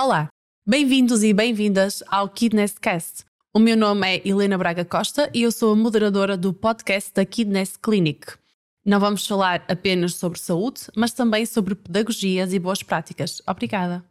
Olá, 0.00 0.28
bem-vindos 0.64 1.24
e 1.24 1.34
bem-vindas 1.34 2.04
ao 2.06 2.28
Kidness 2.28 2.78
Cast. 2.78 3.24
O 3.52 3.58
meu 3.58 3.76
nome 3.76 4.06
é 4.06 4.22
Helena 4.24 4.56
Braga 4.56 4.84
Costa 4.84 5.28
e 5.34 5.42
eu 5.42 5.50
sou 5.50 5.72
a 5.72 5.76
moderadora 5.76 6.36
do 6.36 6.54
podcast 6.54 7.12
da 7.12 7.26
Kidness 7.26 7.76
Clinic. 7.76 8.34
Não 8.86 9.00
vamos 9.00 9.26
falar 9.26 9.64
apenas 9.66 10.14
sobre 10.14 10.38
saúde, 10.38 10.82
mas 10.94 11.12
também 11.12 11.44
sobre 11.44 11.74
pedagogias 11.74 12.54
e 12.54 12.60
boas 12.60 12.80
práticas. 12.80 13.42
Obrigada. 13.44 14.04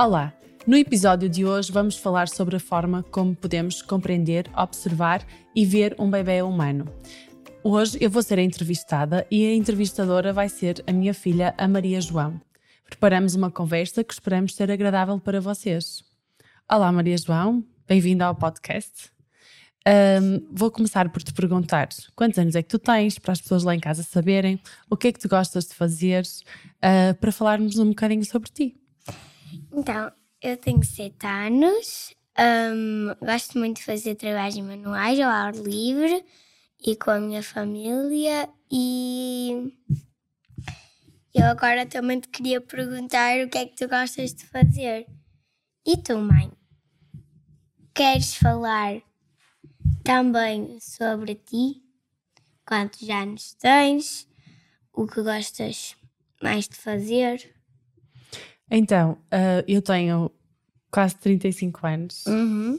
Olá! 0.00 0.32
No 0.64 0.76
episódio 0.76 1.28
de 1.28 1.44
hoje 1.44 1.72
vamos 1.72 1.96
falar 1.96 2.28
sobre 2.28 2.54
a 2.54 2.60
forma 2.60 3.02
como 3.10 3.34
podemos 3.34 3.82
compreender, 3.82 4.48
observar 4.56 5.26
e 5.56 5.66
ver 5.66 5.96
um 5.98 6.08
bebê 6.08 6.40
humano. 6.40 6.86
Hoje 7.64 7.98
eu 8.00 8.08
vou 8.08 8.22
ser 8.22 8.38
entrevistada 8.38 9.26
e 9.28 9.44
a 9.44 9.52
entrevistadora 9.52 10.32
vai 10.32 10.48
ser 10.48 10.84
a 10.86 10.92
minha 10.92 11.12
filha, 11.12 11.52
a 11.58 11.66
Maria 11.66 12.00
João. 12.00 12.40
Preparamos 12.86 13.34
uma 13.34 13.50
conversa 13.50 14.04
que 14.04 14.12
esperamos 14.12 14.54
ser 14.54 14.70
agradável 14.70 15.18
para 15.18 15.40
vocês. 15.40 16.04
Olá, 16.70 16.92
Maria 16.92 17.18
João, 17.18 17.64
bem-vinda 17.88 18.26
ao 18.26 18.36
podcast. 18.36 19.10
Um, 19.84 20.46
vou 20.52 20.70
começar 20.70 21.08
por 21.08 21.24
te 21.24 21.32
perguntar 21.32 21.88
quantos 22.14 22.38
anos 22.38 22.54
é 22.54 22.62
que 22.62 22.68
tu 22.68 22.78
tens, 22.78 23.18
para 23.18 23.32
as 23.32 23.40
pessoas 23.40 23.64
lá 23.64 23.74
em 23.74 23.80
casa 23.80 24.04
saberem, 24.04 24.60
o 24.88 24.96
que 24.96 25.08
é 25.08 25.12
que 25.12 25.18
tu 25.18 25.28
gostas 25.28 25.66
de 25.66 25.74
fazer, 25.74 26.22
uh, 26.22 27.18
para 27.18 27.32
falarmos 27.32 27.80
um 27.80 27.88
bocadinho 27.88 28.24
sobre 28.24 28.48
ti. 28.48 28.76
Então, 29.72 30.12
eu 30.42 30.56
tenho 30.56 30.84
sete 30.84 31.26
anos, 31.26 32.14
um, 32.38 33.14
gosto 33.24 33.58
muito 33.58 33.78
de 33.78 33.84
fazer 33.84 34.14
trabalhos 34.14 34.58
manuais 34.58 35.18
ao 35.18 35.30
ar 35.30 35.54
livre 35.54 36.24
e 36.84 36.94
com 36.94 37.10
a 37.10 37.18
minha 37.18 37.42
família 37.42 38.48
e 38.70 39.72
eu 41.34 41.44
agora 41.46 41.86
também 41.86 42.20
te 42.20 42.28
queria 42.28 42.60
perguntar 42.60 43.38
o 43.40 43.48
que 43.48 43.58
é 43.58 43.66
que 43.66 43.76
tu 43.76 43.88
gostas 43.88 44.34
de 44.34 44.46
fazer. 44.46 45.06
E 45.86 45.96
tu, 45.96 46.18
mãe? 46.18 46.50
Queres 47.94 48.34
falar 48.34 49.00
também 50.04 50.78
sobre 50.80 51.34
ti? 51.34 51.82
Quantos 52.66 53.08
anos 53.08 53.54
tens? 53.54 54.28
O 54.92 55.06
que 55.06 55.22
gostas 55.22 55.96
mais 56.42 56.68
de 56.68 56.76
fazer? 56.76 57.57
Então, 58.70 59.12
uh, 59.12 59.64
eu 59.66 59.80
tenho 59.80 60.30
quase 60.90 61.16
35 61.16 61.86
anos. 61.86 62.26
Uhum. 62.26 62.74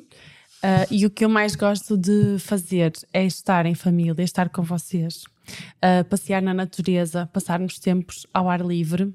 Uh, 0.61 0.85
e 0.91 1.05
o 1.05 1.09
que 1.09 1.23
eu 1.23 1.29
mais 1.29 1.55
gosto 1.55 1.97
de 1.97 2.37
fazer 2.39 2.91
é 3.13 3.25
estar 3.25 3.65
em 3.65 3.73
família, 3.73 4.23
estar 4.23 4.49
com 4.49 4.61
vocês, 4.61 5.23
uh, 5.23 6.03
passear 6.09 6.41
na 6.41 6.53
natureza, 6.53 7.29
passarmos 7.31 7.79
tempos 7.79 8.27
ao 8.33 8.49
ar 8.49 8.61
livre. 8.61 9.13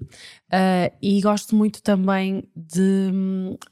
e 1.03 1.21
gosto 1.21 1.55
muito 1.55 1.83
também 1.83 2.45
de, 2.57 3.11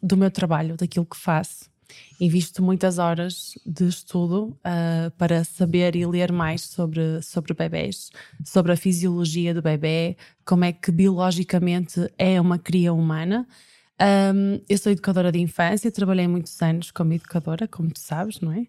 do 0.02 0.16
meu 0.16 0.30
trabalho, 0.30 0.76
daquilo 0.76 1.06
que 1.06 1.16
faço. 1.16 1.71
Invisto 2.20 2.62
muitas 2.62 2.98
horas 2.98 3.58
de 3.66 3.88
estudo 3.88 4.56
uh, 4.58 5.10
para 5.18 5.44
saber 5.44 5.96
e 5.96 6.06
ler 6.06 6.30
mais 6.32 6.62
sobre, 6.62 7.20
sobre 7.22 7.54
bebés, 7.54 8.10
sobre 8.44 8.72
a 8.72 8.76
fisiologia 8.76 9.52
do 9.52 9.62
bebê, 9.62 10.16
como 10.44 10.64
é 10.64 10.72
que 10.72 10.90
biologicamente 10.90 12.12
é 12.18 12.40
uma 12.40 12.58
cria 12.58 12.92
humana. 12.92 13.46
Um, 14.00 14.60
eu 14.68 14.78
sou 14.78 14.90
educadora 14.90 15.30
de 15.30 15.38
infância, 15.38 15.90
trabalhei 15.90 16.26
muitos 16.26 16.60
anos 16.60 16.90
como 16.90 17.12
educadora, 17.12 17.68
como 17.68 17.90
tu 17.90 18.00
sabes, 18.00 18.40
não 18.40 18.52
é? 18.52 18.66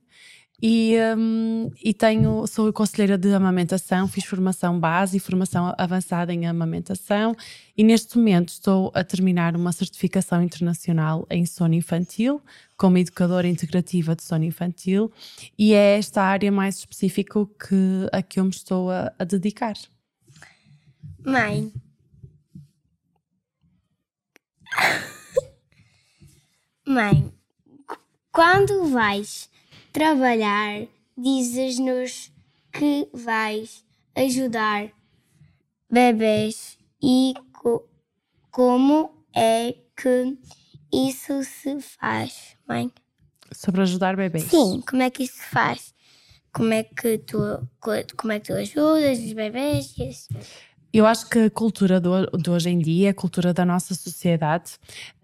E, 0.66 0.96
um, 1.18 1.70
e 1.84 1.94
tenho, 1.94 2.48
sou 2.48 2.72
conselheira 2.72 3.18
de 3.18 3.34
amamentação, 3.34 4.08
fiz 4.08 4.24
formação 4.24 4.80
base 4.80 5.18
e 5.18 5.20
formação 5.20 5.76
avançada 5.78 6.34
em 6.34 6.48
amamentação 6.48 7.36
e 7.76 7.84
neste 7.84 8.18
momento 8.18 8.48
estou 8.48 8.90
a 8.96 9.04
terminar 9.04 9.58
uma 9.58 9.74
certificação 9.74 10.42
internacional 10.42 11.28
em 11.30 11.46
sono 11.46 11.74
infantil, 11.74 12.42
como 12.78 12.98
educadora 12.98 13.46
integrativa 13.46 14.16
de 14.16 14.24
sono 14.24 14.46
infantil 14.46 15.12
e 15.60 15.74
é 15.74 15.98
esta 15.98 16.24
área 16.24 16.50
mais 16.50 16.78
específica 16.78 17.46
que, 17.46 18.08
a 18.14 18.22
que 18.22 18.40
eu 18.40 18.46
me 18.46 18.52
estou 18.52 18.90
a, 18.90 19.12
a 19.20 19.26
dedicar. 19.26 19.76
Mãe. 21.26 21.74
Mãe, 26.88 27.30
quando 28.32 28.86
vais 28.86 29.52
trabalhar, 29.94 30.88
dizes-nos 31.16 32.32
que 32.72 33.08
vais 33.14 33.86
ajudar 34.16 34.90
bebês 35.90 36.78
e 37.02 37.36
co 37.54 37.88
como 38.52 39.12
é 39.36 39.76
que 39.96 40.38
isso 40.92 41.44
se 41.44 41.80
faz, 41.80 42.58
mãe? 42.68 42.92
Sobre 43.52 43.82
ajudar 43.82 44.16
bebês? 44.16 44.46
Sim, 44.46 44.82
como 44.82 45.04
é 45.04 45.10
que 45.12 45.24
isso 45.24 45.38
se 45.38 45.46
faz? 45.46 45.94
Como 46.52 46.74
é 46.74 46.84
que 46.84 47.20
tu, 47.20 47.38
como 47.80 48.32
é 48.32 48.40
que 48.40 48.48
tu 48.48 48.54
ajudas 48.54 49.20
os 49.20 49.34
bebês? 49.34 49.96
Eu 50.92 51.06
acho 51.08 51.28
que 51.28 51.40
a 51.40 51.50
cultura 51.50 52.00
do, 52.00 52.26
de 52.38 52.50
hoje 52.50 52.70
em 52.70 52.78
dia, 52.78 53.12
a 53.12 53.14
cultura 53.14 53.54
da 53.54 53.66
nossa 53.66 53.96
sociedade, 53.96 54.74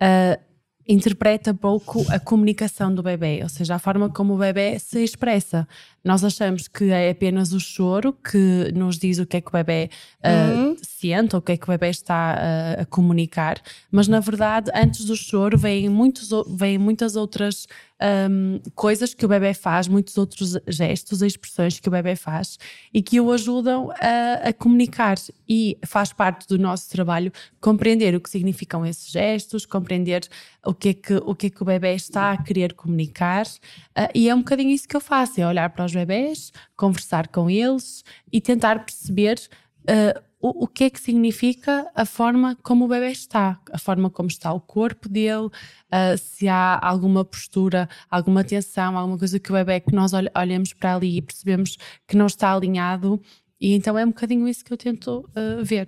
uh, 0.02 0.49
interpreta 0.90 1.54
pouco 1.54 2.04
a 2.10 2.20
comunicação 2.20 2.94
do 2.94 3.04
bebê, 3.04 3.42
ou 3.44 3.50
seja, 3.50 3.76
a 3.76 3.80
forma 3.80 4.10
como 4.10 4.34
o 4.34 4.38
bebê 4.38 4.80
se 4.80 5.04
expressa. 5.04 5.68
Nós 6.04 6.24
achamos 6.24 6.68
que 6.68 6.92
é 6.92 7.10
apenas 7.10 7.54
o 7.54 7.60
choro 7.60 8.14
que 8.14 8.72
nos 8.74 8.98
diz 8.98 9.20
o 9.20 9.26
que 9.26 9.38
é 9.38 9.42
que 9.42 9.50
o 9.50 9.52
bebê 9.52 9.90
uh, 10.24 10.58
uhum. 10.58 10.78
sente, 10.82 11.36
ou 11.36 11.40
o 11.40 11.42
que 11.42 11.54
é 11.54 11.58
que 11.58 11.66
o 11.66 11.72
bebê 11.72 11.90
está 11.90 12.36
uh, 12.36 12.82
a 12.82 12.86
comunicar, 12.86 13.62
mas 13.92 14.08
na 14.08 14.20
verdade, 14.20 14.72
antes 14.74 15.06
do 15.06 15.16
choro, 15.16 15.58
vêm, 15.58 15.90
muitos, 15.90 16.30
vêm 16.56 16.78
muitas 16.78 17.16
outras 17.16 17.68
um, 18.02 18.60
coisas 18.76 19.14
que 19.14 19.26
o 19.26 19.28
bebê 19.28 19.54
faz, 19.54 19.88
muitos 19.88 20.18
outros 20.18 20.58
gestos, 20.68 21.22
expressões 21.22 21.80
que 21.80 21.88
o 21.88 21.92
bebê 21.92 22.16
faz 22.16 22.58
e 22.94 23.02
que 23.02 23.20
o 23.20 23.32
ajudam 23.32 23.92
a, 23.92 24.50
a 24.50 24.54
comunicar. 24.54 25.18
E 25.48 25.78
faz 25.86 26.14
parte 26.14 26.48
do 26.48 26.58
nosso 26.58 26.90
trabalho 26.90 27.32
compreender 27.60 28.16
o 28.16 28.22
que 28.22 28.30
significam 28.30 28.86
esses 28.86 29.12
gestos, 29.12 29.66
compreender 29.66 30.28
o 30.66 30.74
que 30.74 30.90
é 30.90 30.94
que 30.94 31.14
o, 31.16 31.36
que 31.36 31.48
é 31.48 31.50
que 31.50 31.62
o 31.62 31.66
bebê 31.66 31.94
está 31.94 32.32
a 32.32 32.42
querer 32.42 32.74
comunicar. 32.74 33.46
Uh, 33.46 34.10
e 34.16 34.30
é 34.30 34.36
um 34.36 34.40
bocadinho 34.40 34.70
isso 34.70 34.88
que 34.88 34.96
eu 34.96 35.02
faço: 35.02 35.42
é 35.42 35.48
olhar 35.48 35.70
para 35.70 35.86
os 35.86 35.89
bebés, 35.92 36.52
conversar 36.76 37.28
com 37.28 37.50
eles 37.50 38.04
e 38.32 38.40
tentar 38.40 38.86
perceber. 38.86 39.40
Uh, 39.82 40.30
o, 40.42 40.64
o, 40.64 40.68
que 40.68 40.86
é 40.86 40.90
que 40.90 41.00
significa 41.00 41.90
a 41.94 42.06
forma 42.06 42.58
como 42.64 42.86
o 42.86 42.88
bebê 42.88 43.12
está, 43.12 43.60
a 43.74 43.78
forma 43.78 44.10
como 44.10 44.30
está 44.30 44.54
o 44.54 44.62
corpo 44.62 45.10
dele, 45.10 45.48
uh, 45.48 46.18
se 46.18 46.48
há 46.48 46.80
alguma 46.82 47.26
postura, 47.26 47.90
alguma 48.10 48.44
tensão, 48.44 48.98
alguma 48.98 49.18
coisa 49.18 49.40
que 49.40 49.52
o 49.52 49.56
bebê 49.56 49.82
que 49.82 49.94
nós 49.94 50.12
olhamos 50.14 50.74
para 50.74 50.96
ali 50.96 51.18
e 51.18 51.22
percebemos 51.22 51.78
que 52.08 52.16
não 52.16 52.28
está 52.28 52.54
alinhado. 52.54 53.22
E 53.60 53.74
então 53.74 53.98
é 53.98 54.06
um 54.06 54.10
bocadinho 54.10 54.48
isso 54.48 54.64
que 54.64 54.72
eu 54.72 54.78
tento 54.78 55.30
uh, 55.36 55.64
ver. 55.64 55.88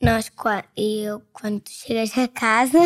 Nós, 0.00 0.32
eu, 0.76 1.22
quando 1.32 1.62
chegas 1.68 2.16
a 2.18 2.26
casa, 2.26 2.80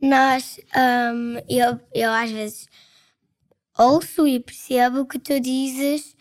nós, 0.00 0.60
um, 0.76 1.38
eu, 1.48 1.80
eu 1.92 2.12
às 2.12 2.30
vezes 2.30 2.68
ouço 3.78 4.26
e 4.26 4.40
percebo 4.40 5.00
o 5.00 5.06
que 5.06 5.18
tu 5.18 5.38
dizes, 5.40 6.16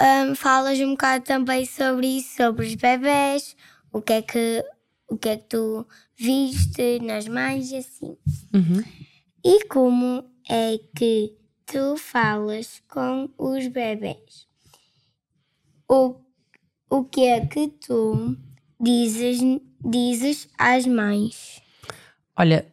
um, 0.00 0.34
falas 0.34 0.78
um 0.80 0.90
bocado 0.90 1.24
também 1.24 1.64
sobre 1.64 2.06
isso, 2.18 2.36
sobre 2.36 2.66
os 2.66 2.74
bebés, 2.74 3.56
o 3.92 4.00
que 4.00 4.12
é 4.12 4.22
que, 4.22 4.64
o 5.08 5.16
que, 5.16 5.28
é 5.28 5.36
que 5.36 5.48
tu 5.48 5.86
viste 6.16 7.00
nas 7.00 7.26
mães 7.26 7.70
e 7.70 7.76
assim. 7.76 8.16
Uhum. 8.54 8.84
E 9.44 9.64
como 9.66 10.24
é 10.48 10.78
que 10.94 11.36
tu 11.64 11.96
falas 11.96 12.82
com 12.88 13.28
os 13.38 13.66
bebés? 13.68 14.46
O, 15.88 16.16
o 16.90 17.04
que 17.04 17.24
é 17.24 17.46
que 17.46 17.68
tu 17.68 18.36
dizes, 18.80 19.40
dizes 19.84 20.48
às 20.58 20.86
mães? 20.86 21.62
Olha, 22.36 22.66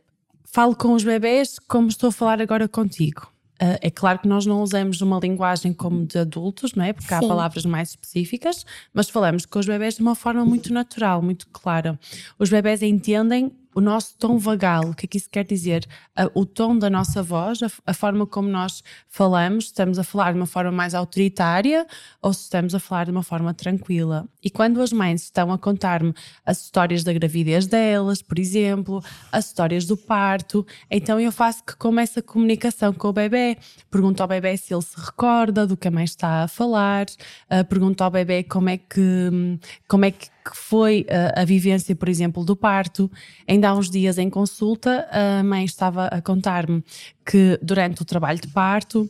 falo 0.45 0.75
com 0.75 0.93
os 0.93 1.03
bebés 1.03 1.57
como 1.57 1.87
estou 1.87 2.09
a 2.09 2.11
falar 2.11 2.41
agora 2.41 2.67
contigo. 2.67 3.32
Uh, 3.63 3.79
é 3.79 3.89
claro 3.89 4.19
que 4.19 4.27
nós 4.27 4.45
não 4.45 4.61
usamos 4.61 4.99
uma 4.99 5.17
linguagem 5.19 5.71
como 5.71 6.05
de 6.05 6.19
adultos, 6.19 6.73
não 6.73 6.83
é? 6.83 6.91
Porque 6.91 7.13
há 7.13 7.21
Sim. 7.21 7.29
palavras 7.29 7.65
mais 7.65 7.91
específicas, 7.91 8.65
mas 8.93 9.09
falamos 9.09 9.45
com 9.45 9.57
os 9.57 9.65
bebés 9.65 9.95
de 9.95 10.01
uma 10.01 10.15
forma 10.15 10.43
muito 10.43 10.73
natural, 10.73 11.21
muito 11.21 11.47
clara. 11.47 11.97
Os 12.37 12.49
bebés 12.49 12.81
entendem 12.81 13.53
o 13.75 13.81
nosso 13.81 14.15
tom 14.17 14.37
vagal. 14.37 14.89
O 14.89 14.95
que 14.95 15.05
é 15.05 15.07
que 15.07 15.17
isso 15.17 15.29
quer 15.29 15.45
dizer? 15.45 15.87
o 16.35 16.45
tom 16.45 16.77
da 16.77 16.89
nossa 16.89 17.23
voz, 17.23 17.61
a, 17.63 17.67
a, 17.87 17.93
forma 17.93 18.27
como 18.27 18.47
nós 18.47 18.83
falamos, 19.07 19.65
estamos 19.65 19.97
a 19.97 20.03
falar 20.03 20.31
de 20.33 20.39
uma 20.39 20.45
forma 20.45 20.71
mais 20.71 20.93
autoritária 20.93 21.87
ou 22.21 22.31
se 22.31 22.43
estamos 22.43 22.75
a 22.75 22.79
falar 22.79 23.05
de 23.05 23.11
uma 23.11 23.23
forma 23.23 23.53
tranquila. 23.53 24.27
E 24.43 24.49
quando 24.49 24.79
as 24.81 24.93
mães 24.93 25.23
estão 25.23 25.51
a 25.51 25.57
contar-me 25.57 26.13
as 26.45 26.63
histórias 26.65 27.03
da 27.03 27.11
gravidez 27.11 27.65
delas, 27.65 28.21
por 28.21 28.37
exemplo, 28.37 29.03
as 29.31 29.47
histórias 29.47 29.85
do 29.85 29.97
parto, 29.97 30.65
então 30.89 31.19
eu 31.19 31.31
faço 31.31 31.63
que 31.63 31.75
como 31.77 31.99
essa 31.99 32.21
comunicação 32.21 32.93
com 32.93 33.07
o 33.07 33.13
bebê, 33.13 33.57
pergunto 33.89 34.21
ao 34.21 34.27
bebê 34.27 34.55
se 34.55 34.73
ele 34.73 34.83
se 34.83 34.99
recorda 34.99 35.65
do 35.65 35.75
que 35.75 35.87
a 35.87 35.91
mãe 35.91 36.03
está 36.03 36.43
a 36.43 36.47
falar, 36.47 37.07
uh, 37.49 37.65
pergunto 37.67 38.03
ao 38.03 38.11
bebê 38.11 38.43
como 38.43 38.69
é 38.69 38.77
que, 38.77 39.59
como 39.87 40.05
é 40.05 40.11
que 40.11 40.32
foi 40.53 41.05
a, 41.09 41.41
a 41.41 41.45
vivência, 41.45 41.95
por 41.95 42.09
exemplo, 42.09 42.43
do 42.43 42.55
parto. 42.55 43.09
Ainda 43.47 43.69
há 43.69 43.75
uns 43.75 43.89
dias 43.89 44.17
em 44.17 44.29
consulta, 44.29 45.07
a 45.11 45.43
mãe 45.43 45.65
estava 45.65 46.07
a 46.07 46.21
contar-me 46.21 46.83
que 47.25 47.59
durante 47.61 48.01
o 48.01 48.05
trabalho 48.05 48.39
de 48.39 48.47
parto, 48.47 49.09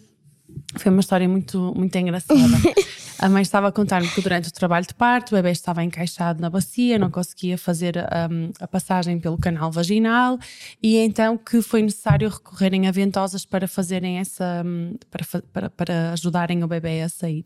foi 0.77 0.91
uma 0.91 1.01
história 1.01 1.27
muito, 1.27 1.74
muito 1.75 1.95
engraçada. 1.97 2.39
A 3.19 3.30
mãe 3.30 3.41
estava 3.41 3.69
a 3.69 3.71
contar-me 3.71 4.07
que 4.09 4.21
durante 4.21 4.50
o 4.50 4.51
trabalho 4.51 4.85
de 4.85 4.94
parto 4.94 5.31
o 5.31 5.35
bebê 5.35 5.51
estava 5.51 5.81
encaixado 5.81 6.41
na 6.41 6.50
bacia, 6.50 7.00
não 7.00 7.09
conseguia 7.09 7.57
fazer 7.57 7.95
um, 7.97 8.51
a 8.59 8.68
passagem 8.68 9.18
pelo 9.18 9.38
canal 9.38 9.71
vaginal 9.71 10.38
e 10.81 10.97
então 10.97 11.38
que 11.38 11.62
foi 11.62 11.81
necessário 11.83 12.27
recorrerem 12.27 12.86
a 12.86 12.91
ventosas 12.91 13.45
para 13.45 13.65
fazerem 13.65 14.18
essa 14.18 14.62
um, 14.65 14.95
para, 15.09 15.41
para, 15.53 15.69
para 15.69 16.12
ajudarem 16.12 16.63
o 16.65 16.68
bebê 16.68 17.01
a 17.01 17.07
sair. 17.07 17.45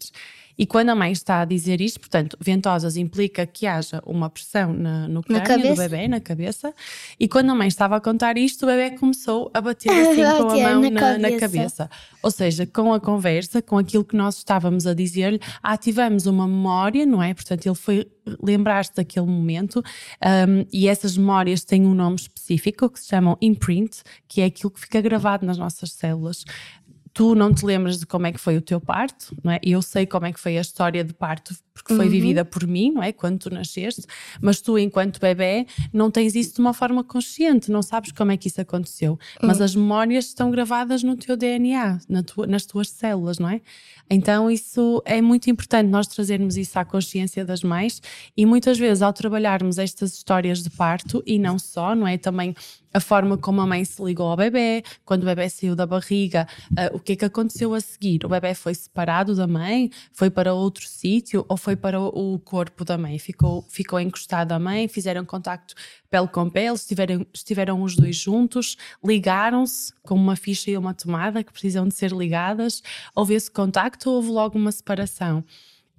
E 0.58 0.66
quando 0.66 0.90
a 0.90 0.96
mãe 0.96 1.12
está 1.12 1.42
a 1.42 1.46
dizer 1.46 1.80
isto, 1.82 2.00
portanto, 2.00 2.38
ventosas 2.40 2.98
implica 2.98 3.46
que 3.46 3.68
haja 3.68 4.02
uma 4.06 4.30
pressão 4.30 4.74
na, 4.74 5.08
no 5.08 5.22
crânio 5.22 5.70
do 5.70 5.76
bebê, 5.76 6.08
na 6.08 6.20
cabeça, 6.20 6.74
e 7.20 7.28
quando 7.28 7.52
a 7.52 7.56
mãe 7.56 7.68
estava 7.68 7.96
a 7.96 8.02
contar 8.02 8.38
isto, 8.38 8.64
o 8.64 8.66
bebê 8.66 8.98
começou 8.98 9.52
a 9.54 9.62
bater 9.62 9.90
assim 9.92 10.22
com 10.22 10.50
a 10.50 10.58
mão 10.58 10.82
na, 10.82 10.90
na, 10.90 11.00
cabeça. 11.00 11.20
na, 11.20 11.40
cabeça. 11.40 11.90
Ou 12.24 12.32
seja, 12.32 12.66
com 12.66 12.94
a 12.94 13.00
conversa, 13.00 13.62
com 13.62 13.78
aquilo 13.78 14.04
que 14.04 14.16
nós 14.16 14.38
estávamos 14.38 14.88
a 14.88 14.94
dizer-lhe, 14.94 15.40
ativamos 15.62 16.26
uma 16.26 16.48
memória, 16.48 17.06
não 17.06 17.22
é? 17.22 17.34
Portanto, 17.34 17.66
ele 17.66 17.76
foi 17.76 18.08
lembrar-se 18.42 18.94
daquele 18.96 19.26
momento 19.26 19.84
um, 20.22 20.66
e 20.72 20.88
essas 20.88 21.16
memórias 21.18 21.64
têm 21.64 21.86
um 21.86 21.94
nome 21.94 22.16
específico 22.16 22.90
que 22.90 23.00
se 23.00 23.08
chamam 23.08 23.38
imprint, 23.42 24.02
que 24.28 24.42
é 24.42 24.46
aquilo 24.46 24.72
que 24.72 24.80
fica 24.80 25.00
gravado 25.02 25.46
nas 25.46 25.58
nossas 25.58 25.92
células 25.92 26.44
tu 27.18 27.34
não 27.34 27.52
te 27.52 27.66
lembras 27.66 27.98
de 27.98 28.06
como 28.06 28.28
é 28.28 28.32
que 28.32 28.38
foi 28.38 28.58
o 28.58 28.62
teu 28.62 28.80
parto, 28.80 29.36
não 29.44 29.52
é? 29.52 29.60
Eu 29.64 29.82
sei 29.82 30.06
como 30.06 30.28
é 30.28 30.32
que 30.32 30.40
foi 30.40 30.56
a 30.56 30.62
história 30.62 31.04
de 31.04 31.16
parto 31.16 31.56
porque 31.78 31.96
foi 31.96 32.06
uhum. 32.06 32.12
vivida 32.12 32.44
por 32.44 32.66
mim, 32.66 32.92
não 32.92 33.04
é? 33.04 33.12
Quando 33.12 33.38
tu 33.38 33.54
nasceste, 33.54 34.04
mas 34.42 34.60
tu, 34.60 34.78
enquanto 34.80 35.20
bebê, 35.20 35.68
não 35.94 36.10
tens 36.10 36.36
isso 36.36 36.56
de 36.56 36.60
uma 36.60 36.74
forma 36.74 37.04
consciente, 37.04 37.72
não 37.72 37.84
sabes 37.84 38.12
como 38.12 38.32
é 38.32 38.38
que 38.38 38.48
isso 38.48 38.60
aconteceu. 38.60 39.12
Uhum. 39.12 39.48
Mas 39.48 39.62
as 39.62 39.76
memórias 39.76 40.26
estão 40.26 40.50
gravadas 40.50 41.04
no 41.04 41.16
teu 41.16 41.38
DNA, 41.38 42.00
na 42.10 42.24
tua, 42.24 42.48
nas 42.48 42.66
tuas 42.66 42.90
células, 42.90 43.38
não 43.38 43.50
é? 43.50 43.62
Então, 44.10 44.50
isso 44.50 45.02
é 45.06 45.22
muito 45.22 45.50
importante 45.50 45.90
nós 45.90 46.08
trazermos 46.08 46.58
isso 46.58 46.80
à 46.80 46.86
consciência 46.86 47.46
das 47.46 47.62
mães 47.62 48.02
e 48.36 48.46
muitas 48.46 48.80
vezes, 48.80 49.02
ao 49.02 49.14
trabalharmos 49.14 49.78
estas 49.78 50.14
histórias 50.14 50.64
de 50.64 50.70
parto, 50.70 51.22
e 51.26 51.38
não 51.38 51.60
só, 51.60 51.94
não 51.94 52.08
é? 52.08 52.18
Também 52.18 52.56
a 52.94 53.00
forma 53.00 53.38
como 53.38 53.62
a 53.62 53.68
mãe 53.68 53.86
se 53.86 54.02
ligou 54.04 54.28
ao 54.28 54.36
bebê, 54.36 54.84
quando 55.06 55.22
o 55.22 55.26
bebê 55.26 55.48
saiu 55.50 55.76
da 55.76 55.86
barriga, 55.86 56.48
uh, 56.72 56.96
o 56.96 57.00
que 57.00 57.14
é 57.14 57.16
que 57.16 57.26
aconteceu 57.26 57.74
a 57.74 57.80
seguir? 57.80 58.26
O 58.26 58.30
bebê 58.30 58.54
foi 58.56 58.74
separado 58.74 59.36
da 59.36 59.46
mãe, 59.46 59.92
foi 60.12 60.30
para 60.30 60.54
outro 60.54 60.88
sítio 60.88 61.46
ou 61.48 61.58
foi 61.68 61.76
para 61.76 62.00
o 62.00 62.40
corpo 62.40 62.86
da 62.86 62.98
mãe? 62.98 63.20
Ficou, 63.20 63.62
ficou 63.68 64.00
encostado 64.00 64.54
à 64.54 64.60
mãe, 64.60 64.88
fizeram 64.88 65.26
contacto 65.26 65.76
pele 66.10 66.30
com 66.30 66.50
pele, 66.50 66.76
estiveram, 66.76 67.28
estiveram 67.34 67.84
os 67.84 67.94
dois 67.94 68.16
juntos, 68.16 68.78
ligaram-se 69.04 69.92
com 70.02 70.16
uma 70.16 70.38
ficha 70.38 70.72
e 70.72 70.78
uma 70.78 70.94
tomada 70.94 71.44
que 71.44 71.52
precisam 71.52 71.86
de 71.86 71.94
ser 71.94 72.14
ligadas, 72.14 72.82
houve 73.14 73.34
esse 73.34 73.52
contacto 73.52 74.10
ou 74.10 74.16
houve 74.16 74.30
logo 74.30 74.58
uma 74.58 74.72
separação? 74.72 75.44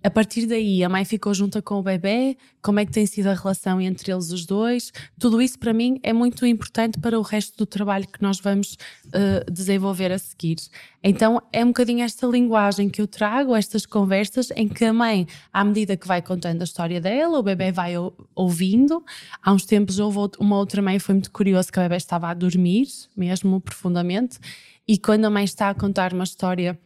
A 0.03 0.11
partir 0.11 0.47
daí, 0.47 0.85
a 0.85 0.89
mãe 0.89 1.05
ficou 1.05 1.35
junta 1.35 1.61
com 1.61 1.75
o 1.75 1.83
bebê, 1.83 2.37
como 2.63 2.79
é 2.79 2.87
que 2.87 2.93
tem 2.93 3.05
sido 3.05 3.27
a 3.27 3.35
relação 3.35 3.81
entre 3.81 4.13
eles 4.13 4.31
os 4.31 4.47
dois? 4.47 4.93
Tudo 5.19 5.43
isso 5.43 5.59
para 5.59 5.73
mim 5.73 5.99
é 6.05 6.13
muito 6.13 6.47
importante 6.47 7.01
para 7.01 7.19
o 7.19 7.23
resto 7.23 7.59
do 7.59 7.67
trabalho 7.67 8.07
que 8.07 8.23
nós 8.23 8.39
vamos 8.39 8.75
uh, 9.07 9.51
desenvolver 9.51 10.13
a 10.13 10.19
seguir. 10.19 10.57
Então 11.03 11.43
é 11.53 11.65
um 11.65 11.69
bocadinho 11.69 12.05
esta 12.05 12.29
linguagem 12.29 12.89
que 12.89 13.03
eu 13.03 13.09
trago, 13.09 13.57
estas 13.57 13.85
conversas 13.85 14.53
em 14.55 14.69
que 14.69 14.85
a 14.85 14.93
mãe, 14.93 15.27
à 15.53 15.65
medida 15.65 15.97
que 15.97 16.07
vai 16.07 16.23
contando 16.23 16.61
a 16.61 16.65
história 16.65 17.01
dela, 17.01 17.37
o 17.37 17.43
bebê 17.43 17.73
vai 17.73 17.95
ouvindo. 18.37 19.05
Há 19.43 19.53
uns 19.53 19.67
tempos 19.67 19.99
houve 19.99 20.19
uma 20.39 20.59
outra 20.59 20.81
mãe, 20.81 21.01
foi 21.01 21.17
muito 21.17 21.33
curioso 21.33 21.73
que 21.73 21.81
a 21.81 21.83
bebê 21.83 21.97
estava 21.97 22.29
a 22.29 22.35
dormir, 22.35 22.87
mesmo 23.17 23.61
profundamente, 23.61 24.39
e 24.87 24.97
quando 24.97 25.25
a 25.25 25.31
mãe 25.31 25.45
está 25.45 25.71
a 25.71 25.75
contar 25.75 26.13
uma 26.13 26.25
história 26.25 26.79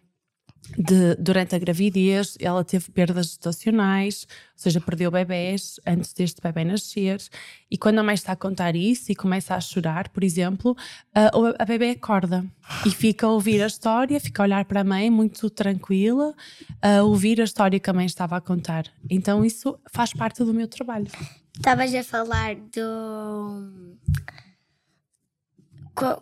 de, 0.76 1.16
durante 1.16 1.54
a 1.54 1.58
gravidez, 1.58 2.36
ela 2.40 2.64
teve 2.64 2.90
perdas 2.90 3.26
gestacionais, 3.26 4.26
ou 4.30 4.62
seja, 4.62 4.80
perdeu 4.80 5.10
bebés 5.10 5.80
antes 5.86 6.12
deste 6.12 6.40
bebê 6.40 6.64
nascer. 6.64 7.20
E 7.70 7.76
quando 7.76 7.98
a 7.98 8.02
mãe 8.02 8.14
está 8.14 8.32
a 8.32 8.36
contar 8.36 8.76
isso 8.76 9.10
e 9.10 9.14
começa 9.14 9.54
a 9.54 9.60
chorar, 9.60 10.08
por 10.08 10.22
exemplo, 10.22 10.76
a, 11.14 11.30
a 11.58 11.64
bebê 11.64 11.90
acorda 11.90 12.44
e 12.86 12.90
fica 12.90 13.26
a 13.26 13.30
ouvir 13.30 13.62
a 13.62 13.66
história, 13.66 14.20
fica 14.20 14.42
a 14.42 14.44
olhar 14.44 14.64
para 14.64 14.80
a 14.80 14.84
mãe 14.84 15.10
muito 15.10 15.50
tranquila, 15.50 16.34
a 16.80 17.02
ouvir 17.02 17.40
a 17.40 17.44
história 17.44 17.78
que 17.78 17.90
a 17.90 17.92
mãe 17.92 18.06
estava 18.06 18.36
a 18.36 18.40
contar. 18.40 18.86
Então, 19.10 19.44
isso 19.44 19.78
faz 19.90 20.12
parte 20.12 20.44
do 20.44 20.54
meu 20.54 20.68
trabalho. 20.68 21.08
Estavas 21.54 21.94
a 21.94 22.02
falar 22.02 22.54
do. 22.54 23.98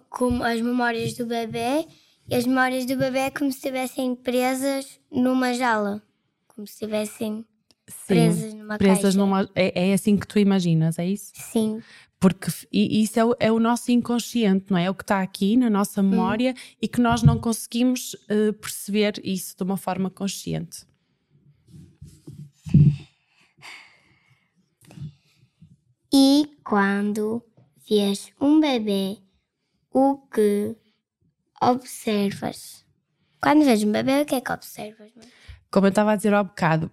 como 0.08 0.42
as 0.42 0.60
memórias 0.60 1.14
do 1.14 1.26
bebê 1.26 1.86
e 2.30 2.34
as 2.36 2.46
memórias 2.46 2.86
do 2.86 2.96
bebê 2.96 3.18
é 3.18 3.30
como 3.30 3.50
se 3.50 3.58
estivessem 3.58 4.14
presas 4.14 5.00
numa 5.10 5.52
jaula. 5.52 6.00
Como 6.46 6.64
se 6.64 6.74
estivessem 6.74 7.44
presas 8.06 8.54
numa 8.54 8.78
presas 8.78 9.02
caixa. 9.02 9.18
Numa, 9.18 9.50
é, 9.52 9.90
é 9.90 9.92
assim 9.92 10.16
que 10.16 10.28
tu 10.28 10.38
imaginas, 10.38 10.96
é 11.00 11.06
isso? 11.06 11.32
Sim. 11.34 11.82
Porque 12.20 12.48
isso 12.70 13.18
é 13.18 13.24
o, 13.24 13.34
é 13.40 13.50
o, 13.50 13.58
nosso 13.58 13.90
inconsciente, 13.90 14.66
não 14.70 14.78
é? 14.78 14.84
É 14.84 14.90
o 14.90 14.94
que 14.94 15.02
está 15.02 15.22
aqui 15.22 15.56
na 15.56 15.68
nossa 15.68 16.00
hum. 16.00 16.10
memória 16.10 16.52
hum. 16.52 16.76
e 16.80 16.86
que 16.86 17.00
nós 17.00 17.22
não 17.24 17.36
conseguimos 17.36 18.14
uh, 18.14 18.52
perceber 18.60 19.20
isso 19.24 19.56
de 19.56 19.64
uma 19.64 19.76
forma 19.76 20.08
consciente. 20.08 20.86
E 26.12 26.48
quando 26.62 27.42
vês 27.88 28.30
um 28.40 28.60
bebê, 28.60 29.18
o 29.92 30.18
que 30.18 30.76
observas? 31.60 32.84
Quando 33.40 33.64
vês 33.64 33.82
um 33.82 33.92
bebê, 33.92 34.22
o 34.22 34.26
que 34.26 34.34
é 34.34 34.40
que 34.40 34.52
observas? 34.52 35.10
Como 35.70 35.86
eu 35.86 35.90
estava 35.90 36.12
a 36.12 36.16
dizer 36.16 36.34
há 36.34 36.42
bocado, 36.42 36.90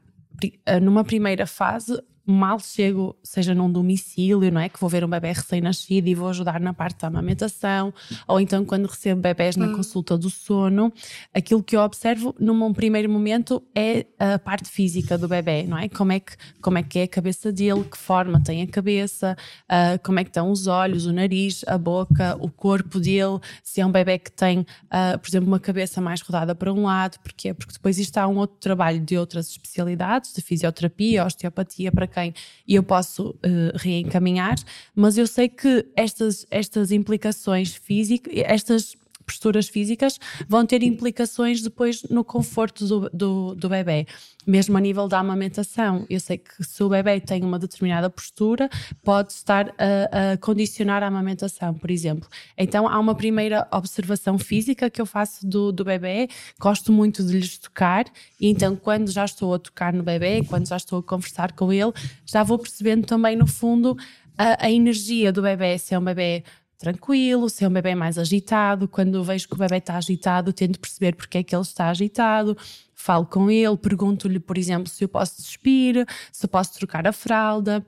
eh, 0.66 0.80
numa 0.80 1.04
primeira 1.04 1.46
fase, 1.46 2.02
mal 2.31 2.59
chego, 2.59 3.15
seja 3.24 3.56
num 3.56 3.71
domicílio, 3.71 4.51
não 4.51 4.62
é? 4.62 4.69
Que 4.69 4.79
vou 4.79 4.89
ver 4.89 5.03
um 5.03 5.09
bebê 5.09 5.31
recém-nascido 5.31 6.07
e 6.07 6.15
vou 6.15 6.29
ajudar 6.29 6.59
na 6.59 6.74
parte 6.74 7.01
da 7.01 7.07
amamentação, 7.07 7.94
ou 8.28 8.40
então 8.40 8.63
quando 8.63 8.85
recebo 8.85 9.21
bebés 9.21 9.56
na 9.56 9.68
hum. 9.68 9.78
consulta 9.78 10.18
do 10.18 10.30
sono, 10.30 10.92
aquilo 11.33 11.63
que 11.63 11.75
eu 11.75 11.81
observo 11.81 12.35
num 12.40 12.73
primeiro 12.73 13.09
momento 13.09 13.63
é 13.75 14.06
a 14.19 14.37
parte 14.40 14.69
física 14.69 15.18
do 15.18 15.28
bebê, 15.28 15.63
não 15.63 15.78
é? 15.78 15.90
Como 15.90 16.11
é 16.11 16.19
que, 16.19 16.33
como 16.61 16.78
é, 16.78 16.83
que 16.83 16.99
é 16.99 17.04
a 17.04 17.07
cabeça 17.07 17.52
dele, 17.52 17.83
que 17.83 17.97
forma 17.97 18.42
tem 18.44 18.61
a 18.61 18.68
cabeça, 18.68 19.35
uh, 19.63 19.99
como 20.04 20.19
é 20.19 20.23
que 20.23 20.30
estão 20.30 20.52
os 20.52 20.68
olhos, 20.68 21.06
o 21.06 21.13
nariz, 21.13 21.63
a 21.68 21.78
boca, 21.78 22.37
o 22.40 22.49
corpo 22.49 22.99
dele, 22.99 23.40
se 23.63 23.81
é 23.81 23.85
um 23.85 23.92
bebê 23.92 24.19
que 24.19 24.31
tem, 24.31 24.59
uh, 24.59 25.18
por 25.19 25.28
exemplo, 25.28 25.47
uma 25.47 25.59
cabeça 25.59 25.99
mais 26.02 26.21
rodada 26.21 26.54
para 26.54 26.71
um 26.71 26.83
lado, 26.83 27.18
porque 27.23 27.54
Porque 27.54 27.73
depois 27.73 27.97
isto 27.97 28.18
há 28.18 28.28
um 28.28 28.37
outro 28.37 28.57
trabalho 28.59 28.99
de 28.99 29.18
outras 29.18 29.49
especialidades, 29.49 30.33
de 30.33 30.42
fisioterapia, 30.42 31.25
osteopatia, 31.25 31.92
para 31.92 32.07
quem 32.18 32.33
eu 32.68 32.81
posso 32.81 33.30
uh, 33.30 33.76
reencaminhar, 33.76 34.56
mas 34.95 35.18
eu 35.18 35.28
sei 35.28 35.47
que 35.47 35.86
estas, 35.95 36.47
estas 36.50 36.92
implicações 36.92 37.76
físicas, 37.76 38.33
estas 38.36 38.95
posturas 39.28 39.68
físicas 39.68 40.18
vão 40.48 40.66
ter 40.66 40.81
implicações 40.81 41.62
depois 41.62 42.02
no 42.04 42.24
conforto 42.24 42.88
do, 42.88 43.10
do, 43.10 43.56
do 43.56 43.69
bebê. 43.69 44.07
Mesmo 44.48 44.78
a 44.78 44.80
nível 44.80 45.10
da 45.10 45.19
amamentação, 45.19 46.06
eu 46.10 46.22
sei 46.22 46.38
que 46.38 46.64
se 46.64 46.81
o 46.81 46.88
bebê 46.88 47.19
tem 47.19 47.44
uma 47.44 47.60
determinada 47.60 48.10
postura, 48.10 48.69
pode 49.04 49.34
estar 49.34 49.76
a, 49.78 50.31
a, 50.31 50.38
condicionar 50.38 51.04
a 51.04 51.07
amamentação, 51.07 51.74
por 51.74 51.92
exemplo. 51.92 52.30
Então 52.57 52.88
há 52.88 52.98
uma 52.98 53.14
primeira 53.14 53.68
observação 53.69 54.40
física 54.40 54.90
que 54.90 55.02
eu 55.02 55.06
faço 55.06 55.46
do, 55.46 55.74
do 55.74 55.84
bebê, 55.84 56.30
gosto 56.57 56.94
muito 56.94 57.22
de 57.22 57.38
lhes 57.38 57.57
tocar, 57.57 58.06
e 58.40 58.48
então 58.48 58.78
quando 58.78 59.12
já 59.12 59.26
estou 59.26 59.54
a 59.54 59.60
tocar 59.60 59.92
no 59.92 60.02
bebê, 60.04 60.42
quando 60.46 60.66
já 60.66 60.78
estou 60.78 61.00
a 61.00 61.04
conversar 61.04 61.52
com 61.52 61.74
ele, 61.74 61.92
já 62.26 62.42
vou 62.44 62.57
percebendo 62.57 63.06
também 63.06 63.36
no 63.36 63.46
fundo 63.46 63.98
a, 64.38 64.68
a 64.68 64.72
energia 64.72 65.31
do 65.31 65.42
bebê, 65.42 65.78
se 65.78 65.94
é 65.94 66.00
um 66.00 66.04
bebê 66.04 66.44
tranquilo, 66.78 67.50
se 67.50 67.64
é 67.64 67.68
um 67.68 67.74
bebê 67.74 67.96
mais 67.96 68.18
agitado, 68.18 68.88
quando 68.88 69.24
vejo 69.24 69.48
que 69.48 69.56
o 69.56 69.57
bebê 69.57 69.78
está 69.78 69.98
agitado, 69.98 70.54
tento 70.54 70.80
perceber 70.80 71.16
porque 71.16 71.40
é 71.40 71.44
que 71.44 71.56
ele 71.56 71.64
está 71.64 71.90
agitado, 71.90 72.56
falo 72.94 73.26
com 73.26 73.50
ele, 73.50 73.76
pergunto-lhe, 73.78 74.40
por 74.40 74.57
exemplo, 74.57 74.88
se 74.88 75.04
eu 75.04 75.10
posso 75.10 75.42
despir, 75.42 76.06
se 76.31 76.48
posso 76.48 76.74
trocar 76.74 77.07
a 77.07 77.12
fralda. 77.12 77.86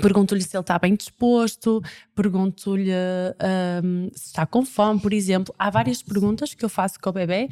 Pergunto-lhe 0.00 0.42
se 0.42 0.56
ele 0.56 0.62
está 0.62 0.80
bem 0.80 0.96
disposto, 0.96 1.80
pergunto-lhe 2.12 2.90
um, 2.90 4.10
se 4.12 4.26
está 4.26 4.44
com 4.44 4.64
fome, 4.64 4.98
por 4.98 5.12
exemplo. 5.12 5.54
Há 5.56 5.70
várias 5.70 6.02
perguntas 6.02 6.52
que 6.54 6.64
eu 6.64 6.68
faço 6.68 6.98
com 7.00 7.08
o 7.08 7.12
bebê, 7.12 7.48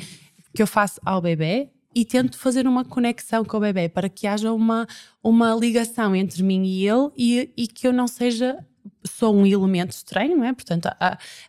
que 0.52 0.60
eu 0.60 0.66
faço 0.66 1.00
ao 1.04 1.20
bebê 1.20 1.70
e 1.94 2.04
tento 2.04 2.36
fazer 2.36 2.66
uma 2.66 2.84
conexão 2.84 3.44
com 3.44 3.56
o 3.56 3.60
bebê 3.60 3.88
para 3.88 4.08
que 4.08 4.26
haja 4.26 4.52
uma, 4.52 4.86
uma 5.22 5.54
ligação 5.54 6.14
entre 6.14 6.42
mim 6.42 6.64
e 6.64 6.88
ele 6.88 7.10
e, 7.16 7.50
e 7.56 7.68
que 7.68 7.86
eu 7.86 7.92
não 7.92 8.08
seja 8.08 8.58
só 9.06 9.32
um 9.32 9.46
elemento 9.46 9.92
estranho, 9.92 10.36
não 10.36 10.44
é? 10.44 10.52
Portanto, 10.52 10.88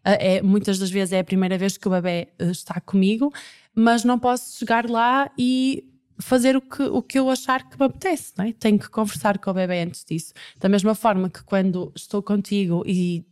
é, 0.03 0.41
muitas 0.41 0.77
das 0.77 0.89
vezes 0.89 1.13
é 1.13 1.19
a 1.19 1.23
primeira 1.23 1.57
vez 1.57 1.77
que 1.77 1.87
o 1.87 1.91
bebê 1.91 2.27
eh, 2.37 2.51
está 2.51 2.79
comigo, 2.81 3.33
mas 3.73 4.03
não 4.03 4.19
posso 4.19 4.57
chegar 4.57 4.89
lá 4.89 5.29
e 5.37 5.89
fazer 6.17 6.55
o 6.55 6.61
que, 6.61 6.83
o 6.83 7.01
que 7.01 7.19
eu 7.19 7.29
achar 7.29 7.67
que 7.69 7.77
me 7.79 7.85
apetece, 7.85 8.33
não 8.37 8.45
é? 8.45 8.53
Tenho 8.53 8.79
que 8.79 8.89
conversar 8.89 9.37
com 9.37 9.51
o 9.51 9.53
bebê 9.53 9.81
antes 9.81 10.03
disso. 10.05 10.33
Da 10.59 10.69
mesma 10.69 10.95
forma 10.95 11.29
que 11.29 11.43
quando 11.43 11.91
estou 11.95 12.21
contigo 12.21 12.83
e 12.85 13.25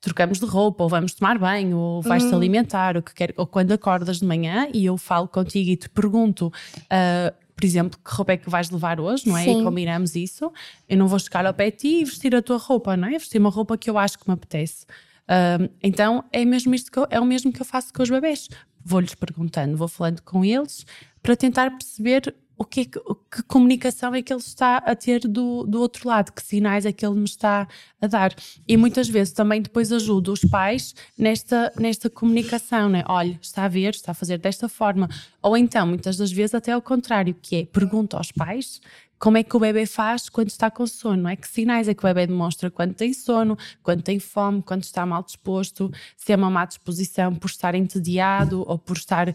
trocamos 0.00 0.38
de 0.38 0.46
roupa, 0.46 0.84
ou 0.84 0.88
vamos 0.88 1.14
tomar 1.14 1.38
banho, 1.38 1.76
ou 1.76 2.02
vais-te 2.02 2.28
uhum. 2.28 2.36
alimentar, 2.36 2.96
ou, 2.96 3.02
que 3.02 3.12
quer, 3.14 3.34
ou 3.36 3.46
quando 3.46 3.72
acordas 3.72 4.20
de 4.20 4.26
manhã 4.26 4.68
e 4.72 4.86
eu 4.86 4.96
falo 4.96 5.26
contigo 5.26 5.70
e 5.70 5.76
te 5.76 5.88
pergunto, 5.88 6.46
uh, 6.46 7.47
por 7.58 7.64
exemplo, 7.64 7.98
que 7.98 8.14
roupa 8.14 8.34
é 8.34 8.36
que 8.36 8.48
vais 8.48 8.70
levar 8.70 9.00
hoje, 9.00 9.28
não 9.28 9.36
é? 9.36 9.42
Sim. 9.42 9.60
E 9.60 9.64
combinamos 9.64 10.14
isso, 10.14 10.52
eu 10.88 10.96
não 10.96 11.08
vou 11.08 11.18
chegar 11.18 11.44
ao 11.44 11.52
pé 11.52 11.72
de 11.72 11.78
ti 11.78 11.88
e 11.88 12.04
vestir 12.04 12.32
a 12.36 12.40
tua 12.40 12.56
roupa, 12.56 12.96
não 12.96 13.08
é? 13.08 13.18
Vestir 13.18 13.40
uma 13.40 13.50
roupa 13.50 13.76
que 13.76 13.90
eu 13.90 13.98
acho 13.98 14.16
que 14.16 14.28
me 14.28 14.34
apetece. 14.34 14.86
Uh, 15.24 15.68
então 15.82 16.22
é 16.32 16.44
mesmo 16.44 16.72
isto 16.72 16.88
que 16.92 17.00
eu, 17.00 17.06
é 17.10 17.18
o 17.18 17.24
mesmo 17.24 17.52
que 17.52 17.60
eu 17.60 17.66
faço 17.66 17.92
com 17.92 18.00
os 18.00 18.08
bebés. 18.08 18.48
Vou-lhes 18.84 19.12
perguntando, 19.16 19.76
vou 19.76 19.88
falando 19.88 20.22
com 20.22 20.44
eles 20.44 20.86
para 21.20 21.34
tentar 21.34 21.68
perceber 21.72 22.32
o 22.58 22.64
que, 22.64 22.86
que, 22.86 23.00
que, 23.30 23.42
comunicação 23.44 24.12
é 24.14 24.20
que 24.20 24.32
ele 24.32 24.40
está 24.40 24.78
a 24.78 24.96
ter 24.96 25.20
do, 25.20 25.64
do 25.64 25.80
outro 25.80 26.08
lado, 26.08 26.32
que 26.32 26.42
sinais 26.42 26.84
é 26.84 26.92
que 26.92 27.06
ele 27.06 27.14
me 27.14 27.24
está 27.24 27.68
a 28.00 28.06
dar. 28.08 28.34
E 28.66 28.76
muitas 28.76 29.08
vezes 29.08 29.32
também 29.32 29.62
depois 29.62 29.92
ajudo 29.92 30.32
os 30.32 30.40
pais 30.40 30.94
nesta, 31.16 31.72
nesta 31.78 32.10
comunicação, 32.10 32.88
né? 32.88 33.04
Olha, 33.06 33.38
está 33.40 33.64
a 33.64 33.68
ver, 33.68 33.94
está 33.94 34.10
a 34.10 34.14
fazer 34.14 34.38
desta 34.38 34.68
forma. 34.68 35.08
Ou 35.40 35.56
então, 35.56 35.86
muitas 35.86 36.16
das 36.16 36.32
vezes, 36.32 36.54
até 36.54 36.72
ao 36.72 36.82
contrário, 36.82 37.34
que 37.40 37.56
é 37.56 37.64
pergunta 37.64 38.16
aos 38.16 38.32
pais 38.32 38.80
como 39.18 39.36
é 39.36 39.42
que 39.42 39.56
o 39.56 39.60
bebê 39.60 39.86
faz 39.86 40.28
quando 40.28 40.48
está 40.48 40.70
com 40.70 40.86
sono, 40.86 41.22
não 41.22 41.30
é? 41.30 41.36
Que 41.36 41.48
sinais 41.48 41.88
é 41.88 41.94
que 41.94 42.04
o 42.04 42.08
bebê 42.08 42.26
demonstra 42.26 42.70
quando 42.70 42.94
tem 42.94 43.12
sono, 43.12 43.56
quando 43.82 44.02
tem 44.02 44.18
fome, 44.18 44.62
quando 44.62 44.82
está 44.82 45.04
mal 45.04 45.22
disposto, 45.22 45.90
se 46.16 46.32
é 46.32 46.36
uma 46.36 46.50
má 46.50 46.64
disposição 46.64 47.34
por 47.34 47.48
estar 47.48 47.74
entediado 47.74 48.64
ou 48.66 48.78
por 48.78 48.96
estar 48.96 49.30
uh, 49.30 49.34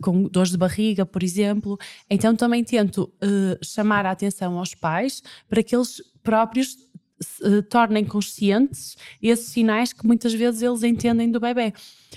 com 0.00 0.24
dores 0.24 0.50
de 0.50 0.56
barriga, 0.56 1.04
por 1.04 1.22
exemplo. 1.22 1.78
Então 2.08 2.34
também 2.34 2.64
tento 2.64 3.12
uh, 3.22 3.64
chamar 3.64 4.06
a 4.06 4.10
atenção 4.10 4.58
aos 4.58 4.74
pais 4.74 5.22
para 5.48 5.62
que 5.62 5.76
eles 5.76 6.02
próprios 6.22 6.76
se 7.22 7.62
tornem 7.62 8.04
conscientes 8.04 8.96
esses 9.22 9.46
sinais 9.46 9.92
que 9.92 10.06
muitas 10.06 10.32
vezes 10.34 10.62
eles 10.62 10.82
entendem 10.82 11.30
do 11.30 11.40
bebê. 11.40 11.72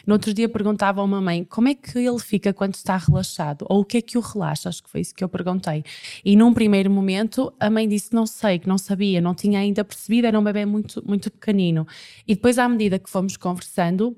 No 0.06 0.14
outro 0.14 0.34
dia 0.34 0.50
perguntava 0.50 1.02
a 1.02 1.04
uma 1.04 1.22
mãe 1.22 1.44
como 1.44 1.70
é 1.70 1.76
que 1.76 1.98
ele 2.00 2.20
fica 2.20 2.54
quando 2.54 2.76
está 2.76 2.98
relaxado 2.98 3.66
ou 3.70 3.82
o 3.82 3.86
que 3.86 3.98
é 3.98 4.02
que 4.02 4.18
o 4.18 4.22
relaxa, 4.22 4.70
acho 4.70 4.84
que 4.84 4.90
foi 4.90 5.02
isso 5.02 5.16
que 5.16 5.24
eu 5.24 5.30
perguntei. 5.30 5.84
E 6.24 6.36
num 6.36 6.54
primeiro 6.54 6.90
momento 6.90 7.54
a 7.60 7.70
mãe 7.70 7.88
disse 7.88 8.14
não 8.14 8.26
sei, 8.26 8.60
que 8.60 8.68
não 8.68 8.78
sabia, 8.78 9.22
não 9.22 9.34
tinha 9.34 9.60
ainda 9.60 9.84
percebido, 9.84 10.28
era 10.28 10.40
um 10.40 10.44
bebê 10.44 10.66
muito, 10.66 11.04
muito 11.08 11.32
pequenino. 11.32 11.88
E 12.28 12.36
depois 12.36 12.58
à 12.58 12.68
medida 12.68 13.00
que 13.00 13.10
fomos 13.10 13.38
conversando, 13.38 14.18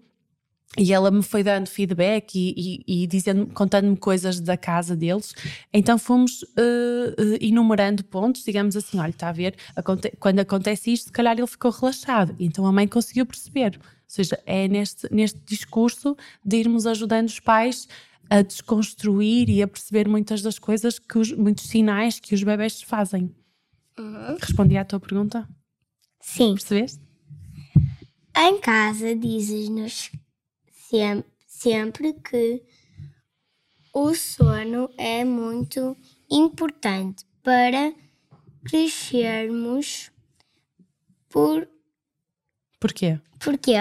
e 0.76 0.94
ela 0.94 1.10
me 1.10 1.24
foi 1.24 1.44
dando 1.44 1.68
feedback 1.68 2.36
e, 2.36 2.84
e, 2.88 3.04
e 3.04 3.08
dizendo, 3.08 3.48
contando-me 3.48 3.96
coisas 3.96 4.40
da 4.40 4.58
casa 4.58 4.96
deles. 4.96 5.34
Então 5.72 5.98
fomos 5.98 6.44
uh, 6.44 6.46
uh, 7.20 7.38
enumerando 7.40 8.04
pontos, 8.04 8.44
digamos 8.44 8.76
assim, 8.76 9.00
olha, 9.00 9.10
está 9.10 9.30
a 9.30 9.32
ver, 9.32 9.56
aconte 9.76 10.12
quando 10.20 10.40
acontece 10.40 10.92
isto, 10.92 11.06
se 11.06 11.12
calhar 11.12 11.38
ele 11.38 11.48
ficou 11.48 11.72
relaxado. 11.72 12.36
Então 12.40 12.66
a 12.66 12.72
mãe 12.72 12.88
conseguiu 12.88 13.26
perceber. 13.26 13.80
Ou 13.80 13.82
seja, 14.08 14.40
é 14.46 14.68
neste, 14.68 15.12
neste 15.14 15.40
discurso 15.46 16.16
de 16.44 16.58
irmos 16.58 16.86
ajudando 16.86 17.28
os 17.28 17.40
pais 17.40 17.88
a 18.30 18.42
desconstruir 18.42 19.50
e 19.50 19.62
a 19.62 19.68
perceber 19.68 20.08
muitas 20.08 20.42
das 20.42 20.60
coisas, 20.60 21.00
que 21.00 21.18
os, 21.18 21.32
muitos 21.32 21.66
sinais 21.66 22.20
que 22.20 22.36
os 22.36 22.44
bebés 22.44 22.82
fazem. 22.82 23.34
Uhum. 23.98 24.38
Respondi 24.40 24.78
à 24.78 24.86
tua 24.86 25.00
pergunta? 25.00 25.48
Sim. 26.20 26.54
Percebeste? 26.54 27.00
Em 28.38 28.60
casa 28.60 29.16
dizes-nos 29.16 30.12
sempre, 31.46 32.14
que 32.14 32.64
o 33.94 34.14
sono 34.14 34.90
é 34.98 35.24
muito 35.26 35.96
importante 36.30 37.26
para 37.44 37.94
crescermos 38.64 40.12
por 41.30 41.68
Porquê? 42.80 43.20
Porquê? 43.40 43.74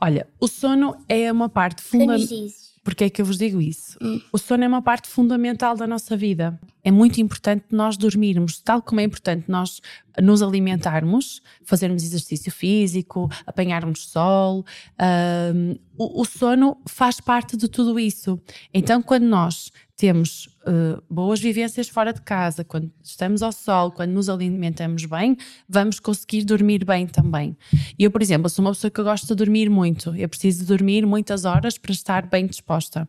Olha, 0.00 0.26
o 0.40 0.48
sono 0.48 0.96
é 1.08 1.30
uma 1.30 1.48
parte 1.48 1.82
fundamental. 1.82 2.48
Porquê 2.84 3.04
é 3.04 3.10
que 3.10 3.22
eu 3.22 3.24
vos 3.24 3.38
digo 3.38 3.62
isso? 3.62 3.96
Hum. 4.02 4.20
O 4.30 4.36
sono 4.36 4.62
é 4.62 4.68
uma 4.68 4.82
parte 4.82 5.08
fundamental 5.08 5.74
da 5.74 5.86
nossa 5.86 6.14
vida. 6.14 6.60
É 6.84 6.90
muito 6.90 7.18
importante 7.18 7.64
nós 7.70 7.96
dormirmos, 7.96 8.60
tal 8.60 8.82
como 8.82 9.00
é 9.00 9.04
importante 9.04 9.50
nós 9.50 9.80
nos 10.20 10.42
alimentarmos, 10.42 11.40
fazermos 11.64 12.04
exercício 12.04 12.52
físico, 12.52 13.30
apanharmos 13.46 14.06
sol. 14.06 14.66
Um, 15.54 15.76
o, 15.96 16.20
o 16.20 16.24
sono 16.26 16.76
faz 16.86 17.20
parte 17.22 17.56
de 17.56 17.68
tudo 17.68 17.98
isso. 17.98 18.38
Então, 18.72 19.00
quando 19.00 19.24
nós 19.24 19.72
temos 19.96 20.53
uh, 20.66 21.02
boas 21.08 21.40
vivências 21.40 21.88
fora 21.88 22.12
de 22.12 22.20
casa, 22.22 22.64
quando 22.64 22.90
estamos 23.02 23.42
ao 23.42 23.52
sol, 23.52 23.90
quando 23.90 24.10
nos 24.10 24.28
alimentamos 24.28 25.04
bem, 25.04 25.36
vamos 25.68 26.00
conseguir 26.00 26.44
dormir 26.44 26.84
bem 26.84 27.06
também. 27.06 27.56
Eu, 27.98 28.10
por 28.10 28.22
exemplo, 28.22 28.48
sou 28.48 28.64
uma 28.64 28.72
pessoa 28.72 28.90
que 28.90 29.02
gosta 29.02 29.26
de 29.28 29.34
dormir 29.34 29.68
muito. 29.68 30.14
Eu 30.16 30.28
preciso 30.28 30.66
dormir 30.66 31.06
muitas 31.06 31.44
horas 31.44 31.78
para 31.78 31.92
estar 31.92 32.26
bem 32.26 32.46
disposta. 32.46 33.08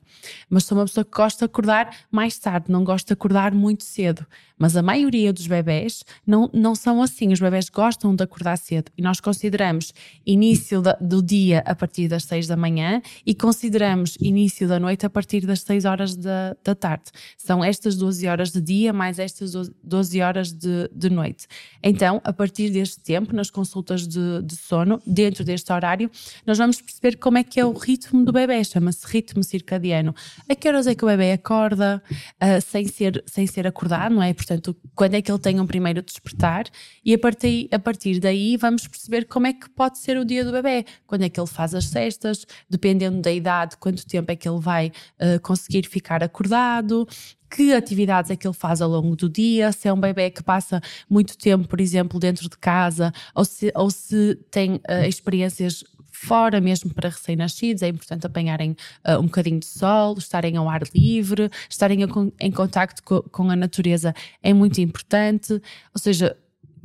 Mas 0.50 0.66
sou 0.66 0.78
uma 0.78 0.86
pessoa 0.86 1.04
que 1.04 1.12
gosta 1.12 1.40
de 1.40 1.46
acordar 1.46 1.96
mais 2.12 2.38
tarde, 2.38 2.72
não 2.72 2.84
gosto 2.84 3.08
de 3.08 3.14
acordar 3.14 3.54
muito 3.54 3.84
cedo. 3.84 4.26
Mas 4.58 4.78
a 4.78 4.82
maioria 4.82 5.34
dos 5.34 5.48
bebés 5.48 6.04
não, 6.26 6.50
não 6.54 6.76
são 6.76 7.02
assim. 7.02 7.34
Os 7.34 7.40
bebés 7.40 7.70
gostam 7.70 8.16
de 8.16 8.24
acordar 8.24 8.58
cedo 8.58 8.90
e 8.98 9.02
nós 9.02 9.20
consideramos 9.20 9.94
início 10.26 10.82
do 11.02 11.22
dia 11.22 11.62
a 11.66 11.76
partir 11.76 12.08
das 12.08 12.24
6 12.24 12.48
da 12.48 12.56
manhã 12.56 13.02
e 13.26 13.36
consideramos 13.36 14.16
início 14.20 14.68
da 14.68 14.80
noite 14.80 15.06
a 15.06 15.10
partir 15.10 15.46
das 15.46 15.62
6 15.62 15.86
horas 15.86 16.16
da, 16.16 16.56
da 16.64 16.74
tarde. 16.74 17.06
São 17.46 17.64
estas 17.64 17.96
12 17.96 18.28
horas 18.28 18.52
de 18.52 18.60
dia 18.60 18.92
mais 18.92 19.20
estas 19.20 19.54
12 19.84 20.20
horas 20.20 20.52
de, 20.52 20.90
de 20.92 21.12
noite. 21.12 21.46
Então, 21.84 22.20
a 22.24 22.34
partir 22.34 22.72
deste 22.72 23.00
tempo, 23.00 23.36
nas 23.36 23.52
consultas 23.52 24.08
de, 24.08 24.42
de 24.42 24.56
sono, 24.56 25.00
dentro 25.06 25.44
deste 25.44 25.72
horário, 25.72 26.10
nós 26.44 26.58
vamos 26.58 26.82
perceber 26.82 27.18
como 27.18 27.38
é 27.38 27.44
que 27.44 27.60
é 27.60 27.66
o 27.66 27.72
ritmo 27.72 28.26
do 28.26 28.32
bebê, 28.32 28.64
chama-se 28.64 29.06
ritmo 29.06 29.44
circadiano. 29.44 30.16
A 30.50 30.56
que 30.56 30.68
horas 30.68 30.88
é 30.88 30.96
que 30.96 31.06
o 31.06 31.08
bebê 31.08 31.34
acorda 31.34 32.02
uh, 32.10 32.62
sem, 32.62 32.88
ser, 32.88 33.24
sem 33.28 33.46
ser 33.46 33.68
acordado, 33.68 34.16
não 34.16 34.24
é? 34.24 34.34
Portanto, 34.34 34.76
quando 34.96 35.14
é 35.14 35.22
que 35.22 35.32
ele 35.32 35.38
tem 35.38 35.60
um 35.60 35.68
primeiro 35.68 36.02
despertar 36.02 36.66
e 37.04 37.14
a 37.14 37.20
partir, 37.20 37.70
a 37.72 37.78
partir 37.78 38.20
daí 38.20 38.58
vamos 38.58 38.88
perceber 38.88 39.26
como 39.26 39.46
é 39.46 39.54
que 39.54 39.70
pode 39.70 40.00
ser 40.00 40.18
o 40.18 40.26
dia 40.26 40.44
do 40.44 40.52
bebê, 40.52 40.84
quando 41.06 41.22
é 41.22 41.30
que 41.30 41.40
ele 41.40 41.48
faz 41.48 41.76
as 41.76 41.86
cestas, 41.86 42.44
dependendo 42.68 43.22
da 43.22 43.32
idade, 43.32 43.78
quanto 43.78 44.04
tempo 44.04 44.32
é 44.32 44.36
que 44.36 44.50
ele 44.50 44.60
vai 44.60 44.88
uh, 44.88 45.40
conseguir 45.42 45.88
ficar 45.88 46.24
acordado, 46.24 47.08
que 47.50 47.74
atividades 47.74 48.32
é 48.32 48.36
que 48.36 48.46
ele 48.48 48.54
faz 48.54 48.82
ao 48.82 48.90
longo 48.90 49.16
do 49.16 49.30
dia, 49.30 49.72
se 49.72 49.88
é 49.88 49.94
um 49.94 50.00
bebê 50.00 50.30
que 50.30 50.44
passa 50.44 50.82
muito 51.10 51.38
tempo, 51.38 51.68
por 51.68 51.80
exemplo, 51.80 52.20
dentro 52.20 52.50
de 52.50 52.58
casa, 52.58 53.14
ou 53.34 53.46
se, 53.46 53.72
ou 53.76 53.90
se 53.90 54.36
tem 54.52 54.76
uh, 54.76 55.06
experiências 55.08 55.84
fora 56.12 56.60
mesmo 56.62 56.94
para 56.94 57.10
recém-nascidos, 57.10 57.84
é 57.84 57.88
importante 57.88 58.26
apanharem 58.26 58.76
uh, 59.08 59.20
um 59.20 59.24
bocadinho 59.24 59.60
de 59.60 59.66
sol, 59.66 60.18
estarem 60.18 60.58
ao 60.58 60.70
ar 60.70 60.82
livre, 60.94 61.50
estarem 61.70 62.00
em 62.40 62.52
contacto 62.52 63.04
co, 63.04 63.24
com 63.24 63.50
a 63.50 63.56
natureza 63.56 64.14
é 64.42 64.54
muito 64.54 64.80
importante, 64.82 65.54
ou 65.54 66.00
seja, 66.00 66.36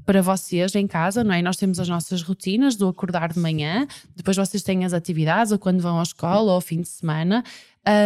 para 0.04 0.20
vocês 0.22 0.74
em 0.74 0.86
casa, 0.86 1.22
não 1.22 1.32
é? 1.32 1.40
Nós 1.40 1.56
temos 1.56 1.78
as 1.78 1.88
nossas 1.88 2.22
rotinas 2.22 2.74
do 2.74 2.88
acordar 2.88 3.32
de 3.32 3.38
manhã, 3.38 3.86
depois 4.16 4.36
vocês 4.36 4.62
têm 4.62 4.84
as 4.84 4.92
atividades, 4.92 5.52
ou 5.52 5.58
quando 5.58 5.80
vão 5.80 6.00
à 6.00 6.02
escola, 6.02 6.50
ou 6.50 6.50
ao 6.50 6.60
fim 6.60 6.80
de 6.80 6.88
semana, 6.88 7.44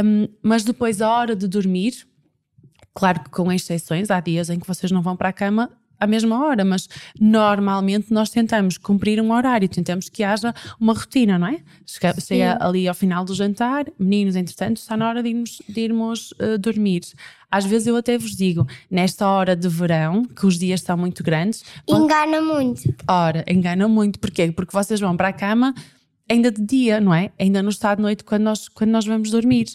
um, 0.04 0.28
mas 0.42 0.64
depois 0.64 1.00
a 1.00 1.10
hora 1.10 1.34
de 1.34 1.48
dormir, 1.48 2.06
claro 2.94 3.20
que 3.24 3.30
com 3.30 3.50
exceções, 3.52 4.10
há 4.10 4.20
dias 4.20 4.48
em 4.50 4.58
que 4.58 4.66
vocês 4.66 4.90
não 4.92 5.02
vão 5.02 5.16
para 5.16 5.28
a 5.28 5.32
cama 5.32 5.70
à 5.98 6.06
mesma 6.06 6.44
hora, 6.44 6.64
mas 6.64 6.88
normalmente 7.18 8.12
nós 8.12 8.30
tentamos 8.30 8.76
cumprir 8.76 9.20
um 9.20 9.32
horário, 9.32 9.68
tentamos 9.68 10.08
que 10.08 10.22
haja 10.22 10.54
uma 10.78 10.92
rotina, 10.92 11.38
não 11.38 11.46
é? 11.46 11.60
Chega, 11.86 12.20
chega 12.20 12.58
ali 12.60 12.86
ao 12.86 12.94
final 12.94 13.24
do 13.24 13.34
jantar, 13.34 13.86
meninos, 13.98 14.36
entretanto, 14.36 14.78
está 14.78 14.96
na 14.96 15.08
hora 15.08 15.22
de 15.22 15.30
irmos, 15.30 15.62
de 15.68 15.80
irmos 15.80 16.32
uh, 16.32 16.58
dormir. 16.58 17.02
Às 17.50 17.64
vezes 17.64 17.86
eu 17.86 17.96
até 17.96 18.18
vos 18.18 18.36
digo, 18.36 18.66
nesta 18.90 19.26
hora 19.28 19.54
de 19.54 19.68
verão, 19.68 20.24
que 20.24 20.46
os 20.46 20.58
dias 20.58 20.80
são 20.80 20.96
muito 20.96 21.22
grandes. 21.22 21.64
Engana 21.88 22.42
muito. 22.42 22.82
Ora, 23.08 23.44
engana 23.48 23.86
muito. 23.86 24.18
Porquê? 24.18 24.50
Porque 24.50 24.72
vocês 24.72 25.00
vão 25.00 25.16
para 25.16 25.28
a 25.28 25.32
cama 25.32 25.72
ainda 26.28 26.50
de 26.50 26.62
dia, 26.62 27.00
não 27.00 27.14
é? 27.14 27.30
Ainda 27.38 27.62
no 27.62 27.68
estado 27.68 27.98
de 27.98 28.02
noite 28.02 28.24
quando 28.24 28.42
nós, 28.42 28.68
quando 28.68 28.90
nós 28.90 29.06
vamos 29.06 29.30
dormir. 29.30 29.66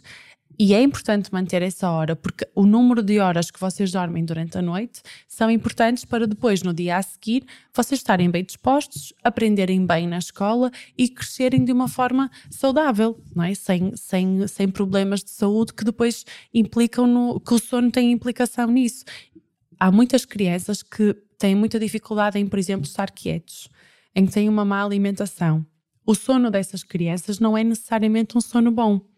E 0.62 0.74
é 0.74 0.82
importante 0.82 1.32
manter 1.32 1.62
essa 1.62 1.90
hora, 1.90 2.18
porque 2.18 2.46
o 2.54 2.66
número 2.66 3.02
de 3.02 3.18
horas 3.18 3.50
que 3.50 3.62
vocês 3.62 3.94
dormem 3.94 4.26
durante 4.26 4.58
a 4.58 4.62
noite 4.62 5.02
são 5.26 5.50
importantes 5.50 6.04
para 6.04 6.28
depois, 6.28 6.62
no 6.62 6.74
dia 6.74 6.98
a 6.98 7.02
seguir, 7.02 7.46
vocês 7.74 8.02
estarem 8.02 8.30
bem 8.30 8.44
dispostos, 8.44 9.14
aprenderem 9.24 9.86
bem 9.86 10.06
na 10.06 10.18
escola 10.18 10.70
e 10.98 11.08
crescerem 11.08 11.64
de 11.64 11.72
uma 11.72 11.88
forma 11.88 12.30
saudável, 12.50 13.18
não 13.34 13.46
é? 13.46 13.56
Sem, 13.56 13.96
sem, 13.96 14.46
sem 14.48 14.68
problemas 14.68 15.24
de 15.24 15.30
saúde 15.30 15.74
que 15.74 15.86
depois 15.86 16.26
implicam 16.54 17.08
no. 17.08 17.40
que 17.40 17.54
o 17.54 17.58
sono 17.58 17.90
tem 17.90 18.12
implicação 18.12 18.68
nisso. 18.68 19.06
Há 19.80 19.90
muitas 19.90 20.26
crianças 20.26 20.84
que 20.84 21.16
têm 21.38 21.56
muita 21.56 21.80
dificuldade 21.80 22.38
em, 22.38 22.46
por 22.46 22.60
exemplo, 22.60 22.86
estar 22.86 23.12
quietos, 23.12 23.70
em 24.14 24.26
que 24.26 24.34
têm 24.34 24.50
uma 24.50 24.66
má 24.66 24.84
alimentação. 24.84 25.66
O 26.06 26.14
sono 26.14 26.52
dessas 26.52 26.84
crianças 26.84 27.40
não 27.40 27.58
é 27.58 27.64
necessariamente 27.64 28.38
um 28.38 28.42
sono 28.42 28.72
bom. 28.72 29.09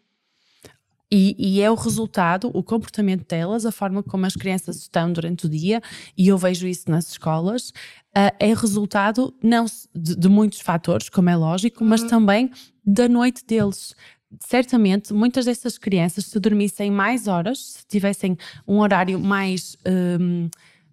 E, 1.13 1.35
e, 1.37 1.61
é 1.61 1.69
o 1.69 1.75
resultado, 1.75 2.49
o 2.53 2.63
comportamento 2.63 3.27
delas, 3.27 3.65
a 3.65 3.71
forma 3.71 4.01
como 4.01 4.25
as 4.25 4.33
crianças 4.33 4.77
estão 4.77 5.11
durante 5.11 5.45
o 5.45 5.49
dia, 5.49 5.81
e 6.17 6.29
eu 6.29 6.37
vejo 6.37 6.65
isso 6.65 6.89
nas 6.89 7.09
escolas, 7.09 7.69
uh, 8.17 8.33
é 8.39 8.53
resultado 8.53 9.33
não 9.43 9.65
de, 9.93 10.15
de, 10.15 10.29
muitos 10.29 10.61
fatores, 10.61 11.09
como 11.09 11.29
é 11.29 11.35
lógico, 11.35 11.83
mas 11.83 12.01
uhum. 12.03 12.07
também 12.07 12.51
da 12.85 13.09
noite 13.09 13.43
deles. 13.45 13.93
Certamente, 14.39 15.13
muitas 15.13 15.43
dessas 15.43 15.77
crianças, 15.77 16.27
se 16.27 16.39
dormissem 16.39 16.89
mais 16.89 17.27
horas, 17.27 17.59
se 17.59 17.85
tivessem 17.85 18.37
um 18.65 18.79
horário 18.79 19.19
mais 19.19 19.75
um, 19.85 20.49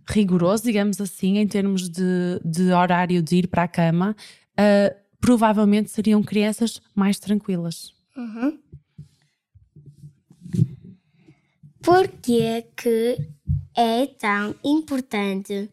rigoroso, 0.09 0.65
digamos 0.65 1.01
assim, 1.01 1.39
em 1.39 1.47
termos 1.47 1.89
de, 1.89 2.41
de, 2.45 2.73
horário 2.73 3.23
de 3.23 3.37
ir 3.37 3.47
para 3.47 3.63
a 3.63 3.69
cama, 3.69 4.17
uh, 4.59 4.97
provavelmente 5.21 5.91
seriam 5.91 6.23
crianças 6.25 6.81
mais 6.93 7.21
tranquilas. 7.21 7.93
Uhum. 8.17 8.59
Por 11.89 12.07
que 12.07 12.67
que 12.77 13.17
é 13.75 14.07
tão 14.19 14.55
importante 14.63 15.71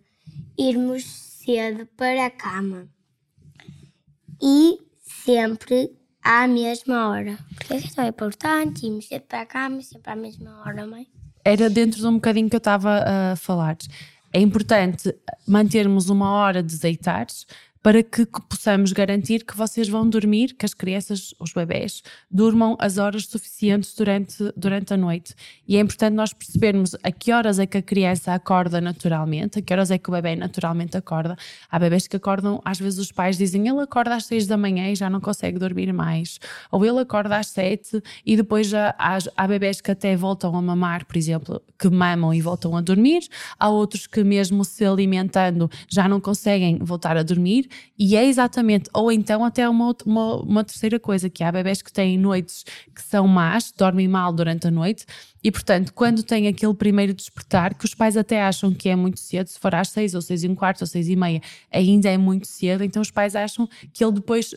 irmos 0.58 1.04
cedo 1.04 1.86
para 1.98 2.28
a 2.28 2.30
cama 2.30 2.88
e 4.42 4.80
sempre 5.02 5.92
à 6.24 6.48
mesma 6.48 7.10
hora? 7.10 7.38
Porque 7.54 7.74
é 7.74 7.82
tão 7.82 8.08
importante 8.08 8.86
irmos 8.86 9.10
cedo 9.10 9.24
para 9.24 9.42
a 9.42 9.46
cama 9.46 9.82
sempre 9.82 10.10
à 10.10 10.16
mesma 10.16 10.62
hora, 10.62 10.88
mãe? 10.88 11.06
Era 11.44 11.70
dentro 11.70 12.00
de 12.00 12.08
um 12.08 12.14
bocadinho 12.14 12.50
que 12.50 12.56
eu 12.56 12.60
estava 12.60 13.04
a 13.06 13.36
falar. 13.36 13.76
É 14.32 14.40
importante 14.40 15.14
mantermos 15.46 16.10
uma 16.10 16.32
hora 16.32 16.64
de 16.64 16.78
deitar 16.80 17.28
para 17.86 18.02
que 18.02 18.26
possamos 18.50 18.92
garantir 18.92 19.46
que 19.46 19.56
vocês 19.56 19.88
vão 19.88 20.10
dormir, 20.10 20.56
que 20.56 20.66
as 20.66 20.74
crianças, 20.74 21.36
os 21.40 21.54
bebés, 21.54 22.02
durmam 22.32 22.76
as 22.80 22.98
horas 22.98 23.28
suficientes 23.28 23.94
durante, 23.94 24.52
durante 24.58 24.96
a 24.96 24.98
noite. 24.98 25.36
E 25.68 25.78
é 25.78 25.82
importante 25.82 26.16
nós 26.16 26.34
percebermos 26.34 26.96
a 27.04 27.12
que 27.12 27.32
horas 27.32 27.60
é 27.60 27.68
que 27.68 27.78
a 27.78 27.84
criança 27.84 28.34
acorda 28.34 28.82
naturalmente, 28.82 29.60
a 29.60 29.62
que 29.62 29.72
horas 29.72 29.92
é 29.92 30.00
que 30.00 30.10
o 30.10 30.14
bebê 30.14 30.36
naturalmente 30.36 30.98
acorda. 30.98 31.38
Há 31.70 31.78
bebés 31.78 32.08
que 32.08 32.16
acordam, 32.16 32.60
às 32.66 32.80
vezes 32.80 32.98
os 32.98 33.12
pais 33.12 33.38
dizem 33.38 33.68
ele 33.68 33.80
acorda 33.80 34.16
às 34.16 34.26
seis 34.26 34.48
da 34.48 34.58
manhã 34.58 34.90
e 34.90 34.96
já 34.96 35.08
não 35.08 35.22
consegue 35.22 35.60
dormir 35.60 35.94
mais. 35.94 36.40
Ou 36.72 36.84
ele 36.84 37.02
acorda 37.02 37.38
às 37.38 37.50
sete 37.50 38.02
e 38.26 38.36
depois 38.36 38.68
já 38.68 38.96
há, 38.98 39.20
há 39.38 39.48
bebés 39.48 39.80
que 39.80 39.92
até 39.92 40.16
voltam 40.16 40.56
a 40.56 40.62
mamar, 40.62 41.06
por 41.06 41.18
exemplo, 41.18 41.62
que 41.78 41.88
mamam 41.88 42.34
e 42.34 42.42
voltam 42.42 42.76
a 42.76 42.82
dormir. 42.82 43.28
Há 43.60 43.70
outros 43.70 44.08
que 44.08 44.24
mesmo 44.24 44.66
se 44.66 44.84
alimentando 44.84 45.70
já 45.88 46.08
não 46.08 46.20
conseguem 46.20 46.80
voltar 46.80 47.16
a 47.16 47.22
dormir 47.22 47.70
e 47.98 48.16
é 48.16 48.26
exatamente, 48.26 48.90
ou 48.94 49.12
então 49.12 49.44
até 49.44 49.68
uma, 49.70 49.96
uma, 50.06 50.36
uma 50.42 50.64
terceira 50.64 51.00
coisa, 51.00 51.30
que 51.30 51.44
há 51.44 51.52
bebés 51.52 51.82
que 51.82 51.92
têm 51.92 52.18
noites 52.18 52.66
que 52.94 53.02
são 53.02 53.28
más, 53.28 53.74
dormem 53.76 54.08
mal 54.08 54.34
durante 54.34 54.68
a 54.68 54.72
noite, 54.72 55.06
e 55.46 55.52
portanto, 55.52 55.94
quando 55.94 56.24
tem 56.24 56.48
aquele 56.48 56.74
primeiro 56.74 57.14
despertar, 57.14 57.76
que 57.76 57.86
os 57.86 57.94
pais 57.94 58.18
até 58.18 58.42
acham 58.42 58.74
que 58.74 58.90
é 58.90 58.96
muito 58.96 59.20
cedo, 59.20 59.48
se 59.48 59.60
for 59.60 59.76
às 59.76 59.90
seis 59.90 60.16
ou 60.16 60.22
seis 60.22 60.44
e 60.44 60.48
um 60.48 60.56
quarto 60.56 60.82
ou 60.82 60.88
seis 60.88 61.08
e 61.08 61.16
meia, 61.16 61.40
ainda 61.72 62.10
é 62.10 62.18
muito 62.18 62.48
cedo, 62.48 62.84
então 62.84 63.02
os 63.02 63.12
pais 63.12 63.36
acham 63.36 63.70
que 63.94 64.04
ele 64.04 64.14
depois 64.14 64.56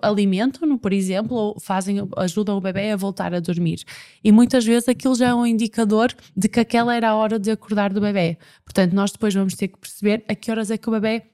alimentam-no, 0.00 0.78
por 0.78 0.92
exemplo, 0.92 1.36
ou 1.36 1.60
fazem, 1.60 1.96
ajudam 2.16 2.56
o 2.56 2.60
bebê 2.60 2.92
a 2.92 2.96
voltar 2.96 3.34
a 3.34 3.40
dormir. 3.40 3.82
E 4.22 4.30
muitas 4.30 4.64
vezes 4.64 4.88
aquilo 4.88 5.16
já 5.16 5.28
é 5.28 5.34
um 5.34 5.44
indicador 5.44 6.14
de 6.36 6.48
que 6.48 6.60
aquela 6.60 6.94
era 6.94 7.10
a 7.10 7.16
hora 7.16 7.38
de 7.38 7.50
acordar 7.50 7.92
do 7.92 8.00
bebê. 8.00 8.38
Portanto, 8.64 8.92
nós 8.92 9.10
depois 9.10 9.34
vamos 9.34 9.54
ter 9.54 9.66
que 9.68 9.78
perceber 9.78 10.24
a 10.28 10.34
que 10.34 10.50
horas 10.50 10.70
é 10.70 10.78
que 10.78 10.88
o 10.88 10.92
bebê 10.92 11.24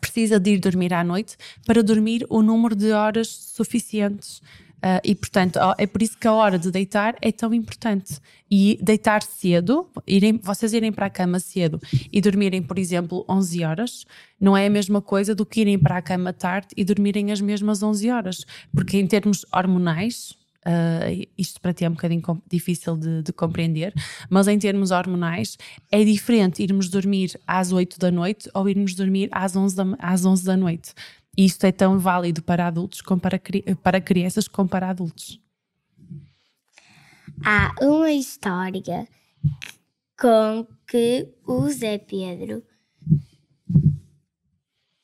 precisa 0.00 0.40
de 0.40 0.52
ir 0.54 0.58
dormir 0.58 0.92
à 0.92 1.04
noite 1.04 1.36
para 1.66 1.82
dormir 1.82 2.26
o 2.28 2.42
número 2.42 2.74
de 2.74 2.92
horas 2.92 3.28
suficientes. 3.28 4.40
Uh, 4.76 5.00
e 5.02 5.14
portanto, 5.14 5.58
é 5.78 5.86
por 5.86 6.02
isso 6.02 6.18
que 6.18 6.28
a 6.28 6.32
hora 6.32 6.58
de 6.58 6.70
deitar 6.70 7.16
é 7.22 7.32
tão 7.32 7.52
importante. 7.54 8.20
E 8.50 8.78
deitar 8.80 9.22
cedo, 9.22 9.88
irem, 10.06 10.38
vocês 10.42 10.72
irem 10.72 10.92
para 10.92 11.06
a 11.06 11.10
cama 11.10 11.40
cedo 11.40 11.80
e 12.12 12.20
dormirem, 12.20 12.62
por 12.62 12.78
exemplo, 12.78 13.24
11 13.28 13.64
horas, 13.64 14.06
não 14.40 14.56
é 14.56 14.66
a 14.66 14.70
mesma 14.70 15.00
coisa 15.00 15.34
do 15.34 15.46
que 15.46 15.62
irem 15.62 15.78
para 15.78 15.96
a 15.96 16.02
cama 16.02 16.32
tarde 16.32 16.68
e 16.76 16.84
dormirem 16.84 17.32
as 17.32 17.40
mesmas 17.40 17.82
11 17.82 18.10
horas. 18.10 18.44
Porque 18.72 18.98
em 18.98 19.06
termos 19.06 19.44
hormonais, 19.52 20.36
Uh, 20.66 21.24
isto 21.38 21.60
para 21.60 21.72
ti 21.72 21.84
é 21.84 21.88
um 21.88 21.92
bocadinho 21.92 22.42
difícil 22.50 22.96
de, 22.96 23.22
de, 23.22 23.32
compreender, 23.32 23.94
mas 24.28 24.48
em 24.48 24.58
termos 24.58 24.90
hormonais 24.90 25.56
é 25.92 26.02
diferente 26.02 26.60
irmos 26.60 26.88
dormir 26.88 27.38
às 27.46 27.70
8 27.70 27.96
da 28.00 28.10
noite 28.10 28.50
ou 28.52 28.68
irmos 28.68 28.96
dormir 28.96 29.28
às 29.30 29.54
11 29.54 29.76
da, 29.76 29.84
às 30.00 30.24
11 30.24 30.44
da 30.44 30.56
noite. 30.56 30.92
E 31.38 31.44
isto 31.44 31.62
é 31.64 31.70
tão 31.70 32.00
válido 32.00 32.42
para 32.42 32.66
adultos 32.66 33.00
como 33.00 33.20
para, 33.20 33.40
para 33.80 34.00
crianças 34.00 34.48
como 34.48 34.68
para 34.68 34.90
adultos. 34.90 35.40
Há 37.44 37.72
uma 37.80 38.10
história 38.10 39.06
com 40.18 40.66
que 40.88 41.28
o 41.46 41.68
Zé 41.68 41.98
Pedro 41.98 42.64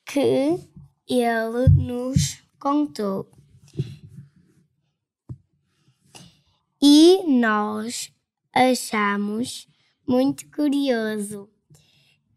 que 0.05 0.59
ele 1.07 1.69
nos 1.69 2.43
contou 2.59 3.31
e 6.85 7.23
nós 7.25 8.13
achamos 8.53 9.69
muito 10.05 10.45
curioso 10.51 11.49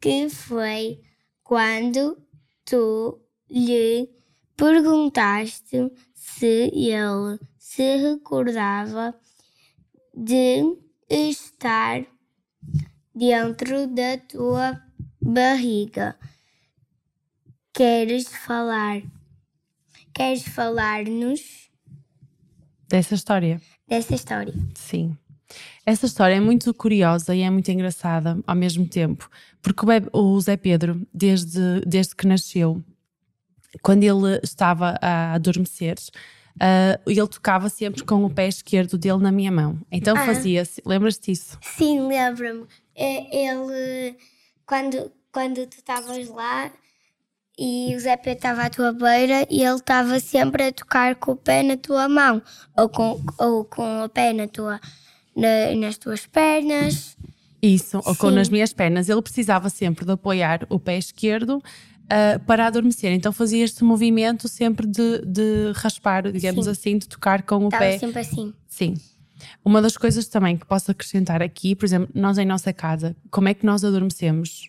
que 0.00 0.28
foi 0.28 1.00
quando 1.42 2.16
tu 2.64 3.20
lhe 3.50 4.08
perguntaste 4.56 5.90
se 6.14 6.70
ele 6.72 7.40
se 7.58 7.96
recordava 7.96 9.18
de 10.14 10.78
estar 11.10 12.06
dentro 13.12 13.88
da 13.88 14.16
tua 14.16 14.80
barriga. 15.20 16.16
Queres 17.74 18.28
falar? 18.28 19.02
Queres 20.14 20.44
falar-nos 20.46 21.68
dessa 22.88 23.16
história? 23.16 23.60
Dessa 23.88 24.14
história. 24.14 24.54
Sim. 24.74 25.16
Essa 25.84 26.06
história 26.06 26.34
é 26.34 26.40
muito 26.40 26.74
curiosa 26.74 27.34
e 27.34 27.42
é 27.42 27.50
muito 27.50 27.70
engraçada 27.70 28.38
ao 28.46 28.56
mesmo 28.56 28.88
tempo, 28.88 29.30
porque 29.62 29.86
o, 30.12 30.40
Zé 30.40 30.56
Pedro, 30.56 31.06
desde, 31.14 31.80
desde 31.86 32.16
que 32.16 32.26
nasceu, 32.26 32.82
quando 33.82 34.02
ele 34.02 34.40
estava 34.42 34.98
a 35.00 35.34
adormecer, 35.34 35.96
uh, 36.56 37.00
ele 37.06 37.26
tocava 37.28 37.68
sempre 37.68 38.02
com 38.04 38.24
o 38.24 38.30
pé 38.30 38.48
esquerdo 38.48 38.98
dele 38.98 39.18
na 39.18 39.30
minha 39.30 39.52
mão. 39.52 39.78
Então 39.90 40.16
ah. 40.16 40.26
fazia-se. 40.26 40.82
Lembras-te 40.84 41.32
disso? 41.32 41.58
Sim, 41.62 42.08
lembro-me. 42.08 42.66
É, 42.94 43.48
ele, 43.48 44.16
quando, 44.66 45.12
quando 45.30 45.66
tu 45.66 45.76
estavas 45.76 46.28
lá, 46.28 46.72
e 47.58 47.94
o 47.96 48.00
Zé 48.00 48.16
Pedro 48.16 48.38
estava 48.38 48.62
à 48.62 48.70
tua 48.70 48.92
beira 48.92 49.46
e 49.50 49.62
ele 49.62 49.76
estava 49.76 50.20
sempre 50.20 50.64
a 50.64 50.72
tocar 50.72 51.14
com 51.16 51.32
o 51.32 51.36
pé 51.36 51.62
na 51.62 51.76
tua 51.76 52.08
mão 52.08 52.42
ou 52.76 52.88
com, 52.88 53.20
ou 53.38 53.64
com 53.64 54.04
o 54.04 54.08
pé 54.08 54.32
na 54.32 54.46
tua, 54.46 54.78
na, 55.34 55.74
nas 55.74 55.96
tuas 55.96 56.26
pernas. 56.26 57.16
Isso, 57.62 58.00
ou 58.04 58.14
com 58.14 58.30
nas 58.30 58.50
minhas 58.50 58.72
pernas. 58.72 59.08
Ele 59.08 59.22
precisava 59.22 59.70
sempre 59.70 60.04
de 60.04 60.12
apoiar 60.12 60.66
o 60.68 60.78
pé 60.78 60.98
esquerdo 60.98 61.56
uh, 61.56 62.38
para 62.46 62.66
adormecer. 62.66 63.12
Então 63.12 63.32
fazia 63.32 63.64
este 63.64 63.82
movimento 63.82 64.48
sempre 64.48 64.86
de, 64.86 65.22
de 65.24 65.72
raspar, 65.74 66.30
digamos 66.30 66.66
Sim. 66.66 66.70
assim, 66.70 66.98
de 66.98 67.08
tocar 67.08 67.42
com 67.42 67.64
o 67.64 67.68
Estava 67.68 67.84
pé. 67.84 67.98
sempre 67.98 68.20
assim. 68.20 68.52
Sim. 68.68 68.94
Uma 69.64 69.80
das 69.80 69.96
coisas 69.96 70.28
também 70.28 70.58
que 70.58 70.66
posso 70.66 70.90
acrescentar 70.90 71.42
aqui, 71.42 71.74
por 71.74 71.86
exemplo, 71.86 72.08
nós 72.14 72.36
em 72.36 72.44
nossa 72.44 72.72
casa, 72.72 73.16
como 73.30 73.48
é 73.48 73.54
que 73.54 73.64
nós 73.64 73.82
adormecemos? 73.82 74.68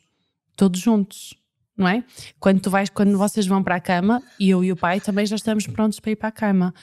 Todos 0.56 0.80
juntos 0.80 1.36
não 1.78 1.88
é? 1.88 2.04
Quando 2.40 2.60
tu 2.60 2.70
vais, 2.70 2.90
quando 2.90 3.18
vocês 3.18 3.46
vão 3.46 3.64
para 3.64 3.76
a 3.76 3.80
cama, 3.80 4.22
e 4.40 4.50
eu 4.50 4.64
e 4.64 4.72
o 4.72 4.76
pai 4.76 5.00
também 5.00 5.26
já 5.26 5.36
estamos 5.36 5.68
prontos 5.68 6.00
para 6.00 6.12
ir 6.12 6.16
para 6.16 6.30
a 6.30 6.32
cama. 6.32 6.74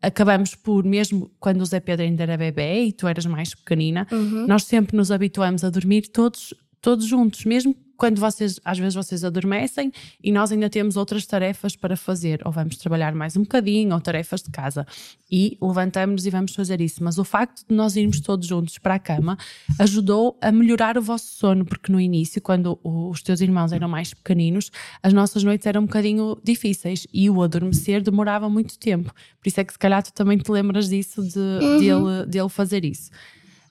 Acabamos 0.00 0.54
por, 0.54 0.84
mesmo 0.84 1.30
quando 1.38 1.60
o 1.60 1.66
Zé 1.66 1.80
Pedro 1.80 2.04
ainda 2.04 2.22
era 2.22 2.36
bebê 2.36 2.84
e 2.84 2.92
tu 2.92 3.06
eras 3.06 3.26
mais 3.26 3.54
pequenina, 3.54 4.06
uhum. 4.10 4.46
nós 4.46 4.64
sempre 4.64 4.96
nos 4.96 5.10
habituamos 5.10 5.64
a 5.64 5.70
dormir 5.70 6.08
todos, 6.08 6.54
todos 6.80 7.04
juntos, 7.04 7.44
mesmo 7.44 7.74
quando 7.98 8.20
vocês, 8.20 8.60
às 8.64 8.78
vezes 8.78 8.94
vocês 8.94 9.24
adormecem 9.24 9.92
e 10.22 10.30
nós 10.30 10.52
ainda 10.52 10.70
temos 10.70 10.96
outras 10.96 11.26
tarefas 11.26 11.74
para 11.74 11.96
fazer, 11.96 12.40
ou 12.44 12.52
vamos 12.52 12.76
trabalhar 12.76 13.12
mais 13.12 13.36
um 13.36 13.42
bocadinho, 13.42 13.92
ou 13.92 14.00
tarefas 14.00 14.40
de 14.40 14.50
casa, 14.50 14.86
e 15.28 15.58
levantamos 15.60 16.24
e 16.24 16.30
vamos 16.30 16.54
fazer 16.54 16.80
isso. 16.80 17.02
Mas 17.02 17.18
o 17.18 17.24
facto 17.24 17.66
de 17.68 17.74
nós 17.74 17.96
irmos 17.96 18.20
todos 18.20 18.46
juntos 18.46 18.78
para 18.78 18.94
a 18.94 18.98
cama 19.00 19.36
ajudou 19.80 20.38
a 20.40 20.52
melhorar 20.52 20.96
o 20.96 21.02
vosso 21.02 21.26
sono, 21.26 21.64
porque 21.64 21.90
no 21.90 22.00
início, 22.00 22.40
quando 22.40 22.78
os 22.84 23.20
teus 23.20 23.40
irmãos 23.40 23.72
eram 23.72 23.88
mais 23.88 24.14
pequeninos, 24.14 24.70
as 25.02 25.12
nossas 25.12 25.42
noites 25.42 25.66
eram 25.66 25.82
um 25.82 25.86
bocadinho 25.86 26.38
difíceis 26.44 27.04
e 27.12 27.28
o 27.28 27.42
adormecer 27.42 28.00
demorava 28.00 28.48
muito 28.48 28.78
tempo. 28.78 29.12
Por 29.40 29.48
isso 29.48 29.60
é 29.60 29.64
que 29.64 29.72
se 29.72 29.78
calhar 29.78 30.04
tu 30.04 30.12
também 30.12 30.38
te 30.38 30.50
lembras 30.52 30.88
disso, 30.88 31.20
de, 31.20 31.38
uhum. 31.38 31.78
dele, 31.80 32.26
dele 32.26 32.48
fazer 32.48 32.84
isso. 32.84 33.10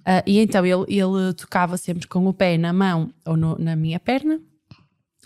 Uh, 0.07 0.23
e 0.25 0.39
então 0.39 0.65
ele, 0.65 0.85
ele 0.87 1.33
tocava 1.33 1.75
sempre 1.75 2.07
com 2.07 2.25
o 2.25 2.33
pé 2.33 2.57
na 2.57 2.71
mão 2.71 3.11
ou 3.25 3.35
no, 3.35 3.57
na 3.59 3.75
minha 3.75 3.99
perna. 3.99 4.39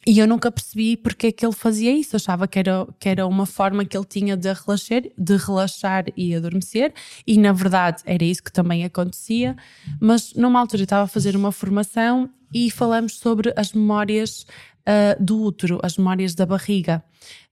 E 0.05 0.17
eu 0.17 0.27
nunca 0.27 0.51
percebi 0.51 0.97
porque 0.97 1.27
é 1.27 1.31
que 1.31 1.45
ele 1.45 1.53
fazia 1.53 1.91
isso. 1.91 2.15
Eu 2.15 2.17
achava 2.17 2.47
que 2.47 2.57
era, 2.57 2.87
que 2.99 3.07
era 3.07 3.27
uma 3.27 3.45
forma 3.45 3.85
que 3.85 3.95
ele 3.95 4.05
tinha 4.05 4.35
de 4.35 4.51
relaxar, 4.51 5.03
de 5.15 5.37
relaxar 5.37 6.05
e 6.17 6.33
adormecer, 6.33 6.91
e 7.27 7.37
na 7.37 7.53
verdade 7.53 8.01
era 8.05 8.23
isso 8.23 8.43
que 8.43 8.51
também 8.51 8.83
acontecia. 8.83 9.55
Mas 9.99 10.33
numa 10.33 10.59
altura 10.59 10.81
eu 10.81 10.85
estava 10.85 11.03
a 11.03 11.07
fazer 11.07 11.35
uma 11.35 11.51
formação 11.51 12.27
e 12.51 12.71
falamos 12.71 13.19
sobre 13.19 13.53
as 13.55 13.73
memórias 13.73 14.47
uh, 14.81 15.23
do 15.23 15.39
útero, 15.43 15.79
as 15.83 15.97
memórias 15.97 16.33
da 16.33 16.47
barriga. 16.47 17.03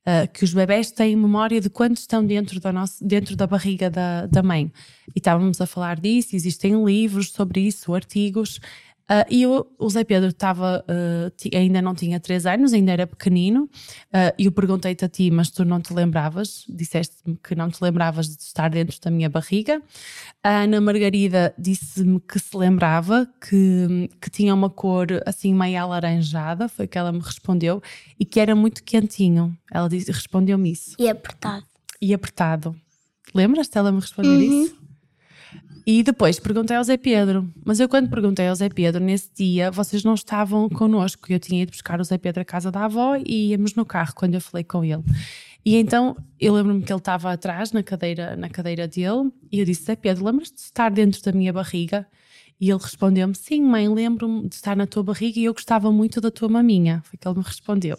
Uh, 0.08 0.32
que 0.32 0.44
os 0.44 0.54
bebés 0.54 0.92
têm 0.92 1.16
memória 1.16 1.60
de 1.60 1.70
quando 1.70 1.98
estão 1.98 2.26
dentro 2.26 2.60
da, 2.60 2.72
nossa, 2.72 3.06
dentro 3.06 3.36
da 3.36 3.46
barriga 3.46 3.90
da, 3.90 4.26
da 4.26 4.42
mãe. 4.42 4.72
E 5.14 5.20
estávamos 5.20 5.60
a 5.62 5.68
falar 5.68 6.00
disso, 6.00 6.36
existem 6.36 6.84
livros 6.84 7.32
sobre 7.32 7.62
isso, 7.62 7.94
artigos, 7.94 8.60
Uh, 9.10 9.26
e 9.28 9.42
eu, 9.42 9.66
o 9.80 9.90
Zé 9.90 10.04
Pedro 10.04 10.30
estava, 10.30 10.86
uh, 10.88 11.58
ainda 11.58 11.82
não 11.82 11.96
tinha 11.96 12.20
3 12.20 12.46
anos, 12.46 12.74
ainda 12.74 12.92
era 12.92 13.08
pequenino, 13.08 13.64
uh, 13.64 14.34
e 14.38 14.46
eu 14.46 14.52
perguntei-te 14.52 15.04
a 15.04 15.10
ti, 15.10 15.32
mas 15.32 15.50
tu 15.50 15.66
não 15.66 15.82
te 15.82 15.92
lembravas, 15.92 16.64
disseste-me 16.70 17.36
que 17.44 17.56
não 17.56 17.72
te 17.72 17.84
lembravas 17.84 18.28
de 18.28 18.44
estar 18.44 18.70
dentro 18.70 19.02
da 19.02 19.10
minha 19.10 19.28
barriga. 19.28 19.82
A 20.44 20.62
Ana 20.62 20.80
Margarida 20.80 21.56
disse-me 21.58 22.20
que 22.20 22.38
se 22.38 22.56
lembrava, 22.56 23.28
que, 23.42 24.12
que 24.22 24.30
tinha 24.30 24.54
uma 24.54 24.70
cor 24.70 25.08
assim 25.26 25.56
meio 25.56 25.82
alaranjada, 25.82 26.70
foi 26.70 26.86
que 26.86 26.98
ela 26.98 27.12
me 27.12 27.20
respondeu, 27.20 27.82
e 28.20 28.24
que 28.24 28.40
era 28.40 28.54
muito 28.54 28.84
quentinho. 28.84 29.58
Ela 29.72 29.90
respondeu-me 29.90 30.72
isso. 30.72 30.96
E 31.00 31.10
apertado. 31.10 31.66
E 32.00 32.14
apertado. 32.14 32.76
Lembras-te 33.34 33.76
ela 33.78 33.92
me 33.92 34.00
responder 34.00 34.30
uhum. 34.30 34.64
isso? 34.66 34.79
E 35.86 36.04
depois 36.04 36.40
perguntei 36.40 36.76
ao 36.78 36.84
Zé 36.84 36.98
Pedro, 36.98 37.52
mas 37.66 37.80
eu 37.80 37.90
quando 37.90 38.10
perguntei 38.10 38.48
ao 38.48 38.56
Zé 38.56 38.70
Pedro, 38.70 39.04
nesse 39.04 39.30
dia, 39.34 39.72
vocês 39.72 40.04
não 40.04 40.14
estavam 40.14 40.70
connosco. 40.70 41.32
Eu 41.32 41.40
tinha 41.40 41.64
ido 41.64 41.72
buscar 41.72 42.00
o 42.00 42.04
Zé 42.04 42.18
Pedro 42.18 42.42
à 42.42 42.46
casa 42.46 42.72
da 42.72 42.86
avó 42.86 43.16
e 43.16 43.50
íamos 43.50 43.76
no 43.76 43.86
carro 43.86 44.14
quando 44.16 44.36
eu 44.36 44.42
falei 44.42 44.64
com 44.64 44.84
ele. 44.84 45.04
E 45.66 45.76
então 45.76 46.16
eu 46.40 46.54
lembro-me 46.54 46.82
que 46.82 46.92
ele 46.92 47.00
estava 47.00 47.32
atrás 47.32 47.72
na 47.72 47.84
cadeira, 47.84 48.36
na 48.36 48.50
cadeira 48.50 48.88
dele 48.88 49.32
e 49.52 49.60
eu 49.60 49.66
disse: 49.66 49.84
Zé 49.84 49.96
Pedro, 49.96 50.26
lembras-te 50.26 50.56
de 50.56 50.62
estar 50.62 50.90
dentro 50.90 51.22
da 51.22 51.32
minha 51.32 51.52
barriga? 51.52 52.08
E 52.60 52.70
ele 52.70 52.80
respondeu-me: 52.82 53.36
Sim, 53.36 53.62
mãe, 53.62 53.88
lembro-me 53.88 54.48
de 54.48 54.56
estar 54.56 54.76
na 54.76 54.86
tua 54.86 55.04
barriga 55.04 55.40
e 55.40 55.46
eu 55.46 55.54
gostava 55.54 55.92
muito 55.92 56.20
da 56.20 56.30
tua 56.30 56.50
maminha. 56.50 57.02
Foi 57.06 57.18
que 57.18 57.28
ele 57.28 57.38
me 57.38 57.44
respondeu. 57.44 57.98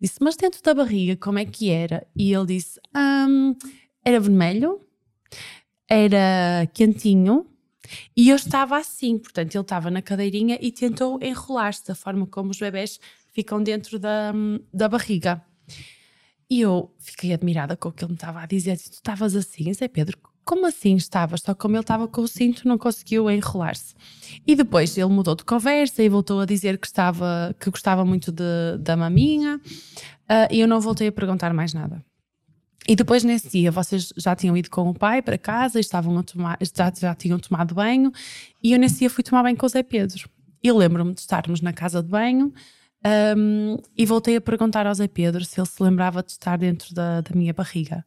Disse: 0.00 0.16
Mas 0.20 0.36
dentro 0.36 0.60
da 0.62 0.74
barriga, 0.74 1.16
como 1.16 1.38
é 1.38 1.44
que 1.44 1.70
era? 1.70 2.06
E 2.14 2.32
ele 2.32 2.46
disse: 2.46 2.80
um, 2.96 3.54
Era 4.04 4.18
vermelho, 4.18 4.80
era 5.88 6.66
quentinho 6.72 7.46
e 8.16 8.28
eu 8.28 8.36
estava 8.36 8.76
assim, 8.76 9.18
portanto, 9.18 9.54
ele 9.54 9.62
estava 9.62 9.90
na 9.90 10.02
cadeirinha 10.02 10.58
e 10.60 10.70
tentou 10.70 11.18
enrolar-se 11.22 11.86
da 11.86 11.94
forma 11.94 12.26
como 12.26 12.50
os 12.50 12.58
bebés 12.58 12.98
ficam 13.32 13.62
dentro 13.62 13.98
da, 13.98 14.32
da 14.72 14.88
barriga. 14.88 15.42
E 16.48 16.60
eu 16.60 16.94
fiquei 16.98 17.32
admirada 17.32 17.76
com 17.76 17.88
o 17.88 17.92
que 17.92 18.04
ele 18.04 18.12
me 18.12 18.16
estava 18.16 18.40
a 18.40 18.46
dizer. 18.46 18.76
Tu 18.76 18.92
estavas 18.92 19.34
assim, 19.34 19.72
Zé 19.72 19.88
Pedro, 19.88 20.18
como 20.44 20.66
assim 20.66 20.96
estavas? 20.96 21.40
Só 21.40 21.54
como 21.54 21.76
ele 21.76 21.82
estava 21.82 22.06
com 22.06 22.20
o 22.20 22.28
cinto, 22.28 22.68
não 22.68 22.76
conseguiu 22.76 23.30
enrolar-se. 23.30 23.94
E 24.46 24.54
depois 24.54 24.96
ele 24.96 25.08
mudou 25.08 25.34
de 25.34 25.44
conversa 25.44 26.02
e 26.02 26.08
voltou 26.08 26.40
a 26.40 26.46
dizer 26.46 26.78
que, 26.78 26.86
estava, 26.86 27.54
que 27.58 27.70
gostava 27.70 28.04
muito 28.04 28.30
de, 28.30 28.76
da 28.78 28.96
maminha. 28.96 29.56
Uh, 29.56 30.48
e 30.50 30.60
eu 30.60 30.68
não 30.68 30.80
voltei 30.80 31.08
a 31.08 31.12
perguntar 31.12 31.54
mais 31.54 31.72
nada. 31.72 32.04
E 32.88 32.96
depois 32.96 33.22
nesse 33.22 33.48
dia 33.48 33.70
vocês 33.70 34.12
já 34.16 34.34
tinham 34.34 34.56
ido 34.56 34.68
com 34.68 34.88
o 34.88 34.94
pai 34.94 35.22
para 35.22 35.38
casa, 35.38 35.78
estavam 35.78 36.18
a 36.18 36.22
tomar, 36.22 36.58
já, 36.60 36.92
já 36.98 37.14
tinham 37.14 37.38
tomado 37.38 37.74
banho, 37.74 38.10
e 38.62 38.72
eu 38.72 38.78
nesse 38.78 39.00
dia 39.00 39.10
fui 39.10 39.22
tomar 39.22 39.42
banho 39.42 39.56
com 39.56 39.66
o 39.66 39.68
Zé 39.68 39.82
Pedro. 39.82 40.28
E 40.62 40.70
lembro-me 40.72 41.14
de 41.14 41.20
estarmos 41.20 41.60
na 41.60 41.72
casa 41.72 42.02
de 42.02 42.08
banho 42.08 42.52
um, 43.36 43.76
e 43.96 44.06
voltei 44.06 44.36
a 44.36 44.40
perguntar 44.40 44.86
ao 44.86 44.94
Zé 44.94 45.08
Pedro 45.08 45.44
se 45.44 45.60
ele 45.60 45.66
se 45.66 45.82
lembrava 45.82 46.22
de 46.22 46.32
estar 46.32 46.56
dentro 46.56 46.94
da, 46.94 47.20
da 47.20 47.34
minha 47.34 47.52
barriga. 47.52 48.04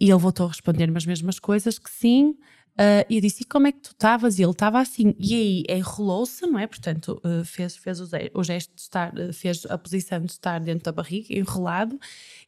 E 0.00 0.10
ele 0.10 0.18
voltou 0.18 0.46
a 0.46 0.48
responder-me 0.48 0.96
as 0.96 1.04
mesmas 1.04 1.38
coisas, 1.38 1.78
que 1.78 1.90
sim. 1.90 2.36
Uh, 2.74 3.06
e 3.08 3.16
eu 3.16 3.20
disse, 3.20 3.42
e 3.42 3.46
como 3.46 3.68
é 3.68 3.72
que 3.72 3.78
tu 3.78 3.92
estavas? 3.92 4.38
E 4.38 4.42
ele 4.42 4.50
estava 4.50 4.80
assim. 4.80 5.14
E 5.18 5.34
aí 5.34 5.64
enrolou-se, 5.78 6.44
não 6.46 6.58
é? 6.58 6.66
Portanto, 6.66 7.20
uh, 7.24 7.44
fez, 7.44 7.76
fez 7.76 8.00
o, 8.00 8.08
o, 8.34 8.42
gesto 8.42 8.74
de 8.74 8.80
estar, 8.80 9.16
uh, 9.16 9.32
fez 9.32 9.64
a 9.66 9.78
posição 9.78 10.20
de 10.20 10.32
estar 10.32 10.58
dentro 10.58 10.84
da 10.84 10.92
barriga, 10.92 11.32
enrolado, 11.32 11.98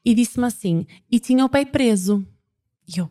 e 0.04 0.14
disse-me 0.14 0.46
assim, 0.46 0.86
e 1.10 1.20
tinha 1.20 1.44
o 1.44 1.48
pé 1.48 1.64
preso. 1.64 2.26
E 2.88 2.98
eu, 2.98 3.08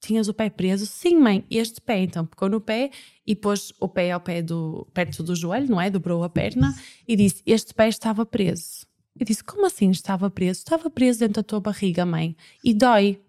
tinhas 0.00 0.28
o 0.28 0.34
pé 0.34 0.48
preso? 0.48 0.86
Sim, 0.86 1.18
mãe, 1.18 1.44
este 1.50 1.80
pé. 1.80 2.00
Então 2.00 2.24
pegou 2.24 2.48
no 2.48 2.60
pé 2.60 2.90
e 3.26 3.36
pôs 3.36 3.72
o 3.78 3.88
pé 3.88 4.12
ao 4.12 4.20
pé 4.20 4.40
do, 4.40 4.86
perto 4.94 5.22
do 5.22 5.34
joelho, 5.34 5.68
não 5.68 5.80
é? 5.80 5.90
Dobrou 5.90 6.22
a 6.24 6.28
perna 6.28 6.74
e 7.06 7.16
disse, 7.16 7.42
este 7.44 7.74
pé 7.74 7.88
estava 7.88 8.24
preso. 8.24 8.86
Eu 9.18 9.24
disse, 9.26 9.42
como 9.42 9.66
assim 9.66 9.90
estava 9.90 10.30
preso? 10.30 10.60
Estava 10.60 10.88
preso 10.88 11.20
dentro 11.20 11.34
da 11.36 11.42
tua 11.42 11.60
barriga, 11.60 12.04
mãe. 12.04 12.36
E 12.62 12.72
dói 12.74 13.20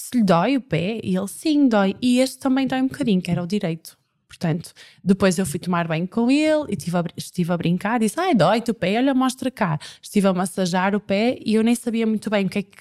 se 0.00 0.16
lhe 0.16 0.24
dói 0.24 0.56
o 0.56 0.62
pé, 0.62 0.98
e 1.04 1.14
ele 1.14 1.28
sim 1.28 1.68
dói, 1.68 1.94
e 2.00 2.20
este 2.20 2.38
também 2.38 2.66
dói 2.66 2.80
um 2.80 2.88
bocadinho, 2.88 3.20
que 3.20 3.30
era 3.30 3.42
o 3.42 3.46
direito. 3.46 3.98
Portanto, 4.26 4.72
depois 5.04 5.38
eu 5.38 5.44
fui 5.44 5.60
tomar 5.60 5.86
banho 5.86 6.08
com 6.08 6.30
ele 6.30 6.64
e 6.70 6.74
estive 6.74 6.96
a, 6.96 7.04
estive 7.16 7.52
a 7.52 7.56
brincar, 7.56 8.00
disse: 8.00 8.18
Ai, 8.18 8.34
dói-te 8.34 8.70
o 8.70 8.74
pé, 8.74 8.96
olha, 8.96 9.12
mostra 9.12 9.50
cá. 9.50 9.78
Estive 10.00 10.28
a 10.28 10.32
massajar 10.32 10.94
o 10.94 11.00
pé 11.00 11.38
e 11.44 11.54
eu 11.54 11.62
nem 11.62 11.74
sabia 11.74 12.06
muito 12.06 12.30
bem 12.30 12.46
o 12.46 12.48
que 12.48 12.60
é 12.60 12.62
que, 12.62 12.78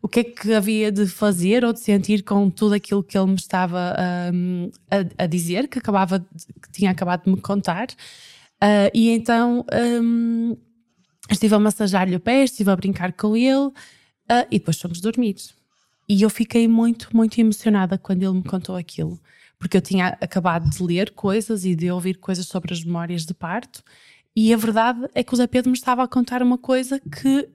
o 0.00 0.08
que, 0.08 0.20
é 0.20 0.24
que 0.24 0.52
havia 0.52 0.92
de 0.92 1.06
fazer 1.06 1.64
ou 1.64 1.72
de 1.72 1.80
sentir 1.80 2.22
com 2.22 2.48
tudo 2.48 2.74
aquilo 2.74 3.02
que 3.02 3.18
ele 3.18 3.26
me 3.26 3.34
estava 3.34 3.96
um, 4.32 4.70
a, 4.90 5.24
a, 5.24 5.26
dizer, 5.26 5.66
que, 5.66 5.78
acabava 5.78 6.20
de, 6.20 6.26
que 6.62 6.70
tinha 6.70 6.90
acabado 6.90 7.24
de 7.24 7.30
me 7.30 7.40
contar. 7.40 7.88
Uh, 8.62 8.92
e 8.94 9.10
então 9.10 9.64
um, 9.72 10.56
estive 11.28 11.54
a 11.54 11.58
massajar-lhe 11.58 12.14
o 12.14 12.20
pé, 12.20 12.44
estive 12.44 12.70
a 12.70 12.76
brincar 12.76 13.12
com 13.14 13.36
ele 13.36 13.66
uh, 13.66 13.74
e 14.50 14.58
depois 14.58 14.78
fomos 14.80 15.00
dormir. 15.00 15.36
E 16.12 16.20
eu 16.20 16.28
fiquei 16.28 16.68
muito, 16.68 17.08
muito 17.16 17.40
emocionada 17.40 17.96
quando 17.96 18.22
ele 18.22 18.34
me 18.34 18.42
contou 18.42 18.76
aquilo, 18.76 19.18
porque 19.58 19.78
eu 19.78 19.80
tinha 19.80 20.08
acabado 20.20 20.68
de 20.68 20.82
ler 20.82 21.12
coisas 21.12 21.64
e 21.64 21.74
de 21.74 21.90
ouvir 21.90 22.18
coisas 22.18 22.44
sobre 22.44 22.74
as 22.74 22.84
memórias 22.84 23.24
de 23.24 23.32
parto, 23.32 23.82
e 24.36 24.52
a 24.52 24.56
verdade 24.58 25.08
é 25.14 25.24
que 25.24 25.32
o 25.32 25.36
Zé 25.38 25.46
Pedro 25.46 25.70
me 25.70 25.76
estava 25.76 26.02
a 26.02 26.06
contar 26.06 26.42
uma 26.42 26.58
coisa 26.58 27.00
que 27.00 27.48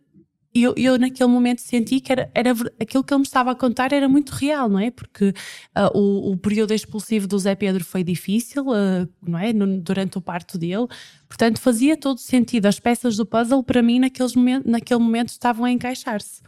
eu, 0.55 0.73
eu 0.75 0.97
naquele 0.97 1.29
momento 1.29 1.61
senti 1.61 1.99
que 1.99 2.11
era, 2.11 2.31
era 2.33 2.49
aquilo 2.81 3.03
que 3.03 3.13
ele 3.13 3.19
me 3.19 3.27
estava 3.27 3.51
a 3.51 3.55
contar 3.55 3.93
era 3.93 4.09
muito 4.09 4.31
real, 4.31 4.67
não 4.67 4.79
é? 4.79 4.89
Porque 4.89 5.25
uh, 5.27 5.95
o, 5.95 6.31
o, 6.31 6.37
período 6.37 6.73
expulsivo 6.73 7.27
do 7.27 7.37
Zé 7.37 7.53
Pedro 7.53 7.83
foi 7.83 8.03
difícil, 8.03 8.69
uh, 8.69 9.07
não 9.21 9.37
é? 9.37 9.53
No, 9.53 9.79
durante 9.79 10.17
o 10.17 10.21
parto 10.21 10.57
dele, 10.57 10.87
portanto 11.29 11.59
fazia 11.59 11.95
todo 11.95 12.17
sentido. 12.17 12.65
As 12.65 12.79
peças 12.79 13.17
do 13.17 13.25
puzzle 13.25 13.63
para 13.63 13.83
mim 13.83 13.99
naqueles 13.99 14.35
moment, 14.35 14.63
naquele 14.65 14.99
momento 14.99 15.29
estavam 15.29 15.63
a 15.63 15.69
encaixar-se. 15.69 16.41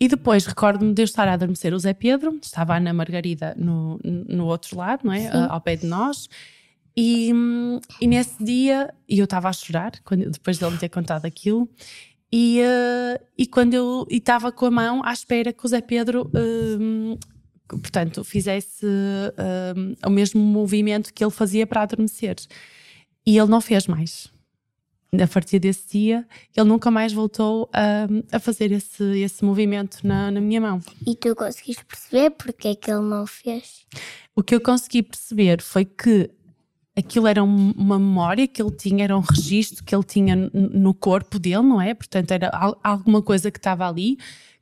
E 0.00 0.06
depois 0.06 0.46
recordo-me 0.46 0.94
de 0.94 1.02
eu 1.02 1.04
estar 1.04 1.26
a 1.26 1.32
adormecer 1.32 1.74
o 1.74 1.78
Zé 1.78 1.92
Pedro, 1.92 2.38
estava 2.40 2.74
a 2.74 2.76
Ana 2.76 2.92
Margarida 2.92 3.54
no, 3.58 3.98
no 4.04 4.46
outro 4.46 4.76
lado, 4.76 5.00
não 5.04 5.12
é? 5.12 5.28
Uh, 5.28 5.50
ao 5.50 5.60
pé 5.60 5.74
de 5.74 5.86
nós. 5.86 6.28
E, 6.96 7.32
e 8.00 8.06
nesse 8.06 8.42
dia, 8.42 8.92
e 9.08 9.18
eu 9.18 9.24
estava 9.24 9.48
a 9.48 9.52
chorar, 9.52 9.92
quando, 10.04 10.30
depois 10.30 10.58
dele 10.58 10.72
me 10.72 10.78
ter 10.78 10.88
contado 10.88 11.24
aquilo, 11.24 11.68
e, 12.32 12.60
uh, 12.60 13.24
e 13.36 13.46
quando 13.46 13.74
eu 13.74 14.06
estava 14.08 14.52
com 14.52 14.66
a 14.66 14.70
mão 14.70 15.04
à 15.04 15.12
espera 15.12 15.52
que 15.52 15.64
o 15.64 15.68
Zé 15.68 15.80
Pedro, 15.80 16.30
uh, 16.34 17.18
portanto, 17.68 18.22
fizesse 18.22 18.86
o 20.06 20.10
mesmo 20.10 20.40
movimento 20.40 21.12
que 21.12 21.22
ele 21.22 21.30
fazia 21.30 21.66
para 21.66 21.82
adormecer. 21.82 22.36
E 23.26 23.36
ele 23.36 23.48
não 23.48 23.60
fez 23.60 23.86
mais 23.86 24.32
a 25.12 25.26
partir 25.26 25.58
desse 25.58 25.88
dia, 25.88 26.26
ele 26.56 26.68
nunca 26.68 26.90
mais 26.90 27.12
voltou 27.12 27.68
a, 27.72 28.06
a 28.36 28.38
fazer 28.38 28.72
esse, 28.72 29.02
esse 29.20 29.44
movimento 29.44 30.06
na, 30.06 30.30
na 30.30 30.40
minha 30.40 30.60
mão. 30.60 30.80
E 31.06 31.14
tu 31.16 31.34
conseguiste 31.34 31.84
perceber 31.84 32.30
porque 32.30 32.68
é 32.68 32.74
que 32.74 32.90
ele 32.90 33.00
não 33.00 33.26
fez? 33.26 33.86
O 34.36 34.42
que 34.42 34.54
eu 34.54 34.60
consegui 34.60 35.02
perceber 35.02 35.62
foi 35.62 35.84
que 35.84 36.30
aquilo 36.94 37.26
era 37.26 37.42
uma 37.42 37.98
memória 37.98 38.46
que 38.46 38.60
ele 38.60 38.72
tinha, 38.72 39.04
era 39.04 39.16
um 39.16 39.22
registro 39.22 39.82
que 39.82 39.94
ele 39.94 40.04
tinha 40.04 40.36
no 40.52 40.92
corpo 40.92 41.38
dele, 41.38 41.62
não 41.62 41.80
é? 41.80 41.94
Portanto, 41.94 42.32
era 42.32 42.50
alguma 42.82 43.22
coisa 43.22 43.50
que 43.50 43.58
estava 43.58 43.88
ali 43.88 44.18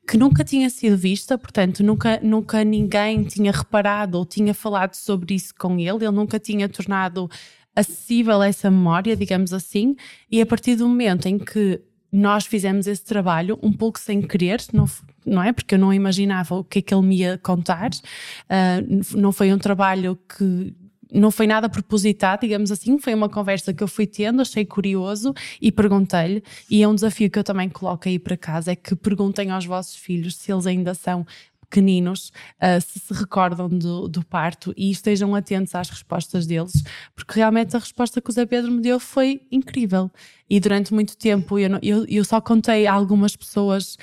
que 0.06 0.16
nunca 0.16 0.44
tinha 0.44 0.70
sido 0.70 0.96
vista, 0.96 1.36
portanto, 1.36 1.82
nunca, 1.82 2.20
nunca 2.22 2.62
ninguém 2.62 3.24
tinha 3.24 3.50
reparado 3.50 4.16
ou 4.16 4.24
tinha 4.24 4.54
falado 4.54 4.94
sobre 4.94 5.34
isso 5.34 5.52
com 5.58 5.72
ele, 5.80 6.04
ele 6.04 6.12
nunca 6.12 6.38
tinha 6.38 6.68
tornado 6.68 7.28
acessível 7.76 8.42
essa 8.42 8.70
memória, 8.70 9.14
digamos 9.14 9.52
assim, 9.52 9.94
e 10.30 10.40
a 10.40 10.46
partir 10.46 10.74
do 10.76 10.88
momento 10.88 11.26
em 11.26 11.38
que 11.38 11.80
nós 12.10 12.46
fizemos 12.46 12.86
esse 12.86 13.04
trabalho 13.04 13.58
um 13.62 13.72
pouco 13.72 14.00
sem 14.00 14.22
querer, 14.22 14.62
não, 14.72 14.86
não 15.24 15.42
é? 15.42 15.52
Porque 15.52 15.74
eu 15.74 15.78
não 15.78 15.92
imaginava 15.92 16.54
o 16.54 16.64
que 16.64 16.78
é 16.78 16.82
que 16.82 16.94
ele 16.94 17.06
me 17.06 17.16
ia 17.18 17.36
contar. 17.38 17.90
Uh, 17.90 19.16
não 19.16 19.32
foi 19.32 19.52
um 19.52 19.58
trabalho 19.58 20.18
que 20.26 20.74
não 21.12 21.30
foi 21.30 21.46
nada 21.46 21.68
propositado, 21.68 22.40
digamos 22.40 22.72
assim, 22.72 22.98
foi 22.98 23.14
uma 23.14 23.28
conversa 23.28 23.72
que 23.72 23.82
eu 23.82 23.88
fui 23.88 24.06
tendo, 24.06 24.42
achei 24.42 24.64
curioso 24.64 25.32
e 25.60 25.70
perguntei-lhe. 25.70 26.42
E 26.70 26.82
é 26.82 26.88
um 26.88 26.94
desafio 26.94 27.30
que 27.30 27.38
eu 27.38 27.44
também 27.44 27.68
coloco 27.68 28.08
aí 28.08 28.18
para 28.18 28.36
casa: 28.36 28.72
é 28.72 28.76
que 28.76 28.96
perguntem 28.96 29.50
aos 29.50 29.66
vossos 29.66 29.96
filhos 29.96 30.36
se 30.36 30.52
eles 30.52 30.66
ainda 30.66 30.94
são 30.94 31.26
pequeninos 31.68 32.32
uh, 32.60 32.80
se 32.80 32.98
se 32.98 33.12
recordam 33.12 33.68
do, 33.68 34.08
do, 34.08 34.24
parto 34.24 34.72
e 34.76 34.90
estejam 34.90 35.34
atentos 35.34 35.74
às 35.74 35.90
respostas 35.90 36.46
deles, 36.46 36.82
porque 37.14 37.34
realmente 37.34 37.76
a 37.76 37.78
resposta 37.78 38.20
que 38.20 38.30
o 38.30 38.32
Zé 38.32 38.46
Pedro 38.46 38.72
me 38.72 38.80
deu 38.80 38.98
foi 38.98 39.42
incrível. 39.50 40.10
E 40.48 40.60
durante 40.60 40.94
muito 40.94 41.16
tempo 41.16 41.58
eu, 41.58 41.70
eu, 41.82 42.06
eu 42.08 42.24
só 42.24 42.40
contei 42.40 42.86
a 42.86 42.92
algumas 42.92 43.34
pessoas 43.34 43.98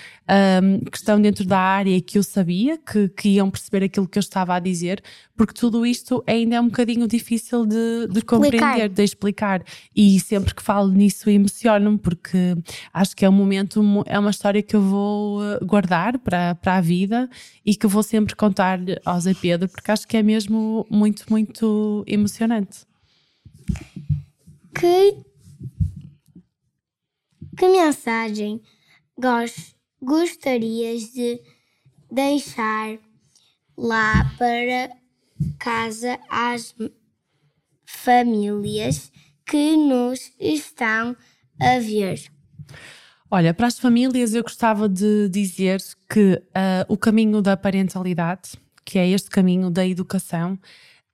um, 0.62 0.80
que 0.80 0.98
estão 0.98 1.22
dentro 1.22 1.46
da 1.46 1.58
área 1.58 2.00
que 2.02 2.18
eu 2.18 2.24
sabia 2.24 2.78
que, 2.78 3.08
que 3.10 3.30
iam 3.30 3.50
perceber 3.50 3.86
aquilo 3.86 4.08
que 4.08 4.18
eu 4.18 4.22
estava 4.22 4.54
a 4.56 4.60
dizer, 4.60 5.02
porque 5.38 5.54
tudo 5.54 5.86
isto 5.86 6.22
ainda 6.28 6.58
é 6.58 6.62
um 6.62 6.66
bocadinho 6.66 7.08
difícil 7.08 7.66
de, 7.66 8.08
de 8.10 8.22
compreender, 8.22 8.90
de 8.90 9.04
explicar. 9.04 9.64
E 9.96 10.20
sempre 10.20 10.54
que 10.54 10.62
falo 10.62 10.92
nisso 10.92 11.30
emociono-me, 11.30 11.98
porque 11.98 12.56
acho 12.94 13.16
que 13.16 13.24
é 13.24 13.30
um 13.30 13.34
momento, 13.34 13.82
é 14.06 14.20
uma 14.20 14.32
história 14.32 14.62
que 14.62 14.76
eu 14.76 14.82
vou 14.82 15.44
eh, 15.44 15.60
guardar 15.64 16.20
para, 16.20 16.56
para 16.56 16.76
a 16.76 16.82
vida 16.82 17.30
e 17.66 17.76
que 17.76 17.88
vou 17.88 18.04
sempre 18.04 18.36
contar-lhe 18.36 19.00
ao 19.06 19.20
Zé 19.20 19.34
Pedro, 19.34 19.70
porque 19.70 19.92
acho 19.92 20.08
que 20.08 20.18
é 20.18 20.24
mesmo 20.24 20.86
muito, 20.90 21.26
muito 21.30 22.04
emocionante. 22.06 22.80
Que 24.74 25.16
que 27.58 27.68
mensagem 27.68 28.62
gostarias 30.02 31.14
de 31.14 31.40
deixar 32.12 32.98
lá 33.78 34.32
para 34.38 34.96
casa 35.60 36.20
às 36.30 36.76
famílias 37.86 39.12
que 39.46 39.76
nos 39.78 40.32
estão 40.40 41.16
a 41.60 41.80
ver? 41.80 42.22
Olha, 43.30 43.54
para 43.54 43.68
as 43.68 43.80
famílias 43.80 44.34
eu 44.34 44.44
gostava 44.44 44.88
de 44.88 45.28
dizer 45.30 45.82
que 46.10 46.34
uh, 46.36 46.86
o 46.88 46.98
caminho 46.98 47.42
da 47.42 47.58
parentalidade, 47.58 48.52
que 48.86 49.00
é 49.00 49.08
este 49.10 49.30
caminho 49.30 49.72
da 49.72 49.88
educação, 49.88 50.60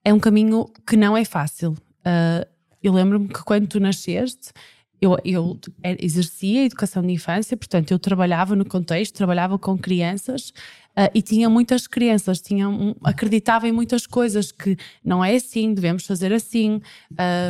é 0.04 0.12
um 0.12 0.20
caminho 0.20 0.66
que 0.86 0.96
não 0.96 1.16
é 1.16 1.24
fácil. 1.24 1.72
Uh, 2.00 2.46
eu 2.82 2.92
lembro-me 2.92 3.28
que 3.28 3.42
quando 3.42 3.66
tu 3.66 3.80
nasceste, 3.80 4.52
eu, 5.00 5.16
eu 5.24 5.58
exercia 5.98 6.66
educação 6.66 7.02
de 7.02 7.12
infância, 7.12 7.56
portanto, 7.56 7.90
eu 7.90 7.98
trabalhava 7.98 8.54
no 8.54 8.64
contexto, 8.64 9.14
trabalhava 9.14 9.58
com 9.58 9.78
crianças 9.78 10.52
Uh, 10.90 11.08
e 11.14 11.22
tinha 11.22 11.48
muitas 11.48 11.86
crenças, 11.86 12.40
tinha 12.40 12.68
um, 12.68 12.94
acreditava 13.04 13.68
em 13.68 13.72
muitas 13.72 14.06
coisas 14.06 14.50
que 14.50 14.76
não 15.04 15.24
é 15.24 15.36
assim, 15.36 15.72
devemos 15.72 16.04
fazer 16.04 16.32
assim, 16.32 16.80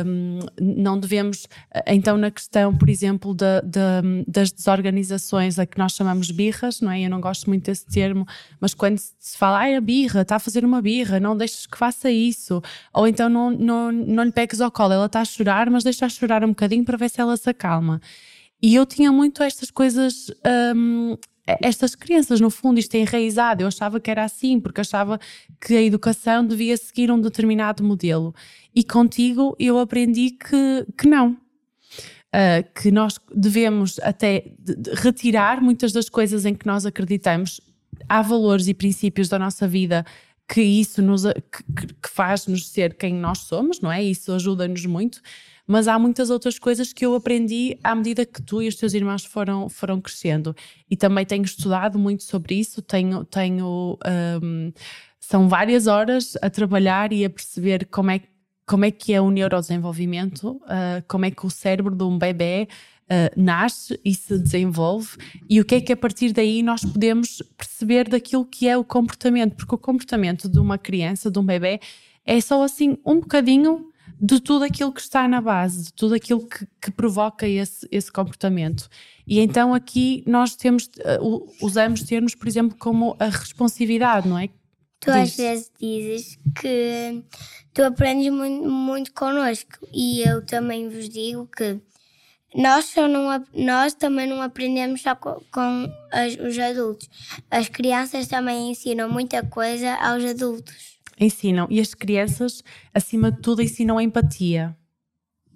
um, 0.05 0.39
não 0.59 0.99
devemos. 0.99 1.47
Então, 1.87 2.17
na 2.17 2.29
questão, 2.29 2.75
por 2.75 2.87
exemplo, 2.87 3.33
da, 3.33 3.61
da, 3.61 4.01
das 4.27 4.51
desorganizações, 4.51 5.57
a 5.57 5.65
que 5.65 5.77
nós 5.77 5.93
chamamos 5.93 6.29
birras, 6.29 6.81
não 6.81 6.91
é? 6.91 7.01
Eu 7.01 7.09
não 7.09 7.19
gosto 7.19 7.47
muito 7.49 7.65
desse 7.65 7.85
termo, 7.87 8.27
mas 8.59 8.73
quando 8.75 8.99
se 8.99 9.37
fala, 9.37 9.59
ai, 9.59 9.75
a 9.75 9.81
birra, 9.81 10.21
está 10.21 10.35
a 10.35 10.39
fazer 10.39 10.63
uma 10.63 10.81
birra, 10.81 11.19
não 11.19 11.35
deixes 11.35 11.65
que 11.65 11.77
faça 11.77 12.11
isso, 12.11 12.61
ou 12.93 13.07
então 13.07 13.27
não, 13.27 13.49
não, 13.49 13.91
não 13.91 14.23
lhe 14.23 14.31
pegues 14.31 14.61
ao 14.61 14.71
colo, 14.71 14.93
ela 14.93 15.07
está 15.07 15.21
a 15.21 15.25
chorar, 15.25 15.69
mas 15.69 15.83
deixa-a 15.83 16.09
chorar 16.09 16.43
um 16.43 16.49
bocadinho 16.49 16.85
para 16.85 16.97
ver 16.97 17.09
se 17.09 17.19
ela 17.19 17.35
se 17.35 17.49
acalma. 17.49 17.99
E 18.61 18.75
eu 18.75 18.85
tinha 18.85 19.11
muito 19.11 19.41
estas 19.41 19.71
coisas 19.71 20.27
estas 21.45 21.95
crianças, 21.95 22.39
no 22.39 22.49
fundo, 22.49 22.79
isto 22.79 22.95
é 22.95 22.99
enraizado. 22.99 23.63
Eu 23.63 23.67
achava 23.67 23.99
que 23.99 24.09
era 24.09 24.23
assim, 24.23 24.59
porque 24.59 24.81
achava 24.81 25.19
que 25.59 25.75
a 25.75 25.81
educação 25.81 26.45
devia 26.45 26.77
seguir 26.77 27.11
um 27.11 27.19
determinado 27.19 27.83
modelo. 27.83 28.33
E 28.73 28.83
contigo 28.83 29.55
eu 29.59 29.79
aprendi 29.79 30.31
que, 30.31 30.85
que 30.97 31.07
não. 31.07 31.37
Uh, 32.33 32.63
que 32.81 32.91
nós 32.91 33.19
devemos 33.35 33.99
até 34.01 34.53
retirar 34.93 35.61
muitas 35.61 35.91
das 35.91 36.07
coisas 36.07 36.45
em 36.45 36.53
que 36.53 36.65
nós 36.65 36.85
acreditamos. 36.85 37.59
Há 38.07 38.21
valores 38.21 38.67
e 38.67 38.73
princípios 38.73 39.27
da 39.27 39.37
nossa 39.37 39.67
vida 39.67 40.05
que 40.47 40.61
isso 40.61 41.01
nos 41.01 41.23
que, 41.23 41.87
que 41.87 42.09
faz-nos 42.09 42.69
ser 42.69 42.95
quem 42.95 43.13
nós 43.13 43.39
somos, 43.39 43.81
não 43.81 43.91
é? 43.91 44.03
Isso 44.03 44.31
ajuda-nos 44.31 44.85
muito 44.85 45.21
mas 45.71 45.87
há 45.87 45.97
muitas 45.97 46.29
outras 46.29 46.59
coisas 46.59 46.91
que 46.91 47.05
eu 47.05 47.15
aprendi 47.15 47.77
à 47.81 47.95
medida 47.95 48.25
que 48.25 48.41
tu 48.41 48.61
e 48.61 48.67
os 48.67 48.75
teus 48.75 48.93
irmãos 48.93 49.23
foram, 49.23 49.69
foram 49.69 50.01
crescendo. 50.01 50.53
E 50.89 50.97
também 50.97 51.25
tenho 51.25 51.45
estudado 51.45 51.97
muito 51.97 52.23
sobre 52.23 52.55
isso, 52.55 52.81
tenho. 52.81 53.23
tenho 53.23 53.97
um, 54.43 54.73
são 55.17 55.47
várias 55.47 55.87
horas 55.87 56.35
a 56.41 56.49
trabalhar 56.49 57.13
e 57.13 57.23
a 57.23 57.29
perceber 57.29 57.85
como 57.85 58.11
é, 58.11 58.19
como 58.67 58.83
é 58.83 58.91
que 58.91 59.13
é 59.13 59.21
o 59.21 59.31
neurodesenvolvimento, 59.31 60.57
uh, 60.65 61.01
como 61.07 61.23
é 61.23 61.31
que 61.31 61.45
o 61.45 61.49
cérebro 61.49 61.95
de 61.95 62.03
um 62.03 62.17
bebê 62.17 62.67
uh, 63.05 63.41
nasce 63.41 63.97
e 64.03 64.13
se 64.13 64.37
desenvolve 64.37 65.15
e 65.49 65.61
o 65.61 65.63
que 65.63 65.75
é 65.75 65.79
que 65.79 65.93
a 65.93 65.97
partir 65.97 66.33
daí 66.33 66.61
nós 66.61 66.83
podemos 66.83 67.41
perceber 67.55 68.09
daquilo 68.09 68.43
que 68.43 68.67
é 68.67 68.77
o 68.77 68.83
comportamento, 68.83 69.55
porque 69.55 69.73
o 69.73 69.77
comportamento 69.77 70.49
de 70.49 70.59
uma 70.59 70.77
criança, 70.77 71.31
de 71.31 71.39
um 71.39 71.45
bebê, 71.45 71.79
é 72.25 72.41
só 72.41 72.61
assim 72.61 72.97
um 73.05 73.21
bocadinho 73.21 73.90
de 74.19 74.39
tudo 74.39 74.65
aquilo 74.65 74.91
que 74.91 75.01
está 75.01 75.27
na 75.27 75.41
base, 75.41 75.85
de 75.85 75.93
tudo 75.93 76.15
aquilo 76.15 76.47
que, 76.47 76.67
que 76.81 76.91
provoca 76.91 77.47
esse, 77.47 77.87
esse 77.91 78.11
comportamento. 78.11 78.89
E 79.25 79.39
então 79.39 79.73
aqui 79.73 80.23
nós 80.27 80.55
temos, 80.55 80.85
uh, 80.85 81.47
usamos 81.61 82.03
termos, 82.03 82.35
por 82.35 82.47
exemplo, 82.47 82.77
como 82.77 83.15
a 83.19 83.25
responsividade, 83.25 84.27
não 84.27 84.37
é? 84.37 84.49
Tu 84.99 85.09
às 85.09 85.35
vezes 85.35 85.71
dizes 85.79 86.39
que 86.59 87.23
tu 87.73 87.83
aprendes 87.83 88.31
muito, 88.31 88.69
muito 88.69 89.13
connosco 89.13 89.87
e 89.91 90.21
eu 90.21 90.45
também 90.45 90.89
vos 90.89 91.09
digo 91.09 91.47
que 91.47 91.79
nós, 92.53 92.85
só 92.85 93.07
não, 93.07 93.43
nós 93.53 93.93
também 93.93 94.27
não 94.27 94.41
aprendemos 94.41 95.01
só 95.01 95.15
com, 95.15 95.41
com 95.51 95.91
as, 96.11 96.35
os 96.35 96.59
adultos. 96.59 97.09
As 97.49 97.69
crianças 97.69 98.27
também 98.27 98.69
ensinam 98.71 99.09
muita 99.09 99.43
coisa 99.43 99.95
aos 99.95 100.23
adultos 100.23 100.90
ensinam. 101.21 101.67
E 101.69 101.79
as 101.79 101.93
crianças, 101.93 102.63
acima 102.93 103.31
de 103.31 103.41
tudo, 103.41 103.61
ensinam 103.61 103.97
a 103.97 104.03
empatia. 104.03 104.75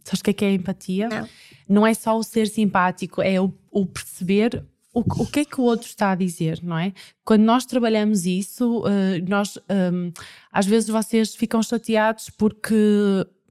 Sabes 0.04 0.20
o 0.20 0.24
que 0.24 0.30
é, 0.30 0.34
que 0.34 0.46
é 0.46 0.54
empatia? 0.54 1.10
Não. 1.10 1.30
Não 1.68 1.88
é 1.88 1.94
só 1.94 2.18
o 2.18 2.24
ser 2.24 2.48
simpático, 2.48 3.22
é 3.22 3.42
o, 3.42 3.52
o 3.72 3.86
perceber 3.86 4.64
o, 4.96 5.02
o, 5.02 5.28
que 5.28 5.42
é 5.42 5.46
que 5.46 5.60
o 5.60 5.64
outro 5.66 5.88
está 5.88 6.12
a 6.12 6.16
dizer, 6.16 6.62
não 6.64 6.78
é? 6.78 6.94
Quando 7.26 7.42
nós 7.42 7.66
trabalhamos 7.66 8.26
isso, 8.26 8.80
uh, 8.80 9.28
nós 9.28 9.58
um, 9.70 10.10
às 10.50 10.66
vezes 10.66 10.88
vocês 10.88 11.36
ficam 11.36 11.62
chateados 11.62 12.30
porque, 12.30 12.74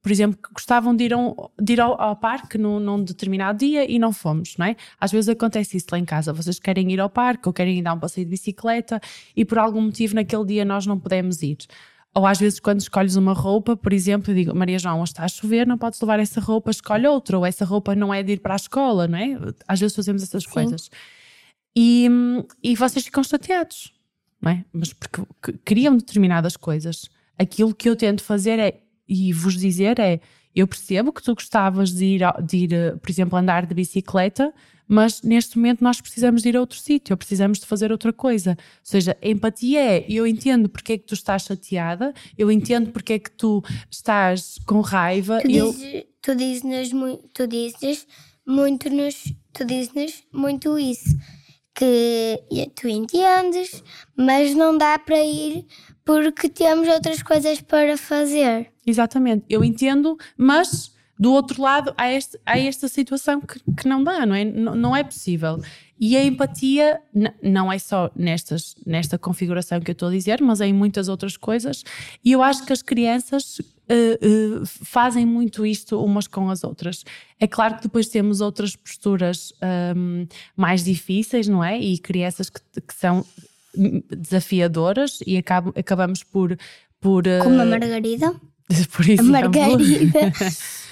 por 0.02 0.10
exemplo, 0.10 0.38
gostavam 0.54 0.96
de 0.96 1.04
ir, 1.04 1.14
um, 1.14 1.34
de 1.60 1.74
ir 1.74 1.82
ao, 1.82 2.00
ao, 2.00 2.16
parque 2.16 2.56
num, 2.56 2.80
num, 2.80 3.04
determinado 3.04 3.58
dia 3.58 3.84
e 3.90 3.98
não 3.98 4.10
fomos, 4.10 4.56
não 4.56 4.64
é? 4.64 4.76
Às 4.98 5.12
vezes 5.12 5.28
acontece 5.28 5.76
isso 5.76 5.88
lá 5.92 5.98
em 5.98 6.04
casa, 6.06 6.32
vocês 6.32 6.58
querem 6.58 6.90
ir 6.90 6.98
ao 6.98 7.10
parque 7.10 7.46
ou 7.46 7.52
querem 7.52 7.78
ir 7.78 7.82
dar 7.82 7.92
um 7.92 8.00
passeio 8.00 8.24
de 8.24 8.30
bicicleta 8.30 8.98
e 9.36 9.44
por 9.44 9.58
algum 9.58 9.82
motivo 9.82 10.14
naquele 10.14 10.46
dia 10.46 10.64
nós 10.64 10.86
não 10.86 10.98
podemos 10.98 11.42
ir. 11.42 11.58
Ou 12.14 12.26
às 12.26 12.38
vezes, 12.38 12.60
quando 12.60 12.80
escolhes 12.80 13.16
uma 13.16 13.32
roupa, 13.32 13.76
por 13.76 13.92
exemplo, 13.92 14.30
eu 14.30 14.36
digo, 14.36 14.54
Maria 14.54 14.78
João, 14.78 15.02
está 15.02 15.24
a 15.24 15.28
chover, 15.28 15.66
não 15.66 15.76
podes 15.76 16.00
levar 16.00 16.20
essa 16.20 16.40
roupa, 16.40 16.70
escolhe 16.70 17.08
outra. 17.08 17.36
Ou 17.36 17.44
essa 17.44 17.64
roupa 17.64 17.94
não 17.96 18.14
é 18.14 18.22
de 18.22 18.32
ir 18.32 18.40
para 18.40 18.54
a 18.54 18.56
escola, 18.56 19.08
não 19.08 19.18
é? 19.18 19.36
Às 19.66 19.80
vezes 19.80 19.96
fazemos 19.96 20.22
essas 20.22 20.44
Sim. 20.44 20.50
coisas. 20.50 20.90
E, 21.76 22.08
e 22.62 22.76
vocês 22.76 23.04
ficam 23.04 23.24
chateados, 23.24 23.92
não 24.40 24.52
é? 24.52 24.64
Mas 24.72 24.92
porque 24.92 25.58
queriam 25.64 25.96
determinadas 25.96 26.56
coisas. 26.56 27.10
Aquilo 27.36 27.74
que 27.74 27.88
eu 27.88 27.96
tento 27.96 28.22
fazer 28.22 28.60
é, 28.60 28.80
e 29.08 29.32
vos 29.32 29.56
dizer 29.56 29.98
é, 29.98 30.20
eu 30.54 30.68
percebo 30.68 31.12
que 31.12 31.20
tu 31.20 31.34
gostavas 31.34 31.92
de 31.92 32.04
ir, 32.04 32.20
de 32.44 32.56
ir 32.58 32.98
por 32.98 33.10
exemplo, 33.10 33.36
andar 33.36 33.66
de 33.66 33.74
bicicleta, 33.74 34.54
mas 34.86 35.22
neste 35.22 35.56
momento 35.56 35.82
nós 35.82 36.00
precisamos 36.00 36.42
de 36.42 36.48
ir 36.48 36.56
a 36.56 36.60
outro 36.60 36.78
sítio, 36.78 37.16
precisamos 37.16 37.58
de 37.58 37.66
fazer 37.66 37.90
outra 37.90 38.12
coisa. 38.12 38.50
Ou 38.50 38.56
seja, 38.82 39.16
empatia 39.22 39.80
é, 39.80 40.06
eu 40.08 40.26
entendo 40.26 40.68
porque 40.68 40.94
é 40.94 40.98
que 40.98 41.06
tu 41.06 41.14
estás 41.14 41.44
chateada, 41.44 42.12
eu 42.36 42.50
entendo 42.50 42.90
porque 42.90 43.14
é 43.14 43.18
que 43.18 43.30
tu 43.30 43.62
estás 43.90 44.58
com 44.66 44.80
raiva. 44.80 45.40
Tu 45.40 45.50
eu... 45.50 45.72
dizes, 45.72 46.04
tu 46.22 46.34
dizes, 46.34 46.90
tu 47.32 47.46
dizes 47.46 48.06
muito 48.46 48.90
nos, 48.90 49.32
tu 49.52 49.64
dizes 49.64 50.24
muito 50.32 50.78
isso, 50.78 51.16
que 51.74 52.40
tu 52.76 52.88
entendes, 52.88 53.82
mas 54.16 54.54
não 54.54 54.76
dá 54.76 54.98
para 54.98 55.20
ir 55.20 55.66
porque 56.04 56.48
temos 56.48 56.86
outras 56.86 57.22
coisas 57.22 57.60
para 57.60 57.96
fazer. 57.96 58.70
Exatamente, 58.86 59.46
eu 59.48 59.64
entendo, 59.64 60.16
mas 60.36 60.93
do 61.18 61.32
outro 61.32 61.62
lado, 61.62 61.94
há, 61.96 62.10
este, 62.10 62.38
há 62.44 62.58
esta 62.58 62.88
situação 62.88 63.40
que, 63.40 63.60
que 63.76 63.88
não 63.88 64.02
dá, 64.02 64.26
não 64.26 64.34
é? 64.34 64.44
Não, 64.44 64.74
não 64.74 64.96
é 64.96 65.04
possível. 65.04 65.60
E 65.98 66.16
a 66.16 66.24
empatia 66.24 67.00
não 67.40 67.72
é 67.72 67.78
só 67.78 68.10
nestas, 68.16 68.74
nesta 68.84 69.16
configuração 69.16 69.80
que 69.80 69.90
eu 69.90 69.92
estou 69.92 70.08
a 70.08 70.12
dizer, 70.12 70.40
mas 70.42 70.60
é 70.60 70.66
em 70.66 70.72
muitas 70.72 71.08
outras 71.08 71.36
coisas. 71.36 71.84
E 72.24 72.32
eu 72.32 72.42
acho 72.42 72.66
que 72.66 72.72
as 72.72 72.82
crianças 72.82 73.60
uh, 73.60 74.62
uh, 74.62 74.66
fazem 74.66 75.24
muito 75.24 75.64
isto 75.64 76.02
umas 76.02 76.26
com 76.26 76.50
as 76.50 76.64
outras. 76.64 77.04
É 77.38 77.46
claro 77.46 77.76
que 77.76 77.82
depois 77.84 78.08
temos 78.08 78.40
outras 78.40 78.74
posturas 78.74 79.52
um, 79.96 80.26
mais 80.56 80.82
difíceis, 80.82 81.46
não 81.46 81.62
é? 81.62 81.78
E 81.78 81.96
crianças 81.98 82.50
que, 82.50 82.60
que 82.80 82.94
são 82.94 83.24
desafiadoras 84.10 85.20
e 85.26 85.36
acabamos 85.36 86.24
por. 86.24 86.56
por 87.00 87.24
Como 87.42 87.60
a 87.60 87.64
Margarida? 87.64 88.34
Por 88.96 89.04
exemplo. 89.04 89.36
A 89.36 89.42
Margarida. 89.42 90.32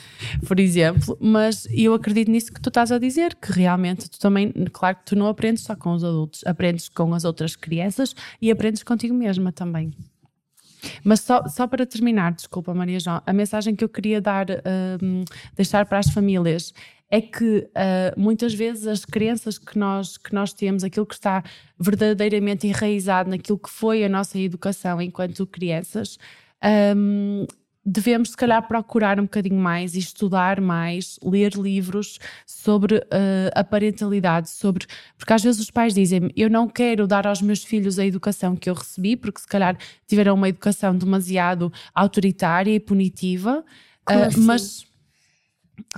por 0.47 0.59
exemplo, 0.59 1.17
mas 1.21 1.67
eu 1.71 1.95
acredito 1.95 2.31
nisso 2.31 2.53
que 2.53 2.61
tu 2.61 2.69
estás 2.69 2.93
a 2.93 2.99
dizer, 2.99 3.35
que 3.35 3.53
realmente 3.53 4.11
tu 4.11 4.19
também, 4.19 4.53
claro 4.73 4.97
que 4.97 5.05
tu 5.05 5.17
não 5.17 5.27
aprendes 5.27 5.63
só 5.63 5.75
com 5.75 5.93
os 5.93 6.05
adultos, 6.05 6.43
aprendes 6.47 6.89
com 6.89 7.13
as 7.15 7.25
outras 7.25 7.57
crianças 7.57 8.15
e 8.41 8.51
aprendes 8.51 8.83
contigo 8.83 9.15
mesma 9.15 9.53
também. 9.53 9.93
Mas 11.05 11.21
só, 11.21 11.47
só 11.49 11.67
para 11.67 11.87
terminar, 11.87 12.33
desculpa 12.33 12.75
Maria 12.75 12.99
João, 12.99 13.23
a 13.25 13.33
mensagem 13.33 13.75
que 13.75 13.85
eu 13.85 13.89
queria 13.89 14.21
dar, 14.21 14.47
um, 15.01 15.25
deixar 15.57 15.87
para 15.87 15.99
as 15.99 16.11
famílias 16.11 16.73
é 17.13 17.21
que 17.21 17.59
uh, 17.59 18.19
muitas 18.19 18.55
vezes 18.55 18.87
as 18.87 19.05
crenças 19.05 19.59
que 19.59 19.79
nós, 19.79 20.17
que 20.17 20.35
nós 20.35 20.55
temos, 20.55 20.83
aquilo 20.83 21.05
que 21.05 21.15
está 21.15 21.45
verdadeiramente 21.79 22.67
enraizado 22.67 23.29
naquilo 23.29 23.59
que 23.59 23.69
foi 23.69 24.03
a 24.03 24.09
nossa 24.09 24.39
educação 24.39 25.01
enquanto 25.01 25.47
crianças, 25.47 26.19
um, 26.97 27.47
devemos, 27.85 28.31
se 28.31 28.37
calhar, 28.37 28.67
procurar 28.67 29.19
um 29.19 29.25
bocadinho 29.25 29.59
mais 29.59 29.95
e 29.95 29.99
estudar 29.99 30.61
mais, 30.61 31.19
ler 31.23 31.53
livros 31.55 32.19
sobre 32.47 32.97
uh, 32.97 33.51
a 33.55 33.65
parentalidade, 33.65 34.51
sobre. 34.51 34.87
Porque 35.19 35.33
às 35.33 35.43
vezes 35.43 35.61
os 35.61 35.71
pais 35.71 35.95
dizem 35.95 36.31
eu 36.37 36.49
não 36.49 36.69
quero 36.69 37.07
dar 37.07 37.27
aos 37.27 37.43
meus 37.43 37.65
filhos 37.65 37.99
a 37.99 38.07
educação 38.07 38.55
que 38.55 38.71
eu 38.71 38.75
recebi, 38.75 39.17
porque 39.17 39.41
se 39.41 39.49
calhar 39.49 39.77
tiveram 40.07 40.35
uma 40.35 40.49
educação 40.49 40.97
demasiado 40.97 41.73
autoritária 41.95 42.73
e 42.73 42.81
punitiva, 42.81 43.65
como 44.05 44.21
uh, 44.21 44.27
assim? 44.27 44.41
mas. 44.41 44.87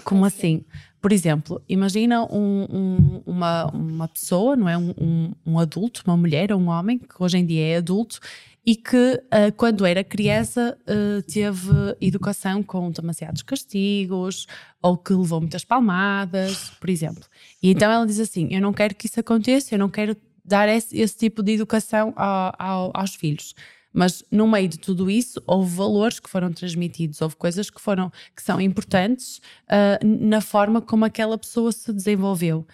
Como 0.02 0.24
assim? 0.24 0.64
Por 1.04 1.12
exemplo, 1.12 1.62
imagina 1.68 2.24
um, 2.24 2.66
um, 2.70 3.22
uma, 3.26 3.66
uma 3.66 4.08
pessoa, 4.08 4.56
não 4.56 4.66
é? 4.66 4.78
Um, 4.78 5.32
um, 5.44 5.58
adulto, 5.58 6.02
uma 6.06 6.16
mulher 6.16 6.50
ou 6.50 6.58
um 6.58 6.68
homem, 6.68 6.98
que 6.98 7.22
hoje 7.22 7.36
em 7.36 7.44
dia 7.44 7.62
é 7.62 7.76
adulto, 7.76 8.20
e 8.66 8.76
que 8.76 8.96
uh, 8.96 9.52
quando 9.56 9.84
era 9.84 10.02
criança 10.02 10.76
uh, 10.82 11.22
teve 11.22 11.96
educação 12.00 12.62
com 12.62 12.90
demasiados 12.90 13.42
castigos 13.42 14.46
ou 14.80 14.96
que 14.96 15.12
levou 15.12 15.40
muitas 15.40 15.64
palmadas, 15.64 16.70
por 16.80 16.88
exemplo. 16.88 17.24
E 17.62 17.70
então 17.70 17.90
ela 17.90 18.06
diz 18.06 18.18
assim: 18.18 18.48
Eu 18.50 18.60
não 18.60 18.72
quero 18.72 18.94
que 18.94 19.06
isso 19.06 19.20
aconteça, 19.20 19.74
eu 19.74 19.78
não 19.78 19.90
quero 19.90 20.16
dar 20.44 20.68
esse, 20.68 20.96
esse 20.98 21.16
tipo 21.16 21.42
de 21.42 21.52
educação 21.52 22.12
ao, 22.16 22.54
ao, 22.58 22.90
aos 22.94 23.14
filhos. 23.14 23.54
Mas 23.92 24.24
no 24.28 24.48
meio 24.48 24.68
de 24.68 24.78
tudo 24.78 25.08
isso 25.08 25.40
houve 25.46 25.76
valores 25.76 26.18
que 26.18 26.28
foram 26.28 26.52
transmitidos, 26.52 27.22
houve 27.22 27.36
coisas 27.36 27.70
que 27.70 27.80
foram 27.80 28.10
que 28.34 28.42
são 28.42 28.60
importantes 28.60 29.38
uh, 29.68 30.04
na 30.04 30.40
forma 30.40 30.82
como 30.82 31.04
aquela 31.04 31.38
pessoa 31.38 31.70
se 31.70 31.92
desenvolveu. 31.92 32.66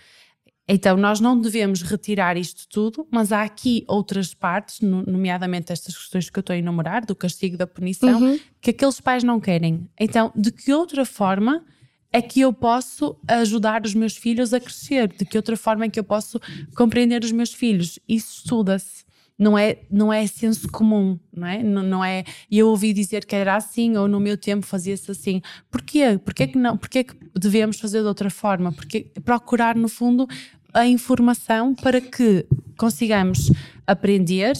Então, 0.68 0.96
nós 0.96 1.18
não 1.18 1.38
devemos 1.38 1.83
retirar 1.83 2.37
isto 2.37 2.68
tudo, 2.68 3.07
mas 3.11 3.33
há 3.33 3.42
aqui 3.42 3.85
outras 3.88 4.33
partes, 4.33 4.81
nomeadamente 4.81 5.73
estas 5.73 5.96
questões 5.96 6.31
que 6.31 6.38
eu 6.38 6.42
estou 6.42 6.55
a 6.55 6.59
enumerar, 6.59 7.05
do 7.05 7.14
castigo, 7.14 7.57
da 7.57 7.66
punição, 7.66 8.20
uhum. 8.20 8.38
que 8.61 8.70
aqueles 8.70 9.01
pais 9.01 9.25
não 9.25 9.40
querem. 9.40 9.88
Então, 9.99 10.33
de 10.37 10.53
que 10.53 10.73
outra 10.73 11.05
forma 11.05 11.64
é 12.12 12.23
que 12.23 12.40
eu 12.40 12.53
posso 12.53 13.16
ajudar 13.27 13.85
os 13.85 13.94
meus 13.94 14.16
filhos 14.16 14.53
a 14.53 14.61
crescer? 14.61 15.09
De 15.09 15.25
que 15.25 15.37
outra 15.37 15.57
forma 15.57 15.85
é 15.85 15.88
que 15.88 15.99
eu 15.99 16.05
posso 16.05 16.40
compreender 16.77 17.23
os 17.25 17.33
meus 17.33 17.53
filhos? 17.53 17.99
Isso 18.09 18.38
estuda-se. 18.38 19.05
Não 19.40 19.59
é, 19.59 19.79
não 19.90 20.12
é 20.12 20.26
senso 20.26 20.70
comum, 20.70 21.18
não 21.35 21.46
é? 21.46 21.62
Não, 21.62 21.83
não 21.83 22.05
é. 22.05 22.24
Eu 22.50 22.68
ouvi 22.68 22.92
dizer 22.92 23.24
que 23.24 23.35
era 23.35 23.57
assim 23.57 23.96
ou 23.96 24.07
no 24.07 24.20
meu 24.20 24.37
tempo 24.37 24.66
fazia-se 24.66 25.11
assim. 25.11 25.40
Porquê? 25.70 26.20
Porquê 26.22 26.46
que 26.46 26.59
não? 26.59 26.76
Porquê 26.76 27.05
que 27.05 27.14
devemos 27.35 27.81
fazer 27.81 28.03
de 28.03 28.07
outra 28.07 28.29
forma? 28.29 28.70
Porque 28.70 29.11
procurar 29.24 29.74
no 29.74 29.88
fundo 29.88 30.29
a 30.74 30.87
informação 30.87 31.74
para 31.74 32.03
que 32.03 32.46
consigamos 32.76 33.50
aprender 33.87 34.53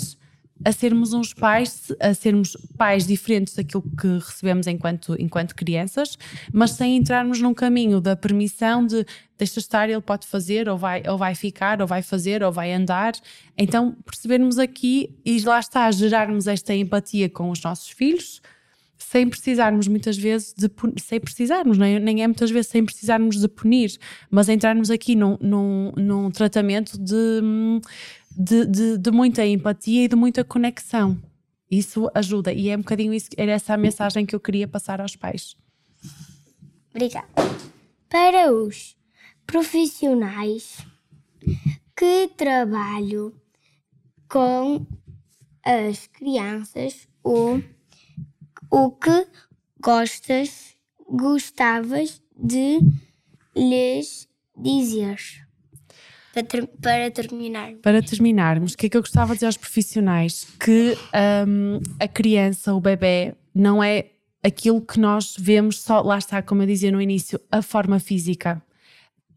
a 0.65 0.73
sermos 0.73 1.13
uns 1.13 1.33
pais, 1.33 1.93
a 2.01 2.13
sermos 2.13 2.57
pais 2.77 3.07
diferentes 3.07 3.55
daquilo 3.55 3.83
que 3.99 4.07
recebemos 4.07 4.67
enquanto, 4.67 5.17
enquanto 5.19 5.55
crianças, 5.55 6.19
mas 6.53 6.73
sem 6.73 6.97
entrarmos 6.97 7.41
num 7.41 7.55
caminho 7.55 8.01
da 8.01 8.15
permissão 8.15 8.87
de 8.87 9.05
deixa 9.39 9.59
estar, 9.59 9.89
ele 9.89 10.03
pode 10.03 10.27
fazer, 10.27 10.69
ou 10.69 10.77
vai, 10.77 11.03
ou 11.09 11.17
vai 11.17 11.35
ficar, 11.35 11.81
ou 11.81 11.87
vai 11.87 12.03
fazer, 12.03 12.43
ou 12.43 12.53
vai 12.53 12.73
andar. 12.73 13.15
Então, 13.57 13.97
percebermos 14.05 14.59
aqui 14.59 15.19
e 15.25 15.41
lá 15.41 15.59
está, 15.59 15.91
gerarmos 15.91 16.47
esta 16.47 16.75
empatia 16.75 17.29
com 17.29 17.51
os 17.51 17.63
nossos 17.63 17.89
filhos, 17.89 18.43
sem 19.01 19.29
precisarmos 19.29 19.89
muitas 19.89 20.17
vezes 20.17 20.55
de 20.57 20.71
sem 21.01 21.19
precisarmos, 21.19 21.79
nem, 21.79 21.99
nem 21.99 22.23
é 22.23 22.27
muitas 22.27 22.51
vezes 22.51 22.71
sem 22.71 22.85
precisarmos 22.85 23.41
de 23.41 23.49
punir, 23.49 23.99
mas 24.31 24.49
entrarmos 24.49 24.91
aqui 24.91 25.17
num, 25.17 25.37
num, 25.41 25.93
num 25.97 26.31
tratamento 26.31 26.99
de, 26.99 27.41
de, 28.37 28.67
de, 28.67 28.99
de, 28.99 29.11
muita 29.11 29.45
empatia 29.45 30.05
e 30.05 30.09
de 30.09 30.17
muita 30.17 30.45
conexão. 30.45 31.21
Isso 31.71 32.11
ajuda 32.15 32.53
e 32.53 32.69
é 32.69 32.77
um 32.77 32.81
bocadinho 32.81 33.15
isso, 33.15 33.29
era 33.37 33.53
essa 33.53 33.75
a 33.75 33.77
mensagem 33.77 34.27
que 34.27 34.35
eu 34.35 34.41
queria 34.41 34.69
passar 34.69 35.01
aos 35.01 35.17
pais. 35.17 35.57
Obrigada. 36.91 37.29
Para 38.09 38.53
os 38.53 38.97
profissionais 39.47 40.85
que 41.97 42.29
trabalham 42.37 43.33
com 44.29 44.87
as 45.65 46.07
crianças 46.07 47.09
ou 47.23 47.63
o 48.71 48.91
que 48.91 49.27
gostas, 49.81 50.77
gostavas 51.09 52.23
de 52.37 52.79
lhes 53.57 54.29
dizer? 54.57 55.19
Para, 56.33 56.45
ter, 56.45 56.67
para 56.81 57.11
terminar. 57.11 57.73
Para 57.83 58.03
terminarmos, 58.03 58.73
o 58.73 58.79
que 58.79 58.87
é 58.87 58.89
que 58.89 58.97
eu 58.97 59.03
gostava 59.03 59.33
de 59.33 59.39
dizer 59.39 59.47
aos 59.47 59.57
profissionais? 59.57 60.47
Que 60.61 60.97
um, 61.47 61.81
a 61.99 62.07
criança, 62.07 62.73
o 62.73 62.81
bebê, 62.81 63.35
não 63.53 63.83
é 63.83 64.11
aquilo 64.43 64.81
que 64.81 65.01
nós 65.01 65.35
vemos 65.39 65.81
só, 65.81 66.01
lá 66.01 66.19
está, 66.19 66.41
como 66.41 66.63
eu 66.63 66.67
dizia 66.67 66.93
no 66.93 67.03
início, 67.03 67.41
a 67.51 67.61
forma 67.61 67.99
física 67.99 68.63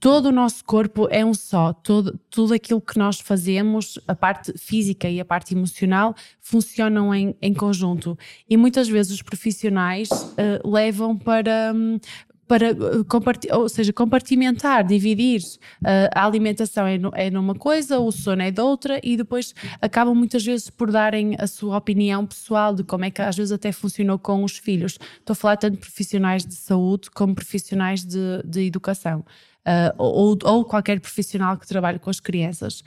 todo 0.03 0.25
o 0.25 0.31
nosso 0.33 0.65
corpo 0.65 1.07
é 1.09 1.23
um 1.23 1.33
só, 1.33 1.71
todo, 1.71 2.19
tudo 2.29 2.53
aquilo 2.53 2.81
que 2.81 2.99
nós 2.99 3.21
fazemos, 3.21 3.97
a 4.05 4.13
parte 4.13 4.51
física 4.57 5.07
e 5.07 5.17
a 5.17 5.23
parte 5.23 5.55
emocional, 5.55 6.13
funcionam 6.41 7.15
em, 7.15 7.33
em 7.41 7.53
conjunto. 7.53 8.19
E 8.49 8.57
muitas 8.57 8.89
vezes 8.89 9.13
os 9.13 9.21
profissionais 9.21 10.09
uh, 10.11 10.69
levam 10.69 11.17
para. 11.17 11.71
Um, 11.73 11.97
para 12.45 12.71
eh, 12.71 13.55
ou 13.55 13.69
seja, 13.69 13.93
compartimentar, 13.93 14.83
dividir. 14.83 15.39
Uh, 15.81 16.11
a 16.13 16.25
alimentação 16.25 16.85
é, 16.85 16.97
no, 16.97 17.09
é 17.15 17.31
numa 17.31 17.55
coisa, 17.55 17.97
o 17.97 18.11
sono 18.11 18.41
é 18.41 18.51
de 18.51 18.59
outra, 18.59 18.99
e 19.01 19.15
depois 19.15 19.55
acabam 19.81 20.13
muitas 20.13 20.43
vezes 20.43 20.69
por 20.69 20.91
darem 20.91 21.37
a 21.39 21.47
sua 21.47 21.77
opinião 21.77 22.25
pessoal 22.25 22.75
de 22.75 22.83
como 22.83 23.05
é 23.05 23.09
que 23.09 23.21
às 23.21 23.37
vezes 23.37 23.53
até 23.53 23.71
funcionou 23.71 24.19
com 24.19 24.43
os 24.43 24.57
filhos. 24.57 24.99
Estou 25.17 25.31
a 25.31 25.35
falar 25.35 25.55
tanto 25.55 25.75
de 25.75 25.79
profissionais 25.79 26.45
de 26.45 26.55
saúde 26.55 27.09
como 27.09 27.33
profissionais 27.33 28.03
de, 28.03 28.43
de 28.43 28.65
educação 28.65 29.23
uh, 29.67 29.93
ou, 29.97 30.37
ou 30.43 30.65
qualquer 30.65 30.99
profissional 30.99 31.57
que 31.57 31.67
trabalhe 31.67 31.99
com 31.99 32.09
as 32.09 32.19
crianças. 32.19 32.83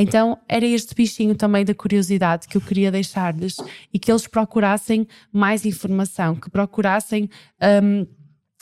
Então 0.00 0.38
era 0.48 0.64
este 0.64 0.94
bichinho 0.94 1.34
também 1.34 1.64
da 1.64 1.74
curiosidade 1.74 2.46
que 2.46 2.56
eu 2.56 2.60
queria 2.60 2.88
deixar-lhes 2.88 3.56
e 3.92 3.98
que 3.98 4.12
eles 4.12 4.28
procurassem 4.28 5.08
mais 5.32 5.66
informação, 5.66 6.36
que 6.36 6.48
procurassem 6.48 7.28
um, 7.82 8.06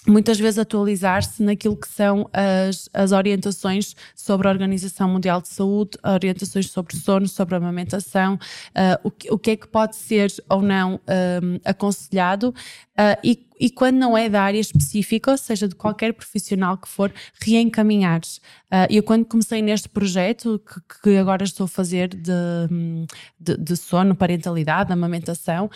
muitas 0.07 0.39
vezes 0.39 0.59
atualizar-se 0.59 1.43
naquilo 1.43 1.77
que 1.77 1.89
são 1.89 2.29
as, 2.33 2.89
as 2.93 3.13
orientações 3.13 3.95
sobre 4.15 4.49
a 4.49 4.51
Organização 4.51 5.09
Mundial 5.09 5.41
de 5.41 5.49
Saúde, 5.49 5.99
orientações 6.05 6.71
sobre 6.71 6.97
sono, 6.97 7.27
sobre 7.27 7.57
amamentação, 7.57 8.35
uh, 8.35 9.01
o, 9.03 9.11
que, 9.11 9.33
o 9.33 9.39
que 9.39 9.51
é 9.53 9.57
que 9.57 9.67
pode 9.67 9.97
ser 9.97 10.33
ou 10.49 10.63
não 10.63 10.95
um, 10.95 11.59
aconselhado 11.65 12.51
uh, 12.51 13.19
e, 13.23 13.47
e 13.59 13.71
quando 13.71 13.97
não 13.97 14.17
é 14.17 14.29
da 14.29 14.43
área 14.43 14.61
específica, 14.61 15.33
ou 15.33 15.39
seja, 15.39 15.67
de 15.67 15.75
qualquer 15.75 16.13
profissional 16.13 16.77
que 16.77 16.89
for, 16.89 17.13
reencaminhar. 17.41 18.21
Uh, 18.21 18.87
eu 18.89 19.03
quando 19.03 19.25
comecei 19.25 19.61
neste 19.61 19.89
projeto, 19.89 20.61
que, 20.61 21.03
que 21.03 21.17
agora 21.17 21.45
estou 21.45 21.65
a 21.65 21.69
fazer 21.69 22.09
de, 22.09 22.33
de, 23.41 23.57
de 23.57 23.77
sono, 23.77 24.15
parentalidade, 24.15 24.93
amamentação, 24.93 25.71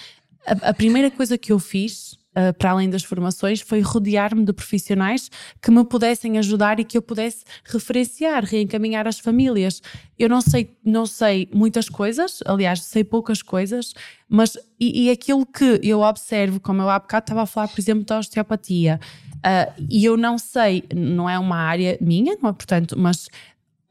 a, 0.46 0.70
a 0.70 0.74
primeira 0.74 1.10
coisa 1.10 1.36
que 1.36 1.52
eu 1.52 1.58
fiz 1.58 2.19
uh, 2.36 2.56
para 2.56 2.70
além 2.70 2.88
das 2.88 3.02
formações, 3.02 3.60
foi 3.60 3.80
rodear-me 3.80 4.44
de 4.44 4.52
profissionais 4.52 5.30
que 5.60 5.70
me 5.70 5.84
pudessem 5.84 6.38
ajudar 6.38 6.80
e 6.80 6.84
que 6.84 6.96
eu 6.96 7.02
pudesse 7.02 7.44
referenciar, 7.64 8.44
reencaminhar 8.44 9.06
as 9.06 9.18
famílias. 9.18 9.80
Eu 10.18 10.28
não 10.28 10.40
sei, 10.40 10.76
não 10.84 11.06
sei 11.06 11.48
muitas 11.52 11.88
coisas, 11.88 12.40
aliás, 12.46 12.82
sei 12.82 13.04
poucas 13.04 13.42
coisas, 13.42 13.92
mas 14.28 14.56
e, 14.78 15.06
e 15.06 15.10
aquilo 15.10 15.44
que 15.44 15.80
eu 15.82 16.00
observo, 16.00 16.60
como 16.60 16.82
eu 16.82 16.90
há 16.90 16.98
bocado 16.98 17.24
estava 17.24 17.42
a 17.42 17.46
falar, 17.46 17.68
por 17.68 17.80
exemplo, 17.80 18.04
da 18.04 18.18
osteopatia, 18.18 19.00
uh, 19.36 19.84
e 19.88 20.04
eu 20.04 20.16
não 20.16 20.38
sei, 20.38 20.84
não 20.94 21.28
é 21.28 21.38
uma 21.38 21.56
área 21.56 21.98
minha, 22.00 22.36
não 22.40 22.50
é? 22.50 22.52
Portanto, 22.52 22.96
mas 22.98 23.28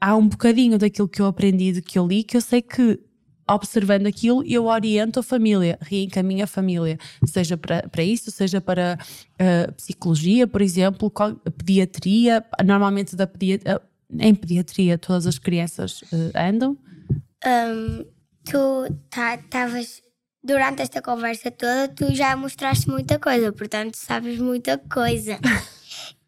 há 0.00 0.16
um 0.16 0.28
bocadinho 0.28 0.78
daquilo 0.78 1.08
que 1.08 1.20
eu 1.20 1.26
aprendi, 1.26 1.72
do 1.72 1.82
que 1.82 1.98
eu 1.98 2.06
li, 2.06 2.24
que 2.24 2.36
eu 2.36 2.40
sei 2.40 2.62
que 2.62 2.98
observando 3.54 4.06
aquilo, 4.06 4.44
eu 4.46 4.66
oriento 4.66 5.20
a 5.20 5.22
família, 5.22 5.78
reencaminho 5.80 6.44
a 6.44 6.46
família, 6.46 6.98
seja 7.26 7.56
para, 7.56 7.88
para 7.88 8.02
isso, 8.02 8.30
seja 8.30 8.60
para 8.60 8.98
uh, 9.34 9.72
psicologia, 9.72 10.46
por 10.46 10.62
exemplo, 10.62 11.12
pediatria, 11.56 12.44
normalmente 12.64 13.16
da 13.16 13.26
pediatria, 13.26 13.80
em 14.18 14.34
pediatria 14.34 14.96
todas 14.96 15.26
as 15.26 15.38
crianças 15.38 16.02
uh, 16.02 16.32
andam. 16.36 16.78
Um, 17.44 18.04
tu 18.44 18.84
estavas 18.84 19.96
tá, 19.98 20.02
durante 20.42 20.82
esta 20.82 21.02
conversa 21.02 21.50
toda, 21.50 21.88
tu 21.88 22.14
já 22.14 22.36
mostraste 22.36 22.88
muita 22.88 23.18
coisa, 23.18 23.52
portanto 23.52 23.96
sabes 23.96 24.38
muita 24.38 24.78
coisa. 24.78 25.38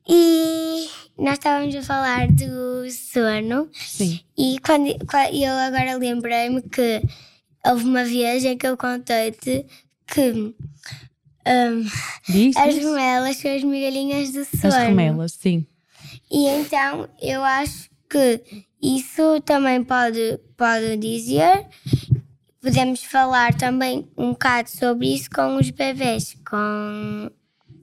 e 0.08 0.88
nós 1.18 1.34
estávamos 1.34 1.74
a 1.74 1.82
falar 1.82 2.28
do 2.28 2.90
sono. 2.90 3.68
Sim. 3.72 4.20
E 4.36 4.58
quando, 4.60 4.88
eu 4.88 5.52
agora 5.52 5.96
lembrei-me 5.96 6.62
que 6.62 7.02
houve 7.66 7.84
uma 7.84 8.04
viagem 8.04 8.56
que 8.56 8.66
eu 8.66 8.76
contei-te 8.76 9.66
que 10.06 10.30
um, 10.32 10.54
diz, 12.28 12.56
as 12.56 12.74
remelas 12.76 13.36
são 13.36 13.54
as 13.54 13.62
migalhinhas 13.62 14.32
do 14.32 14.44
sono. 14.44 14.74
As 14.74 14.82
remelas, 14.82 15.32
sim. 15.32 15.66
E 16.30 16.46
então 16.46 17.08
eu 17.20 17.42
acho 17.44 17.90
que 18.08 18.42
isso 18.80 19.40
também 19.42 19.82
pode, 19.84 20.38
pode 20.56 20.96
dizer 20.96 21.66
podemos 22.62 23.02
falar 23.02 23.52
também 23.54 24.08
um 24.16 24.30
bocado 24.30 24.70
sobre 24.70 25.12
isso 25.12 25.28
com 25.28 25.56
os 25.56 25.68
bebés, 25.70 26.36
com... 26.48 27.28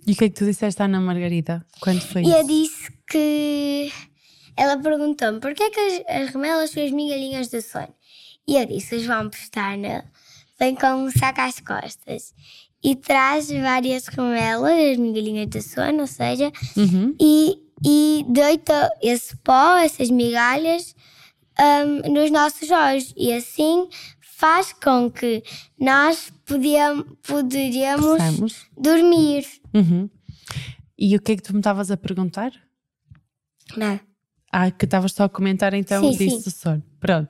E 0.10 0.14
o 0.14 0.16
que 0.16 0.26
é 0.26 0.30
que 0.30 0.36
tu 0.36 0.46
disseste 0.46 0.82
à 0.82 0.86
Ana 0.86 1.00
Margarida? 1.00 1.64
Quando 1.80 2.02
foi 2.02 2.24
e? 2.24 2.32
Eu 2.32 2.44
disse 2.48 2.92
que... 3.08 3.92
Ela 4.58 4.76
perguntou-me 4.76 5.40
porquê 5.40 5.62
é 5.62 5.70
que 5.70 5.80
as, 5.80 6.24
as 6.24 6.30
remelas 6.34 6.72
são 6.72 6.84
as 6.84 6.90
migalhinhas 6.90 7.50
do 7.50 7.62
sono? 7.62 7.94
E 8.48 8.56
eu 8.56 8.66
disse, 8.66 8.96
os 8.96 9.06
vão 9.06 9.30
postar 9.30 9.78
nele. 9.78 10.04
Vem 10.60 10.74
com 10.74 10.88
um 10.88 11.12
saco 11.12 11.42
às 11.42 11.60
costas 11.60 12.34
e 12.84 12.96
traz 12.96 13.52
várias 13.52 14.08
remelas, 14.08 14.94
as 14.94 14.98
migalhinhas 14.98 15.48
do 15.48 15.62
sono, 15.62 16.02
ou 16.02 16.08
seja, 16.08 16.52
uhum. 16.76 17.16
e, 17.22 17.60
e 17.86 18.26
deita 18.30 18.92
esse 19.04 19.38
pó, 19.38 19.78
essas 19.78 20.10
migalhas, 20.10 20.96
um, 21.60 22.12
nos 22.12 22.32
nossos 22.32 22.72
olhos. 22.72 23.14
E 23.16 23.32
assim 23.32 23.88
faz 24.22 24.74
com 24.74 25.12
que 25.12 25.44
nós 25.80 26.34
podíamos, 26.48 27.06
poderíamos 27.22 28.66
dormir. 28.76 29.59
Uhum. 29.74 30.10
E 30.98 31.16
o 31.16 31.22
que 31.22 31.34
é 31.34 31.36
que 31.36 31.44
tu 31.44 31.54
me 31.54 31.60
estavas 31.60 31.90
a 31.92 31.98
perguntar? 31.98 32.52
Não. 33.78 34.00
Ah, 34.52 34.72
que 34.72 34.86
estavas 34.86 35.14
só 35.14 35.26
a 35.26 35.30
comentar 35.30 35.74
então 35.74 36.12
sim, 36.12 36.18
disso 36.18 36.50
sim. 36.50 36.84
Pronto. 37.00 37.30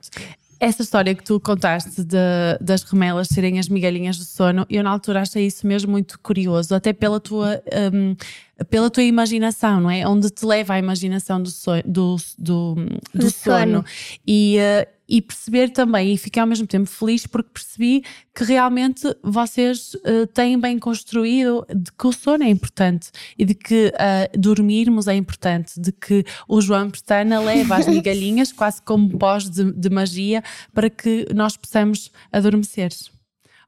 Essa 0.59 0.81
história 0.81 1.15
que 1.15 1.23
tu 1.23 1.39
contaste 1.39 2.03
de, 2.03 2.17
das 2.59 2.83
remelas 2.83 3.29
serem 3.29 3.59
as 3.59 3.69
migalhinhas 3.69 4.17
do 4.17 4.25
sono, 4.25 4.65
eu 4.69 4.83
na 4.83 4.89
altura 4.89 5.21
achei 5.21 5.45
isso 5.45 5.65
mesmo 5.65 5.91
muito 5.91 6.19
curioso, 6.19 6.75
até 6.75 6.91
pela 6.91 7.17
tua, 7.19 7.61
um, 7.93 8.15
pela 8.69 8.89
tua 8.89 9.03
imaginação, 9.03 9.79
não 9.79 9.89
é? 9.89 10.05
Onde 10.05 10.29
te 10.29 10.45
leva 10.45 10.73
a 10.73 10.79
imaginação 10.79 11.41
do, 11.41 11.49
do, 11.85 12.17
do, 12.37 12.75
do, 12.75 12.75
do 13.13 13.31
sono. 13.31 13.31
sono. 13.31 13.85
E, 14.27 14.57
uh, 14.59 14.98
e 15.09 15.21
perceber 15.21 15.69
também, 15.69 16.13
e 16.13 16.17
fiquei 16.17 16.39
ao 16.39 16.47
mesmo 16.47 16.67
tempo 16.67 16.85
feliz 16.85 17.25
porque 17.25 17.49
percebi 17.51 18.03
que 18.35 18.43
realmente 18.43 19.03
vocês 19.23 19.95
uh, 19.95 20.27
têm 20.33 20.59
bem 20.59 20.77
construído 20.77 21.65
de 21.67 21.91
que 21.91 22.07
o 22.07 22.13
sono 22.13 22.43
é 22.43 22.49
importante 22.49 23.09
e 23.37 23.43
de 23.43 23.55
que 23.55 23.87
uh, 23.87 24.39
dormirmos 24.39 25.07
é 25.07 25.15
importante, 25.15 25.79
de 25.79 25.91
que 25.91 26.23
o 26.47 26.61
João 26.61 26.89
Pestana 26.89 27.39
leva 27.39 27.77
as 27.77 27.87
migalhinhas 27.89 28.51
quase 28.51 28.81
como 28.81 29.17
pós 29.17 29.49
de, 29.49 29.71
de 29.71 29.89
magia 29.89 30.43
para 30.73 30.89
que 30.89 31.25
nós 31.33 31.57
possamos 31.57 32.11
adormecer. 32.31 32.91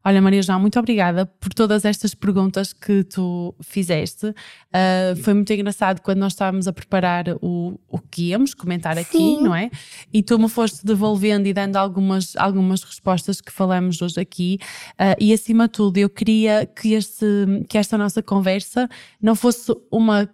Olha, 0.03 0.19
Maria 0.19 0.41
João, 0.41 0.59
muito 0.59 0.79
obrigada 0.79 1.27
por 1.27 1.53
todas 1.53 1.85
estas 1.85 2.15
perguntas 2.15 2.73
que 2.73 3.03
tu 3.03 3.53
fizeste. 3.61 4.27
Uh, 4.27 5.15
foi 5.21 5.35
muito 5.35 5.53
engraçado 5.53 6.01
quando 6.01 6.17
nós 6.17 6.33
estávamos 6.33 6.67
a 6.67 6.73
preparar 6.73 7.25
o, 7.39 7.79
o 7.87 7.99
que 7.99 8.29
íamos 8.29 8.55
comentar 8.55 8.97
aqui, 8.97 9.17
Sim. 9.17 9.43
não 9.43 9.53
é? 9.53 9.69
E 10.11 10.23
tu 10.23 10.39
me 10.39 10.49
foste 10.49 10.83
devolvendo 10.83 11.47
e 11.47 11.53
dando 11.53 11.75
algumas, 11.75 12.35
algumas 12.35 12.81
respostas 12.83 13.39
que 13.41 13.51
falamos 13.51 14.01
hoje 14.01 14.19
aqui. 14.19 14.57
Uh, 14.93 15.15
e 15.19 15.31
acima 15.33 15.67
de 15.67 15.73
tudo, 15.73 15.97
eu 15.97 16.09
queria 16.09 16.65
que, 16.65 16.93
este, 16.93 17.25
que 17.69 17.77
esta 17.77 17.95
nossa 17.95 18.23
conversa 18.23 18.89
não 19.21 19.35
fosse 19.35 19.71
uma 19.91 20.27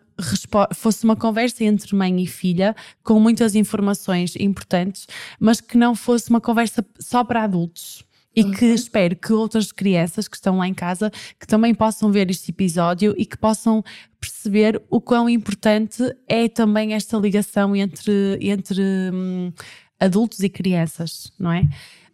fosse 0.74 1.04
uma 1.04 1.16
conversa 1.16 1.64
entre 1.64 1.96
mãe 1.96 2.24
e 2.24 2.26
filha 2.26 2.76
com 3.04 3.20
muitas 3.20 3.54
informações 3.54 4.36
importantes, 4.36 5.06
mas 5.40 5.62
que 5.62 5.78
não 5.78 5.94
fosse 5.94 6.32
uma 6.32 6.42
conversa 6.42 6.84
só 7.00 7.24
para 7.24 7.44
adultos 7.44 8.07
e 8.38 8.44
que 8.44 8.66
uhum. 8.66 8.74
espero 8.76 9.16
que 9.16 9.34
outras 9.34 9.72
crianças 9.72 10.28
que 10.28 10.36
estão 10.36 10.60
lá 10.60 10.68
em 10.68 10.74
casa 10.74 11.12
que 11.40 11.48
também 11.48 11.74
possam 11.74 12.12
ver 12.12 12.30
este 12.30 12.52
episódio 12.52 13.16
e 13.18 13.26
que 13.26 13.36
possam 13.36 13.84
perceber 14.22 14.80
o 14.92 15.02
quão 15.02 15.28
importante 15.28 16.04
é 16.28 16.48
também 16.48 16.94
esta 16.94 17.18
ligação 17.18 17.76
entre, 17.76 18.38
entre 18.40 18.80
hum, 19.12 19.52
adultos 20.00 20.42
e 20.42 20.50
crianças, 20.50 21.34
não 21.40 21.52
é? 21.52 21.68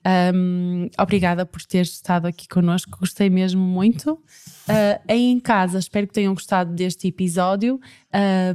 Um, 0.06 0.90
obrigada 1.00 1.46
por 1.46 1.62
teres 1.64 1.94
estado 1.94 2.26
aqui 2.26 2.48
connosco, 2.48 2.98
gostei 3.00 3.30
mesmo 3.30 3.62
muito. 3.62 4.14
Uh, 4.14 5.00
aí 5.08 5.32
em 5.32 5.40
casa, 5.40 5.80
espero 5.80 6.08
que 6.08 6.14
tenham 6.14 6.34
gostado 6.34 6.74
deste 6.74 7.08
episódio. 7.08 7.80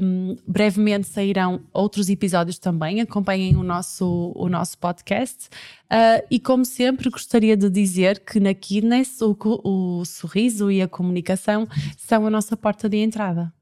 Um, 0.00 0.36
brevemente 0.46 1.06
sairão 1.06 1.60
outros 1.72 2.10
episódios 2.10 2.58
também, 2.58 3.00
acompanhem 3.00 3.56
o 3.56 3.62
nosso, 3.62 4.32
o 4.36 4.48
nosso 4.48 4.76
podcast. 4.78 5.48
Uh, 5.90 6.24
e 6.30 6.38
como 6.38 6.64
sempre, 6.64 7.08
gostaria 7.08 7.56
de 7.56 7.70
dizer 7.70 8.20
que 8.20 8.38
na 8.38 8.52
Kidness 8.52 9.20
o, 9.22 9.36
o 9.64 10.04
sorriso 10.04 10.70
e 10.70 10.82
a 10.82 10.88
comunicação 10.88 11.66
são 11.96 12.26
a 12.26 12.30
nossa 12.30 12.56
porta 12.56 12.88
de 12.88 12.98
entrada. 12.98 13.52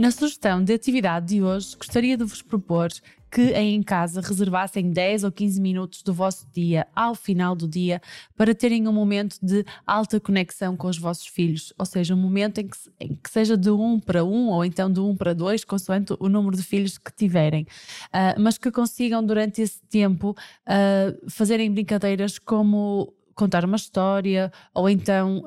Na 0.00 0.10
sugestão 0.10 0.64
de 0.64 0.72
atividade 0.72 1.26
de 1.26 1.42
hoje, 1.42 1.76
gostaria 1.76 2.16
de 2.16 2.24
vos 2.24 2.40
propor 2.40 2.88
que 3.30 3.52
em 3.52 3.82
casa 3.82 4.22
reservassem 4.22 4.90
10 4.90 5.24
ou 5.24 5.30
15 5.30 5.60
minutos 5.60 6.02
do 6.02 6.14
vosso 6.14 6.48
dia 6.54 6.86
ao 6.96 7.14
final 7.14 7.54
do 7.54 7.68
dia 7.68 8.00
para 8.34 8.54
terem 8.54 8.88
um 8.88 8.94
momento 8.94 9.36
de 9.42 9.62
alta 9.86 10.18
conexão 10.18 10.74
com 10.74 10.88
os 10.88 10.96
vossos 10.96 11.26
filhos, 11.26 11.74
ou 11.78 11.84
seja, 11.84 12.14
um 12.14 12.18
momento 12.18 12.62
em 12.62 12.68
que, 12.68 12.78
em 12.98 13.14
que 13.14 13.28
seja 13.28 13.58
de 13.58 13.68
um 13.68 14.00
para 14.00 14.24
um 14.24 14.48
ou 14.48 14.64
então 14.64 14.90
de 14.90 15.00
um 15.00 15.14
para 15.14 15.34
dois, 15.34 15.66
consoante 15.66 16.16
o 16.18 16.30
número 16.30 16.56
de 16.56 16.62
filhos 16.62 16.96
que 16.96 17.12
tiverem, 17.12 17.64
uh, 18.06 18.40
mas 18.40 18.56
que 18.56 18.70
consigam 18.70 19.22
durante 19.22 19.60
esse 19.60 19.82
tempo 19.82 20.30
uh, 20.30 21.30
fazerem 21.30 21.70
brincadeiras 21.70 22.38
como 22.38 23.12
contar 23.40 23.64
uma 23.64 23.76
história, 23.76 24.52
ou 24.74 24.86
então 24.86 25.42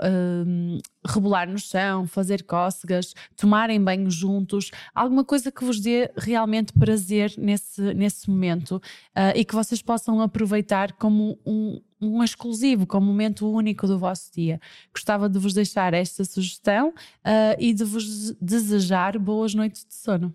um, 0.48 0.80
rebolar 1.08 1.48
no 1.48 1.60
chão, 1.60 2.08
fazer 2.08 2.41
cócegas, 2.41 3.14
tomarem 3.36 3.80
banho 3.80 4.10
juntos, 4.10 4.72
alguma 4.96 5.24
coisa 5.24 5.52
que 5.52 5.64
vos 5.64 5.80
dê 5.80 6.12
realmente 6.18 6.74
prazer 6.74 7.32
nesse, 7.38 7.94
nesse 7.94 8.28
momento 8.28 8.78
uh, 9.16 9.36
e 9.36 9.46
que 9.46 9.54
vocês 9.54 9.80
possam 9.80 10.20
aproveitar 10.22 10.94
como 10.94 11.38
um, 11.46 11.80
um 12.02 12.24
exclusivo, 12.24 12.88
como 12.88 13.06
um 13.06 13.10
momento 13.10 13.48
único 13.48 13.86
do 13.86 14.00
vosso 14.00 14.32
dia. 14.34 14.60
Gostava 14.91 15.30
de 15.30 15.38
vos 15.38 15.54
deixar 15.54 15.94
esta 15.94 16.26
sugestão 16.26 16.89
uh, 16.89 17.56
e 17.60 17.74
de 17.74 17.84
vos 17.84 18.32
desejar 18.41 19.20
boas 19.20 19.54
noites 19.54 19.86
de 19.86 19.94
sono. 19.94 20.34